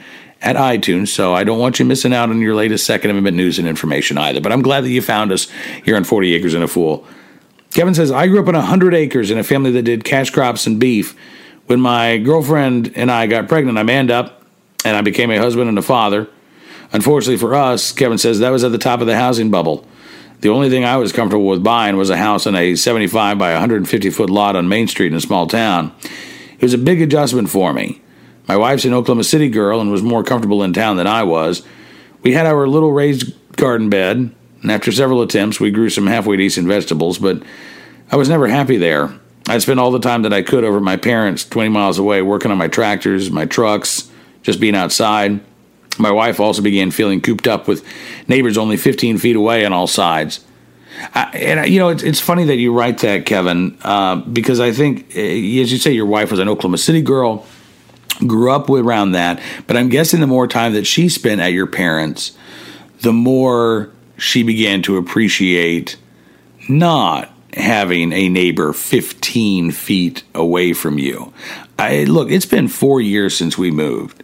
at 0.47 0.55
iTunes. 0.55 1.09
So 1.09 1.35
I 1.35 1.43
don't 1.43 1.59
want 1.59 1.81
you 1.81 1.85
missing 1.85 2.15
out 2.15 2.31
on 2.31 2.41
your 2.41 2.55
latest 2.55 2.87
Second 2.87 3.11
Amendment 3.11 3.37
news 3.37 3.59
and 3.59 3.67
information 3.67 4.17
either. 4.17 4.41
But 4.41 4.53
I'm 4.53 4.63
glad 4.63 4.85
that 4.85 4.91
you 4.91 5.03
found 5.03 5.33
us 5.33 5.49
here 5.85 5.97
on 5.97 6.05
40 6.05 6.35
Acres 6.35 6.55
and 6.55 6.63
a 6.63 6.69
Fool. 6.69 7.05
Kevin 7.73 7.95
says, 7.95 8.13
I 8.13 8.29
grew 8.29 8.41
up 8.41 8.47
on 8.47 8.55
100 8.55 8.95
acres 8.95 9.33
in 9.33 9.39
a 9.39 9.43
family 9.43 9.73
that 9.73 9.83
did 9.83 10.05
cash 10.05 10.31
crops 10.31 10.67
and 10.67 10.79
beef. 10.79 11.17
When 11.67 11.81
my 11.81 12.19
girlfriend 12.19 12.93
and 12.95 13.11
I 13.11 13.27
got 13.27 13.49
pregnant, 13.49 13.77
I 13.77 13.83
manned 13.83 14.13
up 14.13 14.45
and 14.85 14.97
I 14.97 15.03
became 15.03 15.33
a 15.33 15.39
husband 15.39 15.69
and 15.69 15.77
a 15.77 15.83
father. 15.83 16.29
Unfortunately 16.93 17.37
for 17.37 17.57
us, 17.57 17.91
Kevin 17.91 18.17
says 18.17 18.39
that 18.39 18.51
was 18.51 18.63
at 18.63 18.71
the 18.71 18.79
top 18.79 19.01
of 19.01 19.09
the 19.09 19.17
housing 19.17 19.51
bubble. 19.51 19.85
The 20.43 20.49
only 20.49 20.71
thing 20.71 20.85
I 20.85 20.97
was 20.97 21.13
comfortable 21.13 21.49
with 21.49 21.65
buying 21.65 21.97
was 21.97 22.09
a 22.09 22.17
house 22.17 22.47
on 22.47 22.55
a 22.55 22.77
75 22.77 23.37
by 23.37 23.51
150 23.53 24.11
foot 24.11 24.31
lot 24.31 24.55
on 24.55 24.69
Main 24.69 24.87
Street 24.87 25.09
in 25.09 25.15
a 25.15 25.21
small 25.21 25.49
town. 25.49 25.93
It 26.55 26.63
was 26.63 26.75
a 26.75 26.79
big 26.79 27.03
adjustment 27.03 27.51
for 27.51 27.73
me. 27.73 28.01
My 28.49 28.57
wife's 28.57 28.85
an 28.85 28.95
Oklahoma 28.95 29.25
City 29.25 29.49
girl 29.49 29.81
and 29.81 29.91
was 29.91 30.03
more 30.03 30.23
comfortable 30.23 30.63
in 30.63 30.73
town 30.73 30.97
than 30.97 31.07
I 31.07 31.25
was. 31.25 31.63
We 32.23 32.33
had 32.33 32.47
our 32.47 32.67
little 32.69 32.93
raised 32.93 33.35
garden 33.57 33.91
bed, 33.91 34.35
and 34.63 34.73
after 34.73 34.93
several 34.93 35.23
attempts, 35.23 35.59
we 35.59 35.71
grew 35.71 35.91
some 35.91 36.07
halfway 36.07 36.37
decent 36.37 36.69
vegetables, 36.69 37.19
but 37.19 37.43
I 38.11 38.17
was 38.17 38.29
never 38.29 38.47
happy 38.47 38.77
there. 38.77 39.13
I'd 39.49 39.63
spend 39.63 39.81
all 39.81 39.91
the 39.91 40.01
time 40.01 40.23
that 40.23 40.33
I 40.33 40.43
could 40.43 40.65
over 40.65 40.79
at 40.79 40.83
my 40.83 40.97
parents' 40.97 41.45
20 41.45 41.71
miles 41.71 41.99
away 41.99 42.23
working 42.23 42.51
on 42.51 42.59
my 42.59 42.69
tractors, 42.69 43.31
my 43.31 43.47
trucks, 43.47 44.11
just 44.43 44.61
being 44.61 44.75
outside. 44.75 45.41
My 45.99 46.11
wife 46.11 46.41
also 46.41 46.63
began 46.63 46.91
feeling 46.91 47.21
cooped 47.21 47.47
up 47.47 47.67
with 47.67 47.85
neighbors 48.29 48.59
only 48.59 48.77
15 48.77 49.19
feet 49.19 49.37
away 49.37 49.65
on 49.65 49.73
all 49.73 49.87
sides. 49.87 50.45
I, 51.15 51.31
and 51.35 51.71
you 51.71 51.79
know, 51.79 51.91
it's, 51.91 52.03
it's 52.03 52.21
funny 52.21 52.45
that 52.45 52.57
you 52.57 52.73
write 52.73 52.99
that, 52.99 53.27
Kevin, 53.27 53.79
uh, 53.83 54.17
because 54.17 54.61
I 54.61 54.73
think, 54.73 55.15
eh, 55.17 55.61
as 55.61 55.73
you 55.73 55.79
say, 55.79 55.93
your 55.93 56.07
wife 56.07 56.31
was 56.31 56.41
an 56.41 56.49
Oklahoma 56.49 56.79
City 56.79 57.03
girl 57.03 57.47
grew 58.27 58.51
up 58.51 58.69
around 58.71 59.13
that. 59.13 59.41
But 59.67 59.77
I'm 59.77 59.89
guessing 59.89 60.21
the 60.21 60.27
more 60.27 60.47
time 60.47 60.73
that 60.75 60.87
she 60.87 61.09
spent 61.09 61.41
at 61.41 61.53
your 61.53 61.67
parents, 61.67 62.37
the 63.01 63.13
more 63.13 63.91
she 64.19 64.43
began 64.43 64.83
to 64.83 64.97
appreciate 64.97 65.97
not 66.69 67.31
having 67.53 68.13
a 68.13 68.29
neighbor 68.29 68.73
15 68.73 69.71
feet 69.71 70.23
away 70.35 70.73
from 70.73 70.99
you. 70.99 71.33
I, 71.79 72.05
look, 72.05 72.31
it's 72.31 72.47
been 72.47 72.69
four 72.69 73.01
years 73.01 73.37
since 73.37 73.57
we 73.57 73.71
moved. 73.71 74.23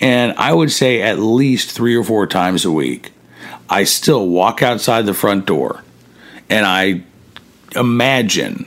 And 0.00 0.32
I 0.36 0.52
would 0.52 0.72
say 0.72 1.02
at 1.02 1.18
least 1.18 1.70
three 1.70 1.96
or 1.96 2.04
four 2.04 2.26
times 2.26 2.64
a 2.64 2.72
week, 2.72 3.12
I 3.70 3.84
still 3.84 4.26
walk 4.28 4.62
outside 4.62 5.06
the 5.06 5.14
front 5.14 5.46
door 5.46 5.82
and 6.48 6.66
I 6.66 7.04
imagine 7.74 8.66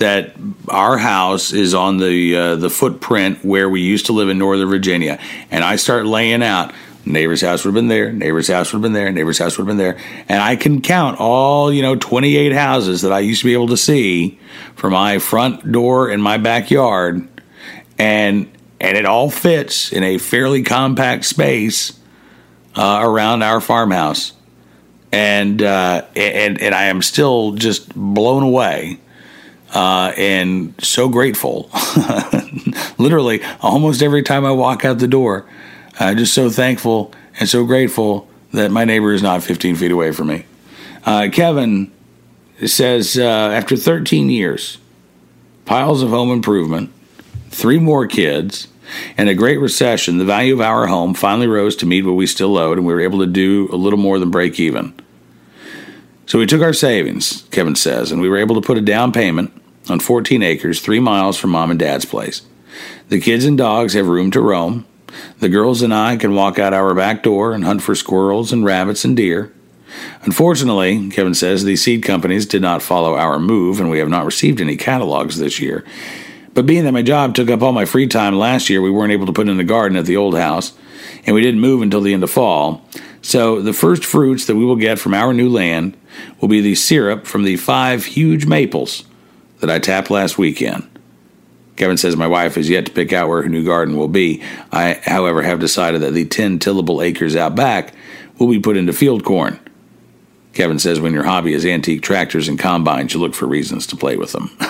that 0.00 0.32
our 0.68 0.96
house 0.96 1.52
is 1.52 1.74
on 1.74 1.98
the 1.98 2.36
uh, 2.36 2.56
the 2.56 2.70
footprint 2.70 3.44
where 3.44 3.68
we 3.68 3.82
used 3.82 4.06
to 4.06 4.12
live 4.12 4.28
in 4.28 4.38
Northern 4.38 4.68
Virginia, 4.68 5.18
and 5.50 5.62
I 5.62 5.76
start 5.76 6.06
laying 6.06 6.42
out. 6.42 6.74
Neighbor's 7.04 7.40
house 7.40 7.64
would 7.64 7.70
have 7.70 7.74
been 7.74 7.88
there. 7.88 8.12
Neighbor's 8.12 8.48
house 8.48 8.72
would 8.72 8.78
have 8.78 8.82
been 8.82 8.92
there. 8.92 9.10
Neighbor's 9.10 9.38
house 9.38 9.56
would 9.56 9.66
have 9.66 9.76
been 9.76 9.78
there, 9.78 9.98
and 10.28 10.42
I 10.42 10.56
can 10.56 10.80
count 10.82 11.20
all 11.20 11.72
you 11.72 11.82
know 11.82 11.96
twenty 11.96 12.36
eight 12.36 12.52
houses 12.52 13.02
that 13.02 13.12
I 13.12 13.20
used 13.20 13.42
to 13.42 13.46
be 13.46 13.52
able 13.52 13.68
to 13.68 13.76
see 13.76 14.38
from 14.74 14.92
my 14.92 15.18
front 15.18 15.70
door 15.70 16.10
in 16.10 16.20
my 16.20 16.38
backyard, 16.38 17.26
and 17.98 18.50
and 18.80 18.96
it 18.96 19.04
all 19.04 19.30
fits 19.30 19.92
in 19.92 20.02
a 20.02 20.18
fairly 20.18 20.62
compact 20.62 21.26
space 21.26 21.98
uh, 22.74 23.00
around 23.02 23.42
our 23.42 23.60
farmhouse, 23.60 24.32
and 25.12 25.62
uh, 25.62 26.06
and 26.16 26.60
and 26.60 26.74
I 26.74 26.84
am 26.84 27.02
still 27.02 27.52
just 27.52 27.94
blown 27.94 28.42
away 28.42 28.98
uh, 29.74 30.12
and 30.16 30.74
so 30.82 31.08
grateful. 31.08 31.70
Literally, 32.98 33.42
almost 33.60 34.02
every 34.02 34.22
time 34.22 34.44
I 34.44 34.52
walk 34.52 34.84
out 34.84 34.98
the 34.98 35.08
door, 35.08 35.46
I'm 35.98 36.16
just 36.16 36.34
so 36.34 36.50
thankful 36.50 37.12
and 37.38 37.48
so 37.48 37.64
grateful 37.64 38.28
that 38.52 38.70
my 38.70 38.84
neighbor 38.84 39.12
is 39.12 39.22
not 39.22 39.42
15 39.42 39.76
feet 39.76 39.92
away 39.92 40.12
from 40.12 40.28
me. 40.28 40.44
Uh, 41.04 41.28
Kevin 41.32 41.90
says 42.66 43.16
uh, 43.16 43.22
after 43.22 43.76
13 43.76 44.28
years, 44.28 44.78
piles 45.64 46.02
of 46.02 46.10
home 46.10 46.30
improvement, 46.30 46.92
three 47.50 47.78
more 47.78 48.06
kids, 48.06 48.68
and 49.16 49.28
a 49.28 49.34
great 49.34 49.58
recession, 49.58 50.18
the 50.18 50.24
value 50.24 50.52
of 50.52 50.60
our 50.60 50.88
home 50.88 51.14
finally 51.14 51.46
rose 51.46 51.76
to 51.76 51.86
meet 51.86 52.04
what 52.04 52.12
we 52.12 52.26
still 52.26 52.58
owed, 52.58 52.76
and 52.76 52.86
we 52.86 52.92
were 52.92 53.00
able 53.00 53.20
to 53.20 53.26
do 53.26 53.68
a 53.72 53.76
little 53.76 53.98
more 53.98 54.18
than 54.18 54.30
break 54.30 54.58
even. 54.58 54.92
So 56.26 56.38
we 56.38 56.46
took 56.46 56.62
our 56.62 56.72
savings, 56.72 57.42
Kevin 57.50 57.76
says, 57.76 58.12
and 58.12 58.20
we 58.20 58.28
were 58.28 58.36
able 58.36 58.56
to 58.56 58.60
put 58.60 58.78
a 58.78 58.80
down 58.80 59.12
payment 59.12 59.52
on 59.88 60.00
14 60.00 60.42
acres, 60.42 60.80
three 60.80 61.00
miles 61.00 61.36
from 61.36 61.50
mom 61.50 61.70
and 61.70 61.80
dad's 61.80 62.04
place. 62.04 62.42
The 63.08 63.20
kids 63.20 63.44
and 63.44 63.58
dogs 63.58 63.94
have 63.94 64.06
room 64.06 64.30
to 64.32 64.40
roam. 64.40 64.86
The 65.40 65.48
girls 65.48 65.82
and 65.82 65.92
I 65.92 66.16
can 66.16 66.34
walk 66.34 66.58
out 66.58 66.72
our 66.72 66.94
back 66.94 67.22
door 67.22 67.52
and 67.52 67.64
hunt 67.64 67.82
for 67.82 67.94
squirrels 67.94 68.52
and 68.52 68.64
rabbits 68.64 69.04
and 69.04 69.16
deer. 69.16 69.52
Unfortunately, 70.22 71.10
Kevin 71.10 71.34
says, 71.34 71.64
the 71.64 71.76
seed 71.76 72.04
companies 72.04 72.46
did 72.46 72.62
not 72.62 72.82
follow 72.82 73.16
our 73.16 73.40
move, 73.40 73.80
and 73.80 73.90
we 73.90 73.98
have 73.98 74.08
not 74.08 74.24
received 74.24 74.60
any 74.60 74.76
catalogs 74.76 75.38
this 75.38 75.60
year. 75.60 75.84
But 76.54 76.66
being 76.66 76.84
that 76.84 76.92
my 76.92 77.02
job 77.02 77.34
took 77.34 77.50
up 77.50 77.62
all 77.62 77.72
my 77.72 77.84
free 77.84 78.06
time 78.06 78.38
last 78.38 78.70
year, 78.70 78.80
we 78.80 78.90
weren't 78.90 79.12
able 79.12 79.26
to 79.26 79.32
put 79.32 79.48
in 79.48 79.56
the 79.56 79.64
garden 79.64 79.98
at 79.98 80.06
the 80.06 80.16
old 80.16 80.36
house, 80.36 80.72
and 81.26 81.34
we 81.34 81.42
didn't 81.42 81.60
move 81.60 81.82
until 81.82 82.00
the 82.00 82.12
end 82.12 82.22
of 82.22 82.30
fall. 82.30 82.84
So 83.22 83.60
the 83.60 83.72
first 83.72 84.04
fruits 84.04 84.46
that 84.46 84.56
we 84.56 84.64
will 84.64 84.76
get 84.76 84.98
from 84.98 85.14
our 85.14 85.32
new 85.32 85.48
land 85.48 85.96
will 86.40 86.48
be 86.48 86.60
the 86.60 86.74
syrup 86.74 87.26
from 87.26 87.44
the 87.44 87.56
five 87.56 88.04
huge 88.04 88.46
maples 88.46 89.04
that 89.60 89.70
I 89.70 89.78
tapped 89.78 90.10
last 90.10 90.38
weekend. 90.38 90.88
Kevin 91.76 91.96
says 91.96 92.16
my 92.16 92.26
wife 92.26 92.56
has 92.56 92.68
yet 92.68 92.86
to 92.86 92.92
pick 92.92 93.12
out 93.12 93.28
where 93.28 93.42
her 93.42 93.48
new 93.48 93.64
garden 93.64 93.96
will 93.96 94.08
be. 94.08 94.42
I, 94.70 95.00
however, 95.02 95.40
have 95.42 95.60
decided 95.60 96.02
that 96.02 96.12
the 96.12 96.26
10 96.26 96.58
tillable 96.58 97.00
acres 97.00 97.34
out 97.36 97.54
back 97.54 97.94
will 98.38 98.48
be 98.48 98.60
put 98.60 98.76
into 98.76 98.92
field 98.92 99.24
corn. 99.24 99.58
Kevin 100.52 100.78
says 100.78 101.00
when 101.00 101.14
your 101.14 101.22
hobby 101.22 101.54
is 101.54 101.64
antique 101.64 102.02
tractors 102.02 102.48
and 102.48 102.58
combines, 102.58 103.14
you 103.14 103.20
look 103.20 103.34
for 103.34 103.46
reasons 103.46 103.86
to 103.86 103.96
play 103.96 104.16
with 104.16 104.32
them. 104.32 104.50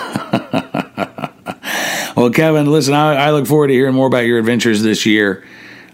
well, 2.15 2.29
Kevin, 2.29 2.71
listen, 2.71 2.93
I, 2.93 3.15
I, 3.15 3.31
look 3.31 3.47
forward 3.47 3.67
to 3.67 3.73
hearing 3.73 3.95
more 3.95 4.07
about 4.07 4.25
your 4.25 4.37
adventures 4.39 4.81
this 4.83 5.05
year. 5.05 5.43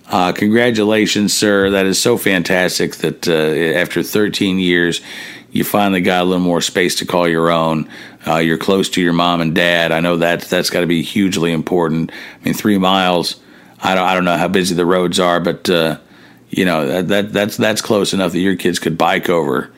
Uh, 0.09 0.33
congratulations, 0.33 1.33
sir. 1.33 1.69
That 1.71 1.85
is 1.85 1.99
so 1.99 2.17
fantastic 2.17 2.97
that 2.97 3.27
uh, 3.27 3.79
after 3.79 4.03
13 4.03 4.59
years, 4.59 5.01
you 5.51 5.63
finally 5.63 6.01
got 6.01 6.21
a 6.21 6.25
little 6.25 6.43
more 6.43 6.61
space 6.61 6.95
to 6.95 7.05
call 7.05 7.27
your 7.27 7.49
own. 7.49 7.89
Uh, 8.27 8.37
you're 8.37 8.57
close 8.57 8.89
to 8.89 9.01
your 9.01 9.13
mom 9.13 9.41
and 9.41 9.55
dad. 9.55 9.91
I 9.91 9.99
know 9.99 10.17
that 10.17 10.41
that's 10.41 10.69
got 10.69 10.81
to 10.81 10.87
be 10.87 11.01
hugely 11.01 11.51
important. 11.51 12.11
I 12.11 12.45
mean, 12.45 12.53
three 12.53 12.77
miles. 12.77 13.39
I 13.81 13.95
don't 13.95 14.03
I 14.03 14.13
don't 14.13 14.25
know 14.25 14.37
how 14.37 14.47
busy 14.47 14.75
the 14.75 14.85
roads 14.85 15.19
are, 15.19 15.39
but 15.39 15.69
uh, 15.69 15.99
you 16.49 16.65
know 16.65 16.87
that, 16.87 17.07
that 17.07 17.33
that's 17.33 17.57
that's 17.57 17.81
close 17.81 18.13
enough 18.13 18.31
that 18.31 18.39
your 18.39 18.55
kids 18.55 18.79
could 18.79 18.97
bike 18.97 19.29
over 19.29 19.71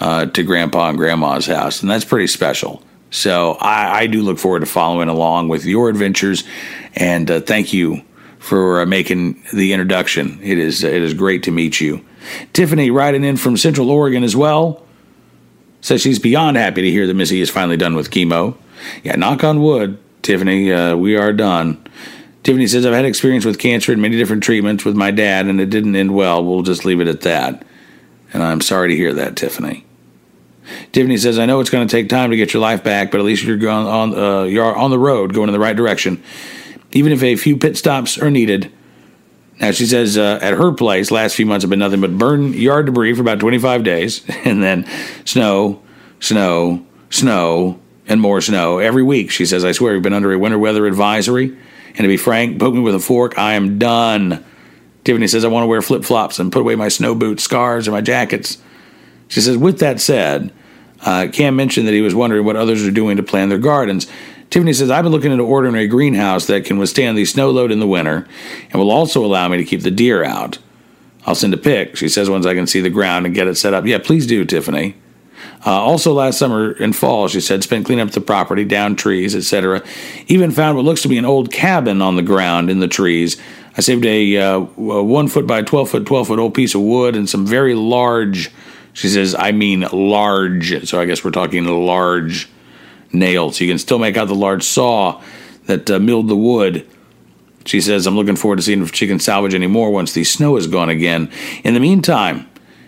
uh, 0.00 0.26
to 0.26 0.42
grandpa 0.42 0.90
and 0.90 0.98
grandma's 0.98 1.46
house, 1.46 1.80
and 1.80 1.90
that's 1.90 2.04
pretty 2.04 2.26
special. 2.26 2.82
So 3.10 3.52
I, 3.60 4.00
I 4.00 4.06
do 4.08 4.22
look 4.22 4.38
forward 4.38 4.60
to 4.60 4.66
following 4.66 5.08
along 5.08 5.48
with 5.48 5.64
your 5.64 5.88
adventures, 5.88 6.42
and 6.94 7.30
uh, 7.30 7.40
thank 7.40 7.72
you 7.72 8.02
for 8.40 8.80
uh, 8.80 8.86
making 8.86 9.42
the 9.52 9.72
introduction. 9.72 10.40
It 10.42 10.58
is 10.58 10.82
it 10.82 11.02
is 11.02 11.14
great 11.14 11.44
to 11.44 11.50
meet 11.50 11.80
you. 11.80 12.04
Tiffany 12.52 12.90
riding 12.90 13.22
in 13.22 13.36
from 13.36 13.56
Central 13.56 13.90
Oregon 13.90 14.24
as 14.24 14.34
well 14.34 14.84
says 15.84 16.00
she's 16.00 16.18
beyond 16.18 16.56
happy 16.56 16.80
to 16.80 16.90
hear 16.90 17.06
that 17.06 17.12
Missy 17.12 17.42
is 17.42 17.50
finally 17.50 17.76
done 17.76 17.94
with 17.94 18.10
chemo. 18.10 18.56
Yeah, 19.02 19.16
knock 19.16 19.44
on 19.44 19.60
wood, 19.60 19.98
Tiffany, 20.22 20.72
uh, 20.72 20.96
we 20.96 21.14
are 21.14 21.30
done. 21.30 21.86
Tiffany 22.42 22.66
says, 22.66 22.86
I've 22.86 22.94
had 22.94 23.04
experience 23.04 23.44
with 23.44 23.58
cancer 23.58 23.92
and 23.92 24.00
many 24.00 24.16
different 24.16 24.42
treatments 24.42 24.86
with 24.86 24.96
my 24.96 25.10
dad, 25.10 25.44
and 25.44 25.60
it 25.60 25.68
didn't 25.68 25.94
end 25.94 26.14
well. 26.14 26.42
We'll 26.42 26.62
just 26.62 26.86
leave 26.86 27.02
it 27.02 27.08
at 27.08 27.20
that. 27.20 27.66
And 28.32 28.42
I'm 28.42 28.62
sorry 28.62 28.88
to 28.88 28.96
hear 28.96 29.12
that, 29.12 29.36
Tiffany. 29.36 29.84
Tiffany 30.92 31.18
says, 31.18 31.38
I 31.38 31.44
know 31.44 31.60
it's 31.60 31.68
going 31.68 31.86
to 31.86 31.92
take 31.92 32.08
time 32.08 32.30
to 32.30 32.36
get 32.38 32.54
your 32.54 32.62
life 32.62 32.82
back, 32.82 33.10
but 33.10 33.20
at 33.20 33.26
least 33.26 33.44
you're 33.44 33.58
going 33.58 33.86
on, 33.86 34.14
uh, 34.18 34.44
you're 34.44 34.74
on 34.74 34.90
the 34.90 34.98
road, 34.98 35.34
going 35.34 35.50
in 35.50 35.52
the 35.52 35.60
right 35.60 35.76
direction. 35.76 36.22
Even 36.92 37.12
if 37.12 37.22
a 37.22 37.36
few 37.36 37.58
pit 37.58 37.76
stops 37.76 38.16
are 38.16 38.30
needed, 38.30 38.72
now, 39.60 39.70
she 39.70 39.86
says 39.86 40.18
uh, 40.18 40.38
at 40.42 40.54
her 40.54 40.72
place, 40.72 41.10
last 41.10 41.36
few 41.36 41.46
months 41.46 41.62
have 41.62 41.70
been 41.70 41.78
nothing 41.78 42.00
but 42.00 42.18
burn 42.18 42.52
yard 42.52 42.86
debris 42.86 43.14
for 43.14 43.20
about 43.20 43.40
25 43.40 43.84
days, 43.84 44.24
and 44.44 44.62
then 44.62 44.86
snow, 45.24 45.82
snow, 46.20 46.84
snow, 47.10 47.78
and 48.06 48.20
more 48.20 48.40
snow 48.40 48.78
every 48.78 49.02
week. 49.02 49.30
She 49.30 49.46
says, 49.46 49.64
I 49.64 49.72
swear 49.72 49.94
we've 49.94 50.02
been 50.02 50.12
under 50.12 50.32
a 50.32 50.38
winter 50.38 50.58
weather 50.58 50.86
advisory. 50.86 51.56
And 51.96 51.98
to 51.98 52.08
be 52.08 52.16
frank, 52.16 52.58
poke 52.58 52.74
me 52.74 52.80
with 52.80 52.96
a 52.96 53.00
fork, 53.00 53.38
I 53.38 53.54
am 53.54 53.78
done. 53.78 54.44
Tiffany 55.04 55.28
says, 55.28 55.44
I 55.44 55.48
want 55.48 55.62
to 55.62 55.68
wear 55.68 55.80
flip 55.80 56.04
flops 56.04 56.38
and 56.38 56.50
put 56.50 56.60
away 56.60 56.74
my 56.74 56.88
snow 56.88 57.14
boots, 57.14 57.44
scarves, 57.44 57.86
and 57.86 57.94
my 57.94 58.00
jackets. 58.00 58.58
She 59.28 59.40
says, 59.40 59.56
with 59.56 59.78
that 59.78 60.00
said, 60.00 60.52
uh, 61.02 61.28
Cam 61.32 61.54
mentioned 61.54 61.86
that 61.86 61.92
he 61.92 62.00
was 62.00 62.14
wondering 62.14 62.44
what 62.44 62.56
others 62.56 62.84
are 62.84 62.90
doing 62.90 63.16
to 63.16 63.22
plan 63.22 63.48
their 63.48 63.58
gardens. 63.58 64.08
Tiffany 64.54 64.72
says, 64.72 64.88
I've 64.88 65.02
been 65.02 65.10
looking 65.10 65.32
into 65.32 65.42
ordering 65.42 65.74
a 65.74 65.88
greenhouse 65.88 66.46
that 66.46 66.64
can 66.64 66.78
withstand 66.78 67.18
the 67.18 67.24
snow 67.24 67.50
load 67.50 67.72
in 67.72 67.80
the 67.80 67.88
winter 67.88 68.24
and 68.70 68.74
will 68.74 68.92
also 68.92 69.24
allow 69.24 69.48
me 69.48 69.56
to 69.56 69.64
keep 69.64 69.82
the 69.82 69.90
deer 69.90 70.22
out. 70.22 70.58
I'll 71.26 71.34
send 71.34 71.52
a 71.54 71.56
pic. 71.56 71.96
She 71.96 72.08
says, 72.08 72.30
once 72.30 72.46
I 72.46 72.54
can 72.54 72.68
see 72.68 72.80
the 72.80 72.88
ground 72.88 73.26
and 73.26 73.34
get 73.34 73.48
it 73.48 73.56
set 73.56 73.74
up. 73.74 73.84
Yeah, 73.84 73.98
please 73.98 74.28
do, 74.28 74.44
Tiffany. 74.44 74.94
Uh, 75.66 75.72
also, 75.72 76.12
last 76.12 76.38
summer 76.38 76.70
and 76.74 76.94
fall, 76.94 77.26
she 77.26 77.40
said, 77.40 77.64
spent 77.64 77.84
cleaning 77.84 78.06
up 78.06 78.12
the 78.12 78.20
property, 78.20 78.64
down 78.64 78.94
trees, 78.94 79.34
etc. 79.34 79.82
Even 80.28 80.52
found 80.52 80.76
what 80.76 80.84
looks 80.84 81.02
to 81.02 81.08
be 81.08 81.18
an 81.18 81.24
old 81.24 81.50
cabin 81.50 82.00
on 82.00 82.14
the 82.14 82.22
ground 82.22 82.70
in 82.70 82.78
the 82.78 82.86
trees. 82.86 83.36
I 83.76 83.80
saved 83.80 84.06
a, 84.06 84.36
uh, 84.36 84.58
a 84.58 85.02
one 85.02 85.26
foot 85.26 85.48
by 85.48 85.62
12 85.62 85.90
foot, 85.90 86.06
12 86.06 86.28
foot 86.28 86.38
old 86.38 86.54
piece 86.54 86.76
of 86.76 86.80
wood 86.80 87.16
and 87.16 87.28
some 87.28 87.44
very 87.44 87.74
large, 87.74 88.52
she 88.92 89.08
says, 89.08 89.34
I 89.34 89.50
mean 89.50 89.80
large. 89.92 90.88
So 90.88 91.00
I 91.00 91.06
guess 91.06 91.24
we're 91.24 91.32
talking 91.32 91.64
large 91.64 92.48
nails. 93.14 93.60
You 93.60 93.68
can 93.68 93.78
still 93.78 93.98
make 93.98 94.16
out 94.16 94.28
the 94.28 94.34
large 94.34 94.62
saw 94.62 95.22
that 95.66 95.90
uh, 95.90 95.98
milled 95.98 96.28
the 96.28 96.36
wood. 96.36 96.86
She 97.64 97.80
says, 97.80 98.06
I'm 98.06 98.16
looking 98.16 98.36
forward 98.36 98.56
to 98.56 98.62
seeing 98.62 98.82
if 98.82 98.94
she 98.94 99.06
can 99.06 99.18
salvage 99.18 99.54
any 99.54 99.66
more 99.66 99.90
once 99.90 100.12
the 100.12 100.24
snow 100.24 100.56
is 100.56 100.66
gone 100.66 100.90
again. 100.90 101.30
In 101.62 101.74
the 101.74 101.80
meantime, 101.80 102.46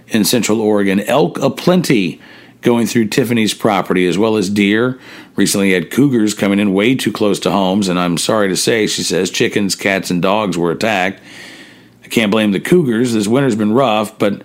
in 0.09 0.25
Central 0.25 0.61
Oregon, 0.61 1.01
elk 1.01 1.39
aplenty 1.39 2.21
going 2.61 2.87
through 2.87 3.07
Tiffany's 3.07 3.55
property, 3.55 4.07
as 4.07 4.19
well 4.19 4.37
as 4.37 4.51
deer. 4.51 4.99
Recently 5.37 5.73
had 5.73 5.91
cougars 5.91 6.35
coming 6.35 6.59
in 6.59 6.75
way 6.75 6.95
too 6.95 7.13
close 7.13 7.39
to 7.41 7.51
homes, 7.51 7.89
and 7.89 7.99
I'm 7.99 8.19
sorry 8.19 8.49
to 8.49 8.57
say, 8.57 8.87
she 8.87 9.03
says, 9.03 9.31
chickens, 9.31 9.75
cats, 9.75 10.11
and 10.11 10.21
dogs 10.21 10.59
were 10.59 10.73
attacked. 10.73 11.23
I 12.05 12.09
can't 12.09 12.31
blame 12.31 12.53
the 12.53 12.61
cougars. 12.61 13.13
This 13.13 13.29
winter's 13.29 13.57
been 13.57 13.73
rough, 13.73 14.19
but 14.19 14.43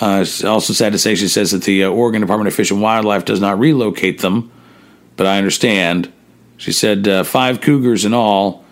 uh, 0.00 0.24
also 0.44 0.72
sad 0.72 0.92
to 0.92 0.98
say, 0.98 1.14
she 1.14 1.28
says 1.28 1.50
that 1.50 1.64
the 1.64 1.84
uh, 1.84 1.88
Oregon 1.88 2.20
Department 2.20 2.48
of 2.48 2.54
Fish 2.54 2.70
and 2.70 2.82
Wildlife 2.82 3.24
does 3.24 3.40
not 3.40 3.58
relocate 3.58 4.20
them 4.20 4.50
but 5.20 5.26
I 5.26 5.36
understand. 5.36 6.10
She 6.56 6.72
said 6.72 7.06
uh, 7.06 7.24
five 7.24 7.60
cougars 7.60 8.06
in 8.06 8.14
all 8.14 8.64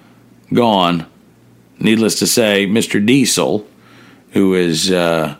gone. 0.50 1.06
Needless 1.78 2.18
to 2.20 2.26
say, 2.26 2.66
Mr. 2.66 3.04
Diesel, 3.04 3.66
who 4.30 4.54
is 4.54 4.90
uh, 4.90 5.36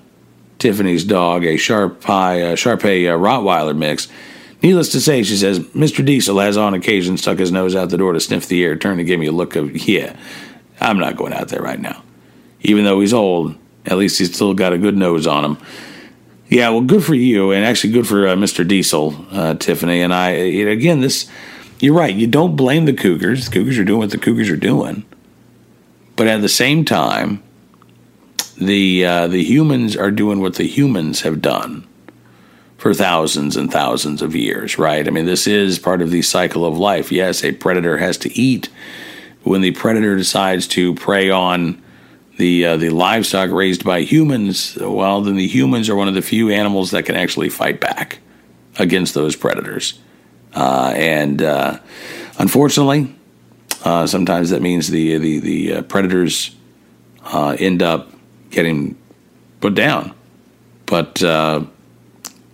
Tiffany's 0.59 1.04
dog, 1.04 1.44
a 1.46 1.56
Sharp 1.56 2.02
Pie, 2.02 2.42
uh, 2.42 2.56
Shar-Pei 2.56 3.09
uh, 3.09 3.16
Rottweiler 3.16 3.74
mix. 3.74 4.09
Needless 4.62 4.92
to 4.92 5.00
say, 5.00 5.22
she 5.22 5.38
says, 5.38 5.61
Mr. 5.61 6.04
Diesel 6.04 6.40
has 6.40 6.59
on 6.59 6.74
occasion 6.74 7.16
stuck 7.16 7.38
his 7.38 7.50
nose 7.50 7.74
out 7.74 7.88
the 7.88 7.96
door 7.96 8.12
to 8.12 8.20
sniff 8.20 8.46
the 8.46 8.62
air, 8.62 8.76
turned 8.76 8.98
to 8.98 9.04
give 9.04 9.18
me 9.18 9.28
a 9.28 9.32
look 9.32 9.56
of, 9.56 9.88
yeah, 9.88 10.14
I'm 10.78 10.98
not 10.98 11.16
going 11.16 11.32
out 11.32 11.48
there 11.48 11.62
right 11.62 11.80
now. 11.80 12.02
Even 12.61 12.84
though 12.84 13.00
he's 13.00 13.14
old, 13.14 13.56
at 13.86 13.96
least 13.96 14.18
he's 14.18 14.34
still 14.34 14.52
got 14.52 14.74
a 14.74 14.78
good 14.78 14.98
nose 14.98 15.26
on 15.26 15.42
him. 15.42 15.59
Yeah, 16.49 16.70
well, 16.70 16.80
good 16.80 17.05
for 17.05 17.14
you, 17.14 17.53
and 17.53 17.64
actually 17.64 17.92
good 17.92 18.07
for 18.07 18.26
uh, 18.26 18.34
Mr. 18.34 18.66
Diesel, 18.66 19.14
uh, 19.30 19.55
Tiffany. 19.55 20.01
And 20.01 20.14
I, 20.14 20.30
again, 20.30 21.01
this, 21.01 21.28
you're 21.78 21.94
right. 21.94 22.14
You 22.14 22.26
don't 22.26 22.57
blame 22.57 22.86
the 22.86 22.94
Cougars. 22.94 23.46
The 23.46 23.53
Cougars 23.53 23.78
are 23.78 23.84
doing 23.84 23.99
what 23.99 24.11
the 24.11 24.18
Cougars 24.18 24.49
are 24.49 24.57
doing, 24.57 25.05
but 26.16 26.26
at 26.26 26.40
the 26.40 26.49
same 26.49 26.86
time, 26.86 27.42
the 28.57 29.05
uh, 29.05 29.28
the 29.28 29.44
humans 29.44 29.94
are 29.96 30.11
doing 30.11 30.40
what 30.40 30.55
the 30.55 30.66
humans 30.66 31.20
have 31.20 31.42
done 31.42 31.86
for 32.78 32.94
thousands 32.94 33.57
and 33.57 33.70
thousands 33.70 34.22
of 34.22 34.34
years, 34.34 34.78
right? 34.78 35.07
I 35.07 35.11
mean, 35.11 35.26
this 35.26 35.46
is 35.46 35.78
part 35.78 36.01
of 36.01 36.11
the 36.11 36.22
cycle 36.22 36.64
of 36.64 36.78
life. 36.78 37.12
Yes, 37.12 37.44
a 37.44 37.53
predator 37.53 37.99
has 37.99 38.16
to 38.18 38.36
eat. 38.36 38.68
When 39.42 39.61
the 39.61 39.72
predator 39.72 40.16
decides 40.16 40.66
to 40.68 40.94
prey 40.94 41.30
on 41.30 41.82
the 42.39 42.64
uh, 42.64 42.76
the 42.76 42.91
livestock 42.91 43.51
raised 43.51 43.84
by 43.84 44.03
humans, 44.03 44.78
well, 44.80 45.20
then 45.20 45.36
the 45.36 45.47
humans 45.47 45.89
are 45.89 45.97
one 45.97 46.09
of 46.09 46.14
the 46.14 46.22
few 46.22 46.51
animals 46.51 46.93
that 46.93 47.05
can 47.05 47.16
actually 47.16 47.51
fight 47.51 47.80
back 47.80 48.20
against 48.78 49.12
those 49.14 49.36
predators. 49.36 49.99
Uh, 50.55 50.93
and 50.97 51.43
uh, 51.43 51.78
unfortunately, 52.39 53.14
uh, 53.84 54.07
sometimes 54.07 54.51
that 54.51 54.62
means 54.62 54.89
the 54.89 55.18
the 55.18 55.39
the 55.41 55.72
uh, 55.74 55.82
predators 55.82 56.55
uh, 57.24 57.57
end 57.59 57.82
up 57.82 58.12
getting 58.51 58.97
put 59.61 59.74
down. 59.74 60.14
But 60.86 61.22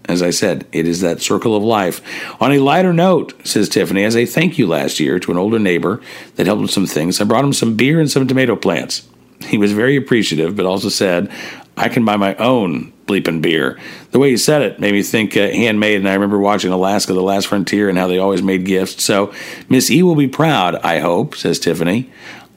as 0.06 0.20
I 0.20 0.30
said, 0.30 0.66
it 0.72 0.86
is 0.86 1.00
that 1.00 1.22
circle 1.22 1.56
of 1.56 1.62
life. 1.62 2.02
On 2.42 2.52
a 2.52 2.58
lighter 2.58 2.92
note, 2.92 3.46
says 3.46 3.70
Tiffany, 3.70 4.04
as 4.04 4.16
a 4.16 4.26
thank 4.26 4.58
you 4.58 4.66
last 4.66 5.00
year 5.00 5.18
to 5.18 5.30
an 5.30 5.38
older 5.38 5.58
neighbor 5.58 6.02
that 6.36 6.46
helped 6.46 6.62
with 6.62 6.70
some 6.70 6.86
things, 6.86 7.20
I 7.20 7.24
brought 7.24 7.44
him 7.44 7.54
some 7.54 7.74
beer 7.74 8.00
and 8.00 8.10
some 8.10 8.26
tomato 8.28 8.54
plants. 8.54 9.08
He 9.44 9.58
was 9.58 9.72
very 9.72 9.96
appreciative, 9.96 10.56
but 10.56 10.66
also 10.66 10.88
said, 10.88 11.30
I 11.76 11.88
can 11.88 12.04
buy 12.04 12.16
my 12.16 12.34
own 12.36 12.92
bleeping 13.06 13.42
beer. 13.42 13.78
The 14.12 14.18
way 14.18 14.30
he 14.30 14.36
said 14.36 14.62
it 14.62 14.80
made 14.80 14.92
me 14.92 15.02
think 15.02 15.36
uh, 15.36 15.48
handmade, 15.48 15.98
and 15.98 16.08
I 16.08 16.14
remember 16.14 16.38
watching 16.38 16.72
Alaska 16.72 17.12
The 17.12 17.22
Last 17.22 17.48
Frontier 17.48 17.88
and 17.88 17.98
how 17.98 18.06
they 18.06 18.18
always 18.18 18.42
made 18.42 18.64
gifts. 18.64 19.02
So 19.02 19.34
Miss 19.68 19.90
E 19.90 20.02
will 20.02 20.14
be 20.14 20.28
proud, 20.28 20.76
I 20.76 21.00
hope, 21.00 21.34
says 21.34 21.58
Tiffany. 21.58 22.10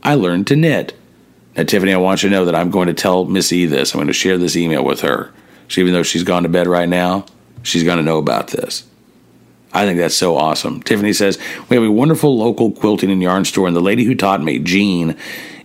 I 0.04 0.16
learned 0.16 0.48
to 0.48 0.56
knit. 0.56 0.96
Now, 1.56 1.64
Tiffany, 1.64 1.94
I 1.94 1.98
want 1.98 2.22
you 2.22 2.30
to 2.30 2.36
know 2.36 2.46
that 2.46 2.56
I'm 2.56 2.70
going 2.70 2.88
to 2.88 2.94
tell 2.94 3.26
Miss 3.26 3.52
E 3.52 3.66
this. 3.66 3.94
I'm 3.94 3.98
going 3.98 4.08
to 4.08 4.14
share 4.14 4.38
this 4.38 4.56
email 4.56 4.86
with 4.86 5.02
her. 5.02 5.34
So 5.68 5.82
even 5.82 5.94
though 5.94 6.04
she's 6.04 6.24
gone 6.24 6.44
to 6.44 6.50
bed 6.50 6.68
right 6.68 6.88
now, 6.88 7.26
she's 7.64 7.84
going 7.84 7.98
to 7.98 8.04
know 8.04 8.20
about 8.20 8.50
this. 8.50 8.86
I 9.74 9.86
think 9.86 10.00
that's 10.00 10.16
so 10.16 10.38
awesome. 10.38 10.82
Tiffany 10.82 11.14
says, 11.14 11.38
We 11.70 11.76
have 11.76 11.84
a 11.84 11.92
wonderful 11.92 12.38
local 12.38 12.72
quilting 12.72 13.12
and 13.12 13.22
yarn 13.22 13.44
store, 13.46 13.68
and 13.68 13.76
the 13.76 13.82
lady 13.82 14.06
who 14.06 14.16
taught 14.16 14.42
me, 14.42 14.60
Jean, 14.60 15.18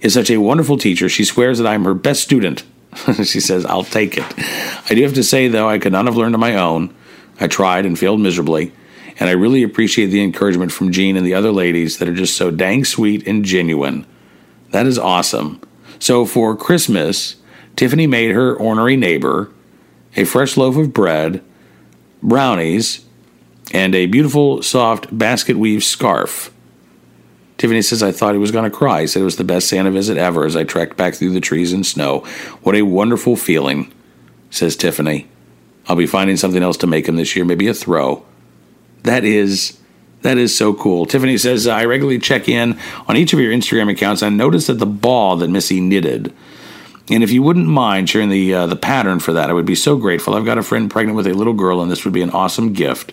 is 0.02 0.12
such 0.12 0.30
a 0.30 0.38
wonderful 0.38 0.76
teacher. 0.76 1.08
She 1.08 1.24
swears 1.24 1.58
that 1.58 1.66
I'm 1.66 1.84
her 1.84 1.94
best 1.94 2.22
student. 2.22 2.64
she 3.24 3.40
says, 3.40 3.64
I'll 3.64 3.84
take 3.84 4.18
it. 4.18 4.24
I 4.90 4.94
do 4.94 5.02
have 5.02 5.14
to 5.14 5.24
say, 5.24 5.48
though, 5.48 5.68
I 5.68 5.78
could 5.78 5.92
not 5.92 6.04
have 6.04 6.16
learned 6.16 6.34
on 6.34 6.40
my 6.40 6.56
own. 6.56 6.94
I 7.40 7.46
tried 7.46 7.86
and 7.86 7.98
failed 7.98 8.20
miserably. 8.20 8.72
And 9.18 9.28
I 9.28 9.32
really 9.32 9.62
appreciate 9.62 10.06
the 10.06 10.22
encouragement 10.22 10.72
from 10.72 10.92
Jean 10.92 11.16
and 11.16 11.24
the 11.24 11.34
other 11.34 11.52
ladies 11.52 11.98
that 11.98 12.08
are 12.08 12.14
just 12.14 12.36
so 12.36 12.50
dang 12.50 12.84
sweet 12.84 13.26
and 13.26 13.44
genuine. 13.44 14.04
That 14.70 14.86
is 14.86 14.98
awesome. 14.98 15.60
So 15.98 16.26
for 16.26 16.56
Christmas, 16.56 17.36
Tiffany 17.76 18.06
made 18.06 18.32
her 18.32 18.54
ornery 18.54 18.96
neighbor 18.96 19.50
a 20.16 20.24
fresh 20.24 20.56
loaf 20.56 20.76
of 20.76 20.92
bread, 20.92 21.42
brownies, 22.22 23.04
and 23.72 23.94
a 23.94 24.06
beautiful, 24.06 24.62
soft 24.62 25.16
basket 25.16 25.56
weave 25.56 25.84
scarf. 25.84 26.52
Tiffany 27.62 27.80
says, 27.80 28.02
I 28.02 28.10
thought 28.10 28.34
he 28.34 28.40
was 28.40 28.50
going 28.50 28.68
to 28.68 28.76
cry. 28.76 29.02
He 29.02 29.06
said 29.06 29.22
it 29.22 29.24
was 29.24 29.36
the 29.36 29.44
best 29.44 29.68
Santa 29.68 29.92
visit 29.92 30.16
ever 30.16 30.44
as 30.44 30.56
I 30.56 30.64
trekked 30.64 30.96
back 30.96 31.14
through 31.14 31.30
the 31.30 31.40
trees 31.40 31.72
and 31.72 31.86
snow. 31.86 32.26
What 32.64 32.74
a 32.74 32.82
wonderful 32.82 33.36
feeling, 33.36 33.92
says 34.50 34.74
Tiffany. 34.74 35.28
I'll 35.86 35.94
be 35.94 36.08
finding 36.08 36.36
something 36.36 36.60
else 36.60 36.76
to 36.78 36.88
make 36.88 37.06
him 37.06 37.14
this 37.14 37.36
year, 37.36 37.44
maybe 37.44 37.68
a 37.68 37.74
throw. 37.74 38.24
That 39.04 39.22
is 39.22 39.78
that 40.22 40.38
is 40.38 40.56
so 40.56 40.74
cool. 40.74 41.06
Tiffany 41.06 41.38
says, 41.38 41.68
I 41.68 41.84
regularly 41.84 42.18
check 42.18 42.48
in 42.48 42.76
on 43.06 43.16
each 43.16 43.32
of 43.32 43.38
your 43.38 43.52
Instagram 43.52 43.88
accounts 43.88 44.22
and 44.22 44.36
noticed 44.36 44.66
that 44.66 44.80
the 44.80 44.84
ball 44.84 45.36
that 45.36 45.48
Missy 45.48 45.80
knitted. 45.80 46.34
And 47.10 47.22
if 47.22 47.30
you 47.30 47.44
wouldn't 47.44 47.68
mind 47.68 48.10
sharing 48.10 48.28
the 48.28 48.52
uh, 48.54 48.66
the 48.66 48.74
pattern 48.74 49.20
for 49.20 49.34
that, 49.34 49.50
I 49.50 49.52
would 49.52 49.66
be 49.66 49.76
so 49.76 49.96
grateful. 49.96 50.34
I've 50.34 50.44
got 50.44 50.58
a 50.58 50.64
friend 50.64 50.90
pregnant 50.90 51.16
with 51.16 51.28
a 51.28 51.32
little 51.32 51.54
girl, 51.54 51.80
and 51.80 51.88
this 51.88 52.04
would 52.04 52.12
be 52.12 52.22
an 52.22 52.30
awesome 52.30 52.72
gift. 52.72 53.12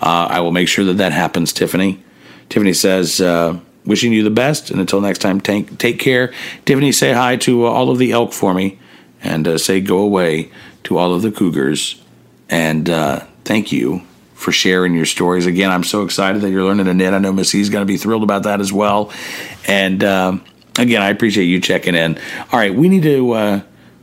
Uh, 0.00 0.28
I 0.30 0.40
will 0.40 0.50
make 0.50 0.68
sure 0.68 0.86
that 0.86 0.96
that 0.96 1.12
happens, 1.12 1.52
Tiffany. 1.52 2.02
Tiffany 2.48 2.72
says, 2.72 3.20
uh, 3.20 3.60
wishing 3.84 4.12
you 4.12 4.22
the 4.22 4.30
best. 4.30 4.70
And 4.70 4.80
until 4.80 5.00
next 5.00 5.18
time, 5.18 5.40
take, 5.40 5.78
take 5.78 5.98
care. 5.98 6.32
Tiffany, 6.64 6.92
say 6.92 7.12
hi 7.12 7.36
to 7.36 7.66
uh, 7.66 7.70
all 7.70 7.90
of 7.90 7.98
the 7.98 8.12
elk 8.12 8.32
for 8.32 8.54
me 8.54 8.78
and 9.22 9.46
uh, 9.46 9.58
say 9.58 9.80
go 9.80 9.98
away 9.98 10.50
to 10.84 10.98
all 10.98 11.14
of 11.14 11.22
the 11.22 11.30
cougars. 11.30 12.02
And 12.48 12.88
uh, 12.88 13.20
thank 13.44 13.72
you 13.72 14.02
for 14.34 14.52
sharing 14.52 14.94
your 14.94 15.06
stories. 15.06 15.46
Again, 15.46 15.70
I'm 15.70 15.84
so 15.84 16.02
excited 16.02 16.42
that 16.42 16.50
you're 16.50 16.64
learning 16.64 16.86
to 16.86 16.94
knit. 16.94 17.14
I 17.14 17.18
know 17.18 17.32
Miss 17.32 17.54
E's 17.54 17.70
going 17.70 17.82
to 17.82 17.90
be 17.90 17.96
thrilled 17.96 18.24
about 18.24 18.42
that 18.42 18.60
as 18.60 18.72
well. 18.72 19.12
And 19.66 20.02
um, 20.02 20.44
again, 20.78 21.00
I 21.00 21.10
appreciate 21.10 21.44
you 21.44 21.60
checking 21.60 21.94
in. 21.94 22.18
All 22.50 22.58
right, 22.58 22.74
we 22.74 22.88
need 22.88 23.04
to 23.04 23.32
uh, 23.32 23.60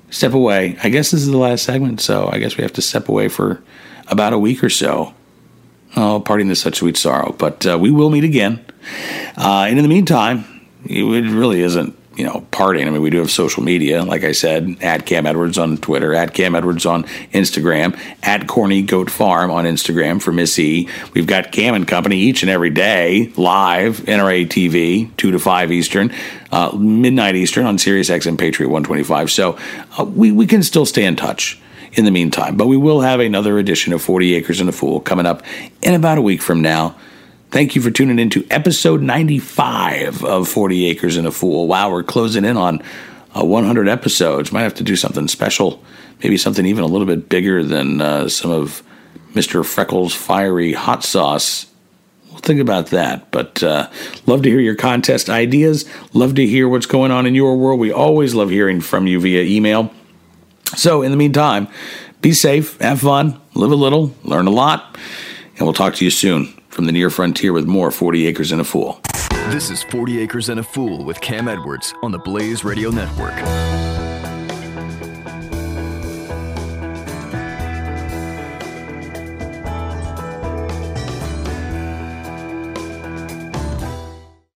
step 0.10 0.34
away. 0.34 0.78
I 0.82 0.90
guess 0.90 1.12
this 1.12 1.22
is 1.22 1.28
the 1.28 1.38
last 1.38 1.64
segment, 1.64 2.00
so 2.02 2.30
I 2.32 2.40
guess 2.40 2.58
we 2.58 2.64
have 2.64 2.74
to 2.74 2.82
step 2.82 3.10
away 3.10 3.28
for 3.28 3.62
about 4.08 4.34
a 4.34 4.40
week 4.40 4.64
or 4.64 4.70
so. 4.70 5.14
Oh, 5.96 6.22
parting 6.26 6.50
is 6.50 6.62
such 6.62 6.78
sweet 6.78 6.98
sorrow. 6.98 7.36
But 7.38 7.66
uh, 7.66 7.78
we 7.78 7.92
will 7.92 8.10
meet 8.10 8.24
again. 8.24 8.64
Uh, 9.38 9.66
and 9.70 9.78
in 9.78 9.84
the 9.84 9.90
meantime, 9.90 10.46
it 10.86 11.04
really 11.04 11.62
isn't, 11.62 11.96
you 12.16 12.26
know, 12.26 12.46
parting. 12.52 12.88
I 12.88 12.92
mean, 12.92 13.02
we 13.02 13.10
do 13.10 13.20
have 13.20 13.32
social 13.32 13.64
media, 13.64 14.04
like 14.04 14.24
I 14.24 14.32
said, 14.32 14.78
at 14.82 15.06
Cam 15.06 15.26
Edwards 15.26 15.58
on 15.58 15.78
Twitter, 15.78 16.14
at 16.14 16.34
Cam 16.34 16.56
Edwards 16.56 16.86
on 16.86 17.04
Instagram, 17.34 18.00
at 18.24 18.48
Corny 18.48 18.82
Goat 18.82 19.10
Farm 19.10 19.52
on 19.52 19.66
Instagram 19.66 20.22
for 20.22 20.32
Missy. 20.32 20.90
We've 21.14 21.28
got 21.28 21.52
Cam 21.52 21.76
and 21.76 21.88
Company 21.88 22.18
each 22.18 22.42
and 22.42 22.50
every 22.50 22.70
day 22.70 23.32
live, 23.38 24.00
NRA 24.00 24.48
TV, 24.48 25.16
2 25.18 25.32
to 25.32 25.40
5 25.40 25.72
Eastern, 25.72 26.14
uh, 26.52 26.76
midnight 26.78 27.36
Eastern 27.36 27.66
on 27.66 27.78
Sirius 27.78 28.10
XM 28.10 28.38
Patriot 28.38 28.70
125. 28.70 29.32
So 29.32 29.58
uh, 29.98 30.04
we, 30.04 30.32
we 30.32 30.48
can 30.48 30.64
still 30.64 30.86
stay 30.86 31.06
in 31.06 31.16
touch 31.16 31.62
in 31.94 32.06
the 32.06 32.12
meantime. 32.12 32.58
But 32.58 32.68
we 32.68 32.78
will 32.78 33.02
have 33.02 33.20
another 33.20 33.58
edition 33.58 33.94
of 33.94 34.02
40 34.02 34.36
Acres 34.36 34.60
and 34.60 34.70
a 34.70 34.72
Fool 34.72 35.00
coming 35.00 35.26
up 35.26 35.44
in 35.82 35.94
about 35.94 36.18
a 36.18 36.22
week 36.22 36.42
from 36.42 36.62
now. 36.62 36.96
Thank 37.52 37.76
you 37.76 37.82
for 37.82 37.90
tuning 37.90 38.20
in 38.20 38.30
to 38.32 38.46
episode 38.52 39.02
95 39.02 40.24
of 40.24 40.48
40 40.48 40.86
Acres 40.86 41.18
and 41.18 41.26
a 41.26 41.32
Fool. 41.32 41.66
Wow, 41.66 41.90
we're 41.90 42.04
closing 42.04 42.46
in 42.46 42.58
on 42.58 42.84
uh, 43.36 43.44
100 43.44 43.88
episodes. 43.88 44.52
Might 44.52 44.62
have 44.62 44.76
to 44.76 44.84
do 44.84 44.96
something 44.96 45.28
special, 45.28 45.84
maybe 46.22 46.38
something 46.38 46.64
even 46.68 46.84
a 46.84 46.88
little 46.88 47.08
bit 47.08 47.28
bigger 47.28 47.64
than 47.64 48.02
uh, 48.02 48.30
some 48.30 48.52
of 48.52 48.84
Mr. 49.34 49.66
Freckles' 49.66 50.14
fiery 50.14 50.74
hot 50.74 51.04
sauce. 51.04 51.66
We'll 52.30 52.38
think 52.38 52.60
about 52.60 52.88
that. 52.92 53.32
But 53.32 53.64
uh, 53.64 53.90
love 54.28 54.44
to 54.44 54.50
hear 54.50 54.60
your 54.60 54.76
contest 54.76 55.28
ideas. 55.28 55.90
Love 56.14 56.36
to 56.36 56.46
hear 56.46 56.70
what's 56.70 56.86
going 56.86 57.12
on 57.12 57.26
in 57.26 57.34
your 57.34 57.58
world. 57.58 57.80
We 57.80 57.92
always 57.92 58.36
love 58.36 58.52
hearing 58.52 58.80
from 58.80 59.08
you 59.08 59.20
via 59.20 59.42
email. 59.42 59.92
So, 60.76 61.02
in 61.02 61.10
the 61.10 61.18
meantime, 61.18 61.68
be 62.22 62.34
safe, 62.34 62.80
have 62.80 63.02
fun, 63.02 63.42
live 63.56 63.72
a 63.72 63.76
little, 63.76 64.14
learn 64.24 64.46
a 64.46 64.52
lot, 64.52 65.00
and 65.58 65.62
we'll 65.62 65.74
talk 65.74 65.96
to 65.96 66.06
you 66.06 66.12
soon 66.12 66.59
from 66.80 66.86
the 66.86 66.94
near 66.94 67.10
frontier 67.10 67.52
with 67.52 67.66
more 67.66 67.92
40 67.92 68.26
Acres 68.26 68.54
and 68.54 68.62
a 68.62 68.64
Fool. 68.64 69.02
This 69.50 69.70
is 69.70 69.84
40 69.84 70.22
Acres 70.22 70.48
and 70.48 70.62
a 70.62 70.64
Fool 70.64 71.04
with 71.04 71.20
Cam 71.20 71.50
Edwards 71.50 71.94
on 72.02 72.14
the 72.14 72.20
Blaze 72.20 72.64
Radio 72.64 72.90
Network. 72.90 73.36